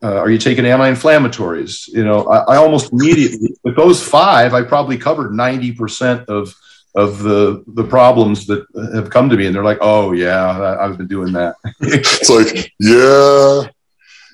[0.00, 1.88] uh, are you taking anti-inflammatories?
[1.88, 6.54] You know, I, I almost immediately with those five, I probably covered 90% of,
[6.94, 8.64] of the the problems that
[8.94, 12.28] have come to me and they're like oh yeah I- i've been doing that It's
[12.28, 13.68] like, yeah,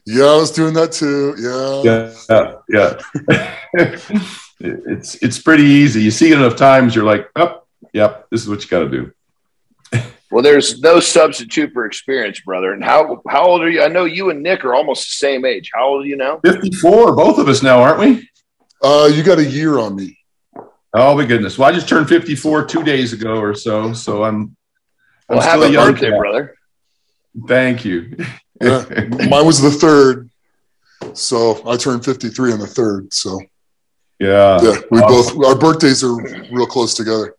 [0.07, 1.35] yeah, I was doing that too.
[1.39, 2.13] Yeah.
[2.29, 3.49] yeah yeah
[4.61, 7.63] it's it's pretty easy you see it enough times you're like oh
[7.93, 9.13] yep this is what you got to do
[10.31, 12.75] Well, there's no substitute for experience, brother.
[12.75, 13.83] And how how old are you?
[13.83, 15.71] I know you and Nick are almost the same age.
[15.73, 16.41] How old are you now?
[16.45, 18.29] 54 both of us now aren't we
[18.83, 20.18] Uh, you got a year on me.
[20.95, 24.57] Oh my goodness well i just turned 54 two days ago or so so i'm
[25.29, 26.19] i'm Well, still happy a young birthday, cat.
[26.19, 26.55] brother.
[27.47, 28.17] thank you
[28.61, 28.85] Yeah.
[29.31, 30.31] Mine was the third.
[31.15, 33.15] So I turned 53 on the third.
[33.15, 33.41] So
[34.19, 36.17] yeah yeah, we both, our birthdays are
[36.51, 37.37] real close together.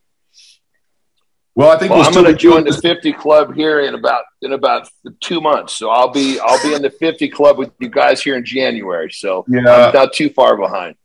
[1.55, 4.23] Well, I think well, we'll I'm going to join the 50 club here in about
[4.41, 4.87] in about
[5.19, 5.73] two months.
[5.73, 9.11] So I'll be I'll be in the 50 club with you guys here in January.
[9.11, 9.87] So yeah.
[9.87, 10.95] I'm not too far behind.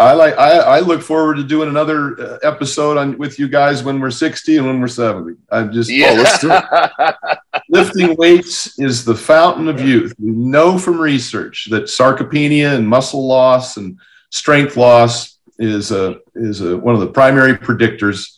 [0.00, 3.82] I like I, I look forward to doing another uh, episode on with you guys
[3.82, 5.36] when we're 60 and when we're 70.
[5.50, 6.10] I'm just yeah.
[6.10, 7.38] oh, let's do it.
[7.68, 10.14] Lifting weights is the fountain of youth.
[10.20, 13.98] We know from research that sarcopenia and muscle loss and
[14.30, 18.36] strength loss is a is a, one of the primary predictors.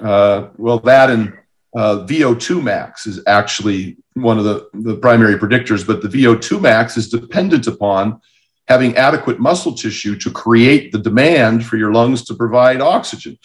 [0.00, 1.34] Uh, well, that and
[1.76, 6.96] uh, VO2 max is actually one of the, the primary predictors, but the VO2 max
[6.96, 8.20] is dependent upon
[8.68, 13.38] having adequate muscle tissue to create the demand for your lungs to provide oxygen.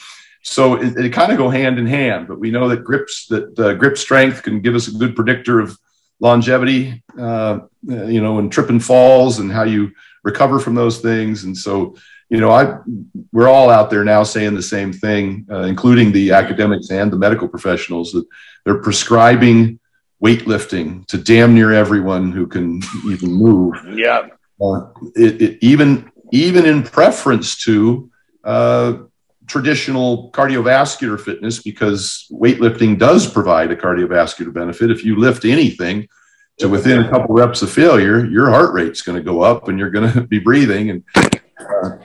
[0.43, 3.59] So it, it kind of go hand in hand, but we know that grips that
[3.59, 5.77] uh, grip strength can give us a good predictor of
[6.19, 9.91] longevity, uh, you know, and trip and falls and how you
[10.23, 11.43] recover from those things.
[11.43, 11.95] And so,
[12.29, 12.77] you know, I
[13.33, 17.17] we're all out there now saying the same thing, uh, including the academics and the
[17.17, 18.25] medical professionals that
[18.63, 19.79] they're prescribing
[20.23, 23.75] weightlifting to damn near everyone who can even move.
[23.93, 24.29] Yeah
[24.61, 28.09] uh, it, it, even even in preference to
[28.43, 28.97] uh,
[29.45, 34.91] traditional cardiovascular fitness, because weightlifting does provide a cardiovascular benefit.
[34.91, 36.07] If you lift anything
[36.57, 39.77] to within a couple reps of failure, your heart rate's going to go up, and
[39.79, 40.89] you're going to be breathing.
[40.89, 41.97] And uh,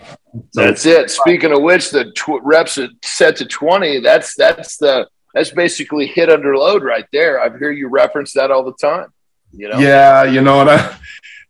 [0.50, 1.10] so, that's it.
[1.10, 3.98] Speaking of which, the tw- reps set to twenty.
[4.00, 7.40] That's that's the that's basically HIIT under load right there.
[7.40, 9.08] I hear you reference that all the time.
[9.54, 9.78] You know?
[9.78, 10.96] Yeah, you know, and I,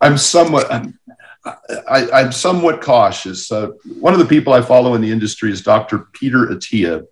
[0.02, 0.70] I'm somewhat.
[0.70, 0.98] I'm,
[1.88, 3.50] I, am somewhat cautious.
[3.50, 3.68] Uh,
[4.00, 6.00] one of the people I follow in the industry is Dr.
[6.12, 7.06] Peter Attia,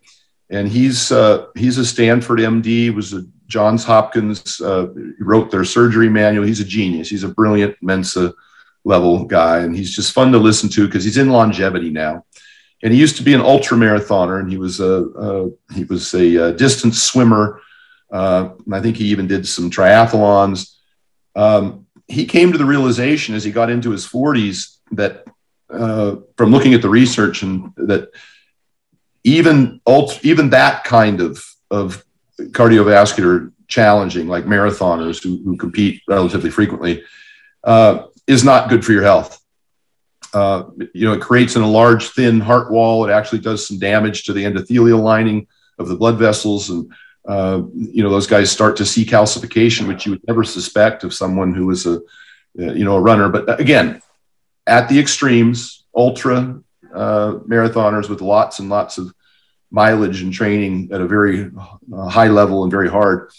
[0.51, 2.93] and he's uh, he's a Stanford MD.
[2.93, 4.61] Was a Johns Hopkins.
[4.61, 4.89] Uh,
[5.21, 6.45] wrote their surgery manual.
[6.45, 7.09] He's a genius.
[7.09, 8.35] He's a brilliant Mensa
[8.85, 12.25] level guy, and he's just fun to listen to because he's in longevity now.
[12.83, 16.37] And he used to be an ultra marathoner, and he was a, he was a,
[16.37, 17.61] a distance swimmer.
[18.11, 20.75] Uh, I think he even did some triathlons.
[21.37, 25.25] Um, he came to the realization as he got into his 40s that
[25.71, 28.11] uh, from looking at the research and that
[29.23, 32.05] even ult- even that kind of of
[32.37, 37.05] cardiovascular challenging like marathoners who, who compete relatively frequently
[37.63, 39.41] uh, is not good for your health.
[40.35, 40.65] Uh,
[40.95, 43.07] you know it creates in a large thin heart wall.
[43.07, 45.47] It actually does some damage to the endothelial lining
[45.79, 46.93] of the blood vessels and
[47.27, 51.15] uh, you know, those guys start to see calcification, which you would never suspect of
[51.15, 53.29] someone who is a, uh, you know, a runner.
[53.29, 54.01] But again,
[54.67, 56.61] at the extremes, ultra
[56.95, 59.13] uh, marathoners with lots and lots of
[59.71, 61.51] mileage and training at a very
[61.93, 63.31] uh, high level and very hard.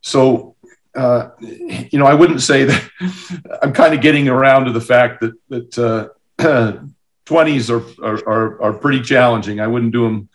[0.00, 0.56] So,
[0.94, 2.90] uh, you know, I wouldn't say that
[3.62, 6.10] I'm kind of getting around to the fact that that
[7.26, 9.60] 20s are, are, are pretty challenging.
[9.60, 10.28] I wouldn't do them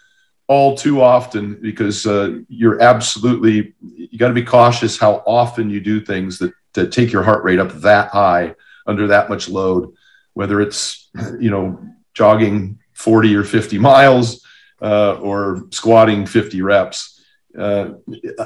[0.48, 5.80] all too often because uh, you're absolutely you got to be cautious how often you
[5.82, 8.56] do things that, that take your heart rate up that high
[8.86, 9.94] under that much load
[10.34, 11.10] whether it's
[11.40, 11.80] you know
[12.14, 14.46] jogging 40 or 50 miles
[14.82, 17.14] uh, or squatting 50 reps.
[17.58, 17.94] Uh,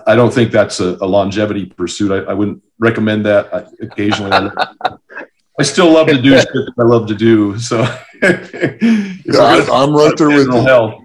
[0.08, 2.12] i don't think that's a, a longevity pursuit.
[2.12, 4.32] I, I, wouldn't recommend that I, occasionally.
[4.32, 4.52] I,
[5.60, 7.84] I, still love to do shit that i love to do so.
[8.24, 10.62] Yeah, i'm right there with you.
[10.62, 11.04] health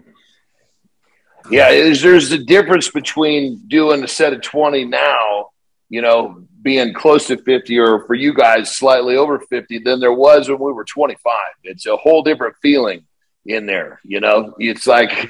[1.50, 5.50] yeah, is there's a difference between doing a set of 20 now,
[5.88, 10.12] you know, being close to 50 or for you guys slightly over 50 than there
[10.12, 11.32] was when we were 25.
[11.62, 13.04] It's a whole different feeling
[13.46, 14.54] in there, you know.
[14.58, 15.28] It's like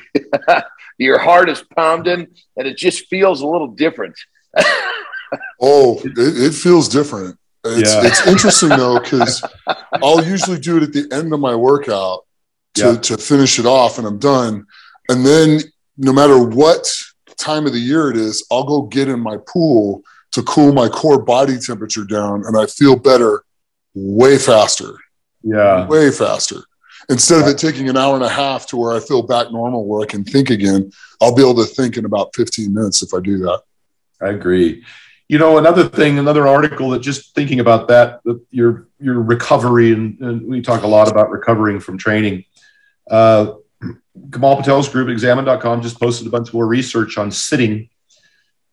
[0.98, 4.18] your heart is pounding and it just feels a little different.
[5.60, 7.38] oh, it, it, feels different.
[7.64, 8.06] It's, yeah.
[8.06, 9.44] it's interesting though, because
[10.02, 12.24] I'll usually do it at the end of my workout
[12.74, 12.96] to, yeah.
[12.96, 14.66] to finish it off and I'm done.
[15.08, 15.60] And then
[15.96, 16.86] no matter what
[17.36, 20.02] time of the year it is, I'll go get in my pool
[20.32, 23.44] to cool my core body temperature down and I feel better
[23.94, 24.94] way faster.
[25.42, 25.86] Yeah.
[25.86, 26.62] Way faster.
[27.08, 29.86] Instead of it taking an hour and a half to where I feel back normal
[29.86, 30.90] where I can think again,
[31.20, 33.62] I'll be able to think in about 15 minutes if I do that.
[34.20, 34.84] I agree.
[35.28, 38.20] You know, another thing, another article that just thinking about that,
[38.50, 42.44] your your recovery, and, and we talk a lot about recovering from training.
[43.10, 43.54] Uh,
[44.32, 47.88] Kamal Patel's group, examine.com, just posted a bunch more research on sitting.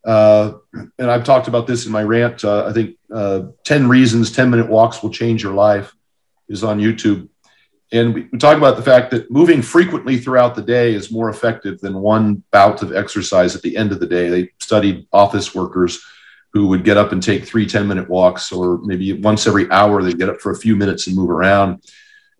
[0.04, 0.54] Uh,
[0.98, 2.44] and I've talked about this in my rant.
[2.44, 5.94] Uh, I think uh, 10 reasons 10 minute walks will change your life
[6.48, 7.28] is on YouTube.
[7.92, 11.30] And we, we talk about the fact that moving frequently throughout the day is more
[11.30, 14.28] effective than one bout of exercise at the end of the day.
[14.28, 16.04] They studied office workers
[16.52, 20.02] who would get up and take three 10 minute walks, or maybe once every hour,
[20.02, 21.82] they'd get up for a few minutes and move around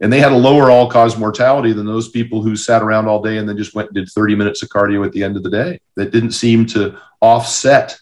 [0.04, 3.22] and they had a lower all cause mortality than those people who sat around all
[3.22, 5.42] day and then just went and did 30 minutes of cardio at the end of
[5.42, 5.80] the day.
[5.96, 7.98] That didn't seem to offset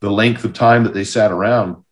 [0.00, 1.84] the length of time that they sat around.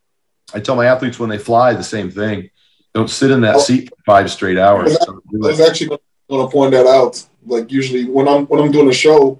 [0.54, 2.48] I tell my athletes when they fly the same thing.
[2.94, 4.96] Don't sit in that seat for five straight hours.
[5.06, 5.98] I was actually
[6.30, 7.22] going to point that out.
[7.44, 9.38] Like usually when I'm when I'm doing a show,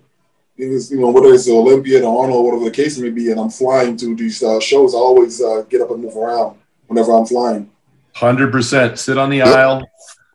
[0.59, 3.31] is you know whether it's the Olympiad or Arnold, or whatever the case may be,
[3.31, 6.59] and I'm flying to these uh, shows, I always uh, get up and move around
[6.87, 7.71] whenever I'm flying.
[8.15, 8.99] Hundred percent.
[8.99, 9.47] Sit on the yep.
[9.47, 9.89] aisle.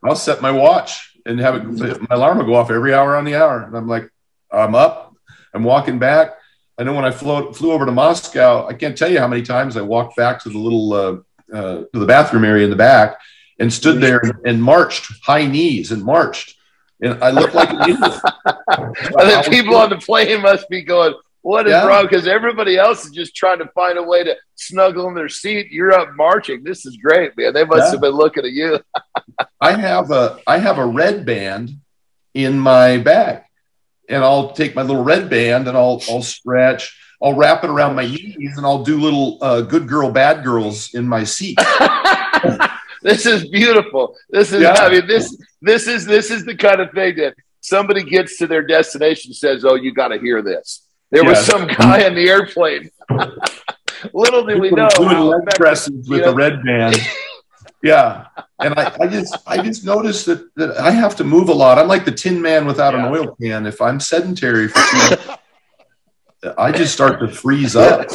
[0.08, 2.10] I'll set my watch and have it.
[2.10, 4.10] My alarm will go off every hour on the hour, and I'm like,
[4.52, 5.16] I'm up.
[5.54, 6.36] I'm walking back.
[6.78, 9.42] I know when I flew flew over to Moscow, I can't tell you how many
[9.42, 11.18] times I walked back to the little uh,
[11.54, 13.20] uh, to the bathroom area in the back
[13.60, 16.58] and stood there and, and marched high knees and marched
[17.02, 18.22] and I looked like an idiot.
[18.46, 21.14] and then people on the plane must be going,
[21.48, 21.86] "What is yeah.
[21.86, 25.30] wrong?" Because everybody else is just trying to find a way to snuggle in their
[25.30, 25.72] seat.
[25.72, 26.64] You're up marching.
[26.64, 27.54] This is great, man.
[27.54, 27.92] They must yeah.
[27.92, 28.80] have been looking at you.
[29.62, 31.72] I have a I have a red band
[32.34, 33.44] in my bag,
[34.10, 36.96] and I'll take my little red band and I'll I'll stretch.
[37.22, 40.94] I'll wrap it around my knees and I'll do little uh, good girl, bad girls
[40.94, 41.58] in my seat.
[43.02, 44.16] this is beautiful.
[44.30, 44.74] This is, yeah.
[44.74, 48.48] I mean, this this is this is the kind of thing that somebody gets to
[48.48, 51.30] their destination says, "Oh, you got to hear this." There yeah.
[51.30, 52.92] was some guy on the airplane.
[54.14, 54.90] Little did we know.
[54.90, 56.98] Doing leg presses with a red band.
[57.84, 58.28] yeah,
[58.60, 61.80] and I, I, just I just noticed that, that I have to move a lot.
[61.80, 63.08] I'm like the Tin Man without yeah.
[63.08, 63.66] an oil can.
[63.66, 65.34] If I'm sedentary for too
[66.58, 68.08] I just start to freeze up.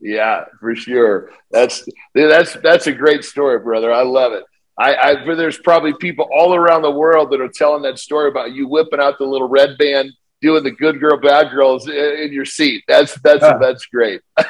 [0.00, 1.30] yeah, for sure.
[1.50, 3.92] That's that's that's a great story, brother.
[3.92, 4.44] I love it.
[4.78, 8.52] I, I there's probably people all around the world that are telling that story about
[8.52, 10.12] you whipping out the little red band,
[10.42, 12.84] doing the good girl, bad girls in, your seat.
[12.86, 13.56] That's that's yeah.
[13.58, 14.20] that's great.
[14.38, 14.44] you,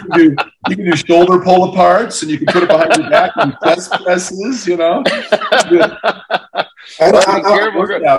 [0.00, 0.36] can do,
[0.68, 3.56] you can do shoulder pull aparts, and you can put it behind your back and
[3.62, 4.66] chest presses.
[4.66, 5.04] You know.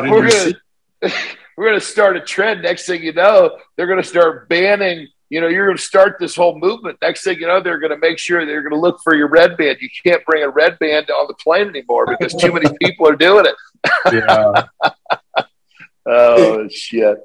[0.09, 0.53] we're gonna,
[1.57, 2.61] we're gonna start a trend.
[2.61, 6.35] Next thing you know, they're gonna start banning you know, you're going to start this
[6.35, 6.97] whole movement.
[7.03, 9.27] Next thing you know, they're going to make sure they're going to look for your
[9.27, 9.77] red band.
[9.79, 13.15] You can't bring a red band on the plane anymore because too many people are
[13.15, 13.55] doing it.
[14.11, 14.89] yeah.
[16.05, 17.17] oh shit.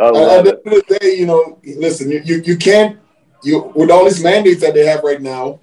[0.00, 2.98] At the end of the day, you know, listen, you, you, you can't
[3.44, 5.60] you with all these mandates that they have right now.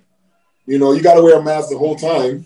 [0.66, 2.46] You know, you got to wear a mask the whole time.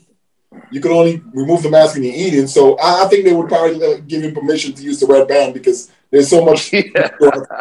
[0.72, 2.48] You can only remove the mask when you're eating.
[2.48, 5.28] So I, I think they would probably uh, give him permission to use the red
[5.28, 6.74] band because there's so much.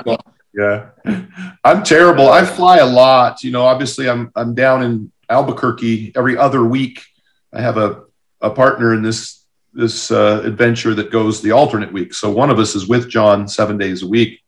[0.06, 0.16] Yeah.
[0.56, 0.90] Yeah,
[1.64, 2.28] I'm terrible.
[2.28, 3.42] I fly a lot.
[3.42, 7.02] You know, obviously, I'm I'm down in Albuquerque every other week.
[7.52, 8.04] I have a
[8.40, 9.43] a partner in this
[9.74, 12.14] this uh, adventure that goes the alternate week.
[12.14, 14.40] So one of us is with Jon seven days a week.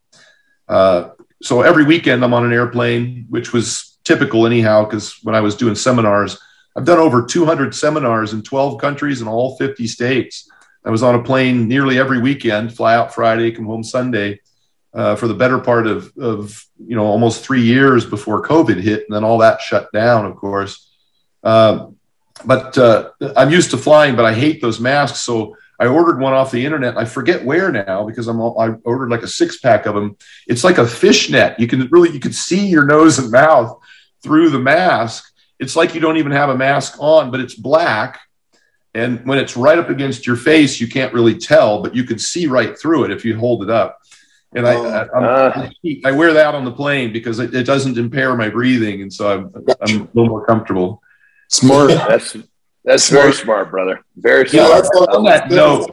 [0.68, 1.10] Uh,
[1.42, 5.56] so every weekend I'm on an airplane, which was typical anyhow, because when I was
[5.56, 6.38] doing seminars,
[6.76, 10.48] I've done over 200 seminars in 12 countries in all 50 states.
[10.84, 14.40] I was on a plane nearly every weekend, fly out Friday, come home Sunday
[14.94, 19.04] uh, for the better part of, of you know almost three years before COVID hit,
[19.06, 20.90] and then all that shut down, of course.
[21.42, 21.88] Uh,
[22.44, 25.20] but uh, I'm used to flying, but I hate those masks.
[25.20, 26.96] So I ordered one off the internet.
[26.96, 30.16] I forget where now because I'm all, I ordered like a six pack of them.
[30.46, 31.58] It's like a fishnet.
[31.58, 33.78] You can really you can see your nose and mouth
[34.22, 35.32] through the mask.
[35.58, 38.20] It's like you don't even have a mask on, but it's black.
[38.94, 42.18] And when it's right up against your face, you can't really tell, but you can
[42.18, 43.98] see right through it if you hold it up
[44.56, 45.70] and I, I, uh,
[46.04, 49.30] I, wear that on the plane because it, it, doesn't impair my breathing, and so
[49.30, 51.02] I'm, I'm a little more comfortable.
[51.48, 51.88] Smart.
[52.08, 52.36] that's
[52.84, 53.22] that's smart.
[53.22, 54.04] very smart, brother.
[54.16, 54.84] Very smart.
[54.94, 55.90] Yeah, on that note,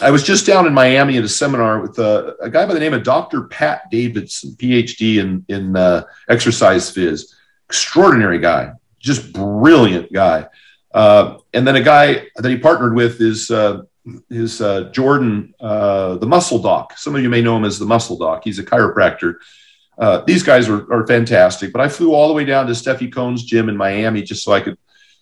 [0.00, 2.80] I was just down in Miami at a seminar with a, a, guy by the
[2.80, 3.44] name of Dr.
[3.44, 7.34] Pat Davidson, PhD in in uh, exercise phys.
[7.68, 10.46] Extraordinary guy, just brilliant guy.
[10.92, 13.82] Uh, and then a guy that he partnered with is uh,
[14.30, 16.98] is uh, Jordan, uh, the muscle doc.
[16.98, 18.42] Some of you may know him as the muscle doc.
[18.44, 19.36] He's a chiropractor.
[19.98, 23.12] Uh, these guys are, are, fantastic, but I flew all the way down to Stefi
[23.12, 24.76] Cohen's gym in Miami just so I could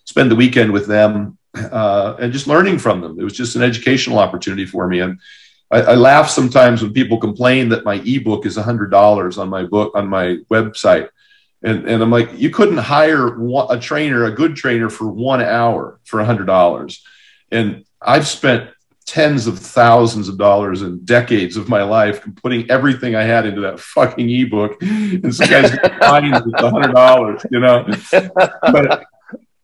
[0.04, 3.20] spend the weekend with them uh, and just learning from them.
[3.20, 5.00] It was just an educational opportunity for me.
[5.00, 5.20] And
[5.70, 9.92] I, I laugh sometimes when people complain that my ebook is $100 on my book
[9.94, 11.08] on my website.
[11.62, 13.36] And, and I'm like, you couldn't hire
[13.68, 16.98] a trainer, a good trainer, for one hour for $100.
[17.50, 18.70] And I've spent
[19.06, 23.60] tens of thousands of dollars and decades of my life putting everything I had into
[23.62, 24.80] that fucking ebook.
[24.82, 27.86] And some guys buying it a hundred dollars, you know.
[28.62, 29.04] But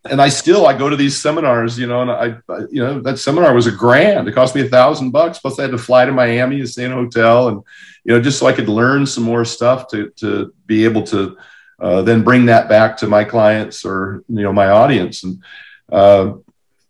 [0.04, 2.26] and I still I go to these seminars, you know, and I,
[2.70, 4.28] you know that seminar was a grand.
[4.28, 5.38] It cost me a thousand bucks.
[5.38, 7.62] Plus I had to fly to Miami and stay in a hotel, and
[8.04, 11.36] you know, just so I could learn some more stuff to to be able to
[11.80, 15.24] uh, then bring that back to my clients or you know my audience.
[15.24, 15.42] And
[15.90, 16.34] uh,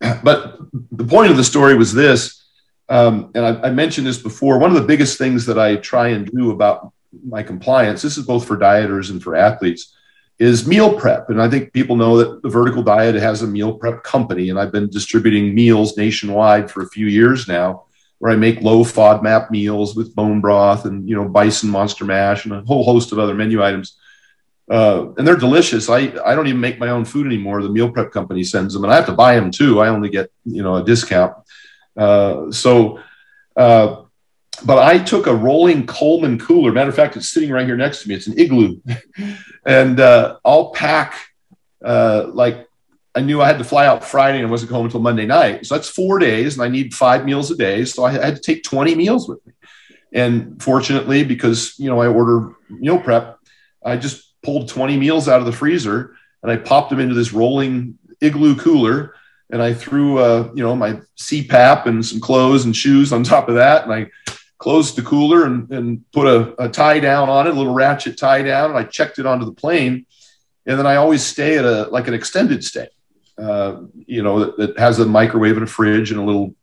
[0.22, 0.58] but
[0.92, 2.37] the point of the story was this,
[2.88, 4.58] um, and I, I mentioned this before.
[4.58, 6.92] One of the biggest things that I try and do about
[7.26, 9.94] my compliance, this is both for dieters and for athletes,
[10.38, 11.30] is meal prep.
[11.30, 14.58] And I think people know that the Vertical Diet has a meal prep company, and
[14.58, 17.84] I've been distributing meals nationwide for a few years now,
[18.18, 22.44] where I make low FODMAP meals with bone broth and you know bison monster mash
[22.44, 23.96] and a whole host of other menu items.
[24.70, 25.88] Uh, and they're delicious.
[25.88, 27.62] I, I don't even make my own food anymore.
[27.62, 29.80] The meal prep company sends them, and I have to buy them too.
[29.80, 31.34] I only get you know a discount.
[31.98, 33.00] Uh, so,
[33.56, 34.02] uh,
[34.64, 36.72] but I took a rolling Coleman cooler.
[36.72, 38.14] Matter of fact, it's sitting right here next to me.
[38.14, 38.80] It's an igloo,
[39.66, 41.28] and uh, I'll pack
[41.84, 42.66] uh, like
[43.14, 45.66] I knew I had to fly out Friday and wasn't home until Monday night.
[45.66, 47.84] So that's four days, and I need five meals a day.
[47.84, 49.52] So I had to take 20 meals with me.
[50.12, 53.38] And fortunately, because you know I order meal prep,
[53.84, 57.32] I just pulled 20 meals out of the freezer and I popped them into this
[57.32, 59.14] rolling igloo cooler.
[59.50, 63.48] And I threw, uh, you know, my CPAP and some clothes and shoes on top
[63.48, 64.10] of that, and I
[64.58, 68.18] closed the cooler and, and put a, a tie down on it, a little ratchet
[68.18, 70.04] tie down, and I checked it onto the plane.
[70.66, 72.88] And then I always stay at a like an extended stay,
[73.38, 76.54] uh, you know, that, that, has a microwave and a fridge and a little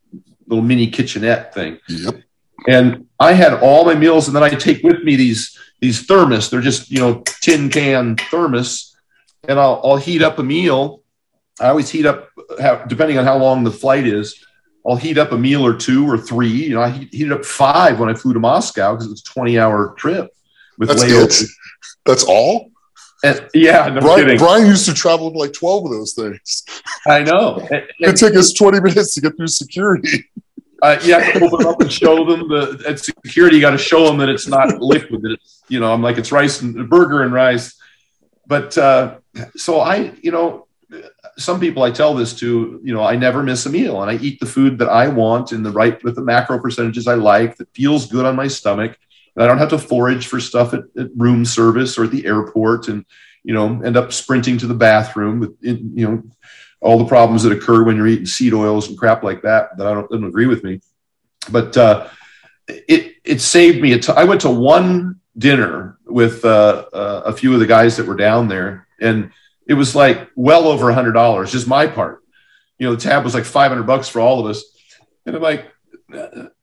[0.46, 1.80] little mini kitchenette thing.
[1.88, 2.22] Yep.
[2.68, 6.50] And I had all my meals, and then I take with me these these thermos.
[6.50, 8.96] They're just you know tin can thermos,
[9.48, 11.02] and I'll I'll heat up a meal.
[11.60, 12.30] I always heat up
[12.88, 14.44] depending on how long the flight is.
[14.88, 16.50] I'll heat up a meal or two or three.
[16.50, 19.58] You know, I heated up five when I flew to Moscow because it's a 20
[19.58, 20.32] hour trip
[20.78, 21.50] with That's it.
[22.06, 22.72] That's all?
[23.24, 24.38] And, yeah, no Brian, kidding.
[24.38, 26.64] Brian used to travel with like 12 of those things.
[27.08, 27.68] I know.
[27.72, 30.26] It, it took us 20 minutes to get through security.
[30.84, 33.56] Uh, you have to open up and show them the at security.
[33.56, 35.22] You got to show them that it's not liquid.
[35.24, 37.76] That it's you know, I'm like it's rice and burger and rice.
[38.46, 39.16] But uh,
[39.56, 40.65] so I, you know,
[41.38, 44.16] some people I tell this to, you know, I never miss a meal and I
[44.24, 47.58] eat the food that I want in the right with the macro percentages I like
[47.58, 48.98] that feels good on my stomach.
[49.36, 52.26] And I don't have to forage for stuff at, at room service or at the
[52.26, 53.06] airport and,
[53.44, 56.24] you know, end up sprinting to the bathroom with, you know,
[56.80, 59.88] all the problems that occur when you're eating seed oils and crap like that, that
[59.88, 60.80] I don't, don't agree with me.
[61.52, 62.08] But uh,
[62.68, 64.00] it, it saved me.
[64.16, 68.16] I went to one dinner with uh, uh, a few of the guys that were
[68.16, 69.32] down there and
[69.68, 72.24] it was like well over a hundred dollars, just my part.
[72.78, 74.64] You know, the tab was like 500 bucks for all of us.
[75.26, 75.72] And I'm like,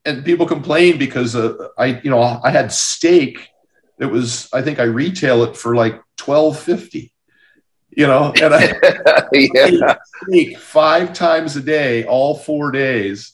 [0.05, 3.49] and people complain because uh, I, you know, I had steak
[3.99, 7.13] that was, I think I retail it for like 1250,
[7.91, 9.97] you know, and I yeah.
[10.23, 13.33] steak five times a day, all four days,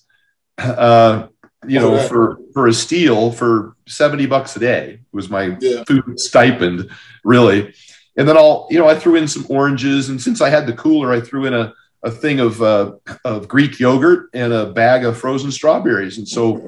[0.57, 1.27] uh,
[1.67, 5.85] you know, for, for a steal for 70 bucks a day was my yeah.
[5.85, 6.91] food stipend
[7.25, 7.75] really
[8.19, 10.73] and then I'll, you know, I threw in some oranges, and since I had the
[10.73, 11.73] cooler, I threw in a,
[12.03, 12.93] a thing of uh,
[13.25, 16.61] of Greek yogurt and a bag of frozen strawberries, and so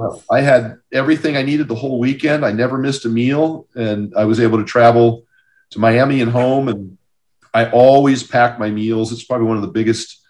[0.00, 2.44] uh, I had everything I needed the whole weekend.
[2.44, 5.24] I never missed a meal, and I was able to travel
[5.70, 6.98] to Miami and home, and
[7.54, 9.12] I always pack my meals.
[9.12, 10.20] It's probably one of the biggest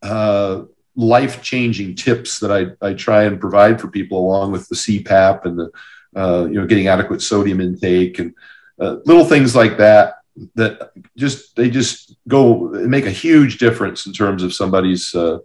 [0.00, 0.62] uh,
[0.94, 5.44] life changing tips that I, I try and provide for people, along with the CPAP
[5.44, 5.70] and the
[6.14, 8.32] uh, you know getting adequate sodium intake and
[8.80, 10.16] uh, little things like that
[10.56, 15.38] that just they just go make a huge difference in terms of somebody's uh,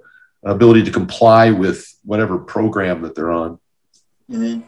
[0.43, 3.59] ability to comply with whatever program that they're on.
[4.29, 4.61] Mm-hmm.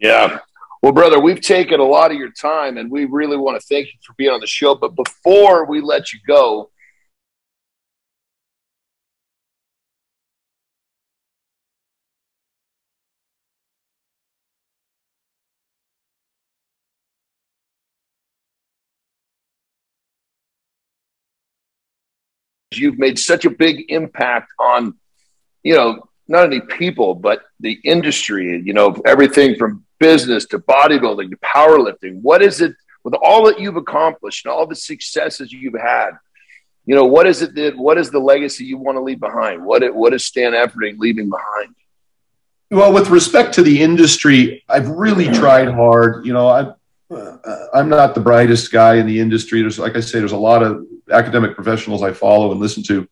[0.00, 0.38] Yeah.
[0.82, 3.86] Well, brother, we've taken a lot of your time and we really want to thank
[3.86, 4.74] you for being on the show.
[4.74, 6.70] But before we let you go,
[22.78, 24.94] you've made such a big impact on,
[25.62, 31.30] you know, not only people, but the industry, you know, everything from business to bodybuilding
[31.30, 32.20] to powerlifting.
[32.20, 32.74] What is it
[33.04, 36.10] with all that you've accomplished and all the successes you've had?
[36.84, 39.64] You know, what is it that, what is the legacy you want to leave behind?
[39.64, 41.74] What, what is Stan Efferding leaving behind?
[42.70, 46.26] Well, with respect to the industry, I've really tried hard.
[46.26, 46.72] You know, I,
[47.72, 49.62] I'm not the brightest guy in the industry.
[49.62, 53.08] There's, like I say, there's a lot of academic professionals I follow and listen to.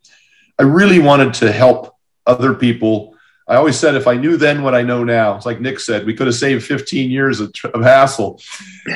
[0.58, 1.94] I really wanted to help
[2.26, 3.14] other people.
[3.48, 6.04] I always said, if I knew then what I know now, it's like Nick said,
[6.04, 8.40] we could have saved 15 years of, of hassle.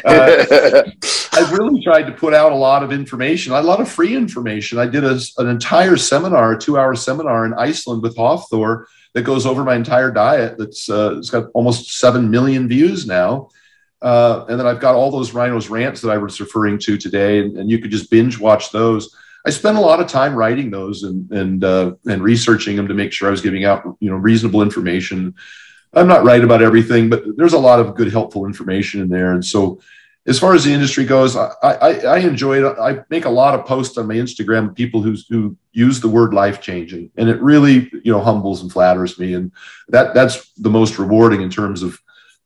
[0.04, 0.44] Uh,
[1.32, 4.78] I really tried to put out a lot of information, a lot of free information.
[4.78, 9.22] I did a, an entire seminar, a two hour seminar in Iceland with Hafthor that
[9.22, 10.56] goes over my entire diet.
[10.58, 13.50] That's uh, it's got almost 7 million views now.
[14.02, 17.40] Uh, and then I've got all those rhinos rants that I was referring to today,
[17.40, 19.14] and, and, you could just binge watch those.
[19.46, 22.94] I spent a lot of time writing those and and uh, and researching them to
[22.94, 25.34] make sure I was giving out you know reasonable information.
[25.92, 29.32] I'm not right about everything, but there's a lot of good, helpful information in there.
[29.32, 29.80] And so,
[30.26, 32.78] as far as the industry goes, I, I, I enjoy it.
[32.78, 36.32] I make a lot of posts on my Instagram people who who use the word
[36.32, 39.52] life changing, and it really you know humbles and flatters me, and
[39.88, 42.00] that that's the most rewarding in terms of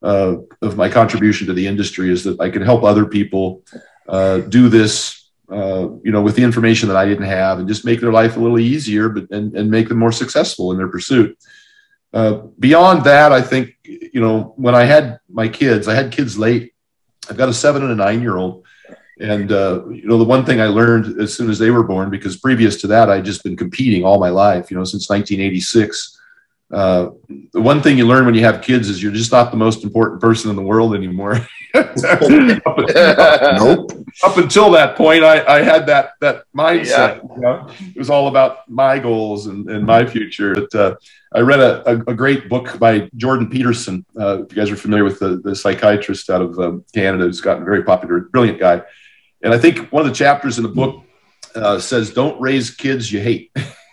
[0.04, 3.64] uh, of my contribution to the industry is that I can help other people
[4.08, 5.22] uh, do this.
[5.50, 8.36] Uh, you know, with the information that I didn't have, and just make their life
[8.36, 11.36] a little easier, but and, and make them more successful in their pursuit.
[12.14, 16.38] Uh, beyond that, I think, you know, when I had my kids, I had kids
[16.38, 16.72] late.
[17.28, 18.64] I've got a seven and a nine year old.
[19.20, 22.10] And, uh, you know, the one thing I learned as soon as they were born,
[22.10, 26.20] because previous to that, I'd just been competing all my life, you know, since 1986.
[26.72, 27.10] Uh,
[27.52, 29.84] the one thing you learn when you have kids is you're just not the most
[29.84, 31.46] important person in the world anymore.
[31.74, 31.96] up,
[33.58, 33.92] nope.
[34.22, 36.86] Up until that point, I, I had that that mindset.
[36.86, 37.34] Yeah.
[37.34, 37.68] You know?
[37.94, 40.54] It was all about my goals and, and my future.
[40.54, 40.96] But uh,
[41.32, 44.04] I read a, a, a, great book by Jordan Peterson.
[44.18, 47.40] Uh, if you guys are familiar with the, the psychiatrist out of um, Canada, who's
[47.40, 48.82] gotten very popular, brilliant guy.
[49.42, 51.04] And I think one of the chapters in the book
[51.54, 53.52] uh, says, "Don't raise kids you hate."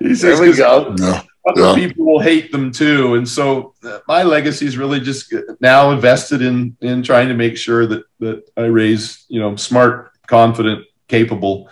[0.00, 0.94] he says, there we go.
[0.98, 1.20] No.
[1.48, 1.74] Other yeah.
[1.74, 6.42] people will hate them too, and so uh, my legacy is really just now invested
[6.42, 11.70] in in trying to make sure that that I raise you know smart, confident, capable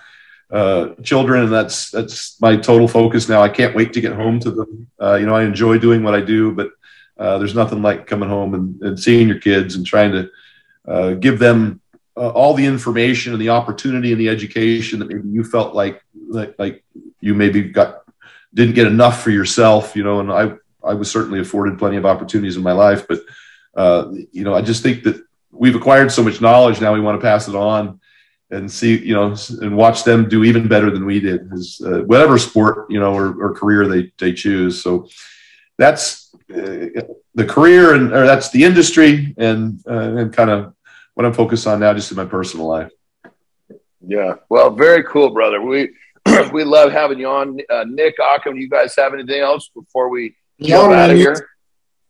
[0.49, 3.43] uh, children, and that's that's my total focus now.
[3.43, 4.87] I can't wait to get home to them.
[5.03, 6.71] Uh, you know, I enjoy doing what I do, but
[7.19, 10.31] uh, there's nothing like coming home and, and, seeing your kids and trying to
[10.87, 11.81] uh, give them
[12.17, 16.04] uh, all the information and the opportunity and the education that maybe you felt like
[16.35, 16.85] like, like
[17.21, 18.03] you maybe got
[18.53, 19.97] didn't get enough for yourself.
[19.97, 20.53] You know, and I
[20.83, 23.21] I was certainly afforded plenty of opportunities in my life, but
[23.77, 26.93] uh, you know, I just think that we've acquired so much knowledge now.
[26.93, 28.01] We want to pass it on
[28.51, 31.51] and see, you know, and watch them do even better than we did.
[31.85, 34.83] Uh, whatever sport, you know, or, or, career they they choose.
[34.83, 35.09] So
[35.79, 37.03] that's uh,
[37.35, 40.75] the career, and or that's the industry, and uh, and kind of
[41.15, 42.93] what I'm focused on now, just in my personal life.
[44.07, 45.61] Yeah, well, very cool, brother.
[45.61, 45.91] We
[46.53, 48.57] we love having you on, uh, Nick Akim.
[48.57, 51.49] You guys have anything else before we jump out of here?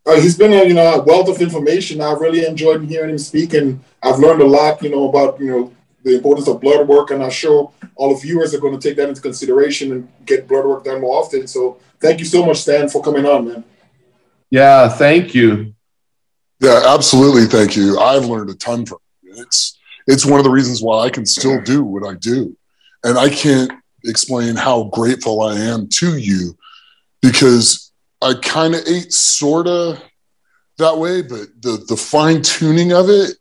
[0.07, 2.01] Uh, he's been a you know a wealth of information.
[2.01, 4.83] I've really enjoyed hearing him speak, and I've learned a lot.
[4.83, 5.73] You know about you know
[6.05, 8.97] the importance of blood work, and I'm sure all the viewers are going to take
[8.99, 11.47] that into consideration and get blood work done more often.
[11.47, 13.65] So thank you so much, Stan, for coming on, man.
[14.51, 15.75] Yeah, thank you.
[16.61, 17.47] Yeah, absolutely.
[17.47, 17.99] Thank you.
[17.99, 19.33] I've learned a ton from you.
[19.39, 22.57] It's it's one of the reasons why I can still do what I do,
[23.03, 23.73] and I can't
[24.05, 26.57] explain how grateful I am to you
[27.23, 30.01] because I kind of ate sorta
[30.79, 33.37] that way, but the the fine tuning of it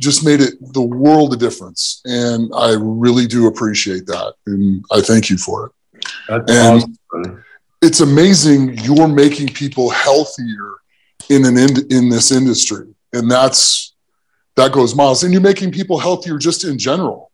[0.00, 2.00] just made it the world of difference.
[2.04, 4.34] And I really do appreciate that.
[4.46, 5.72] And I thank you for it.
[6.28, 7.44] That's and awesome.
[7.80, 10.74] it's amazing you're making people healthier
[11.30, 12.92] in an in, in this industry.
[13.12, 13.94] And that's
[14.56, 15.22] that goes miles.
[15.22, 17.30] And you're making people healthier just in general.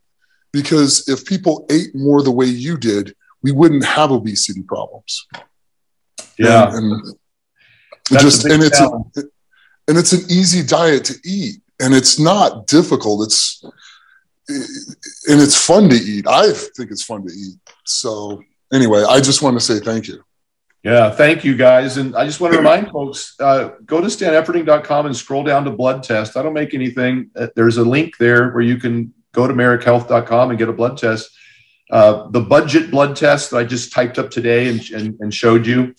[0.53, 5.27] Because if people ate more the way you did, we wouldn't have obesity problems.
[6.39, 6.75] Yeah.
[6.75, 6.93] And,
[8.11, 8.91] and just and it's a,
[9.89, 13.27] and it's an easy diet to eat and it's not difficult.
[13.27, 13.65] It's
[14.49, 16.27] and it's fun to eat.
[16.27, 17.57] I think it's fun to eat.
[17.85, 20.23] So anyway, I just want to say thank you.
[20.83, 21.99] Yeah, thank you guys.
[21.99, 25.71] And I just want to remind folks, uh, go to stanefferding.com and scroll down to
[25.71, 26.37] blood test.
[26.37, 27.31] I don't make anything.
[27.37, 30.99] Uh, there's a link there where you can go to marekhealth.com and get a blood
[30.99, 31.31] test.
[31.91, 35.67] Uh, the budget blood test that I just typed up today and, and, and showed
[35.67, 35.95] you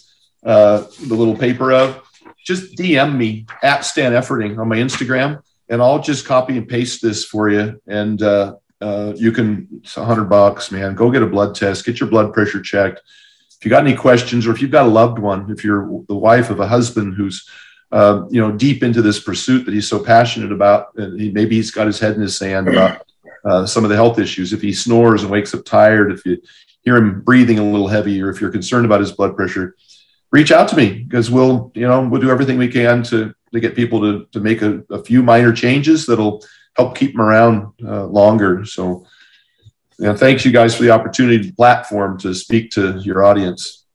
[0.45, 2.01] uh, the little paper of,
[2.45, 5.41] just DM me at Stan Efferding on my Instagram
[5.71, 7.81] and I'll just copy and paste this for you.
[7.87, 10.95] And uh, uh, you can, it's a hundred bucks, man.
[10.95, 13.01] Go get a blood test, get your blood pressure checked.
[13.57, 16.15] If you got any questions, or if you've got a loved one, if you're the
[16.15, 17.47] wife of a husband who's,
[17.91, 21.55] uh, you know, deep into this pursuit that he's so passionate about, and he, maybe
[21.55, 23.05] he's got his head in his sand about
[23.45, 24.53] uh, some of the health issues.
[24.53, 26.41] If he snores and wakes up tired, if you
[26.83, 29.75] hear him breathing a little heavy, or if you're concerned about his blood pressure,
[30.31, 33.59] reach out to me because we'll, you know, we'll do everything we can to to
[33.59, 36.43] get people to, to make a, a few minor changes that'll
[36.77, 38.65] help keep them around uh, longer.
[38.65, 39.05] So,
[39.99, 43.85] you know, thanks you guys for the opportunity, platform to speak to your audience.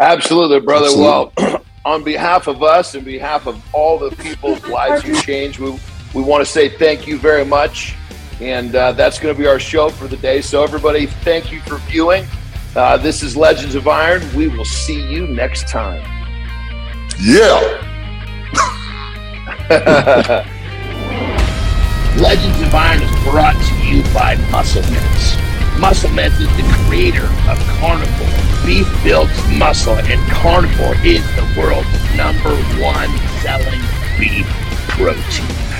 [0.00, 0.86] Absolutely, brother.
[0.86, 1.32] Absolutely.
[1.36, 5.78] Well, on behalf of us and behalf of all the people's lives you changed, we,
[6.14, 7.94] we want to say thank you very much.
[8.40, 10.40] And uh, that's going to be our show for the day.
[10.40, 12.26] So, everybody, thank you for viewing.
[12.74, 14.22] Uh, this is Legends of Iron.
[14.34, 16.02] We will see you next time.
[17.20, 17.60] Yeah.
[22.20, 25.40] Legends of Iron is brought to you by MuscleMeds.
[25.80, 28.66] Muscle Mints is the creator of Carnivor.
[28.66, 33.10] Beef builds muscle, and Carnivor is the world's number one
[33.42, 33.80] selling
[34.18, 34.46] beef
[34.88, 35.73] protein.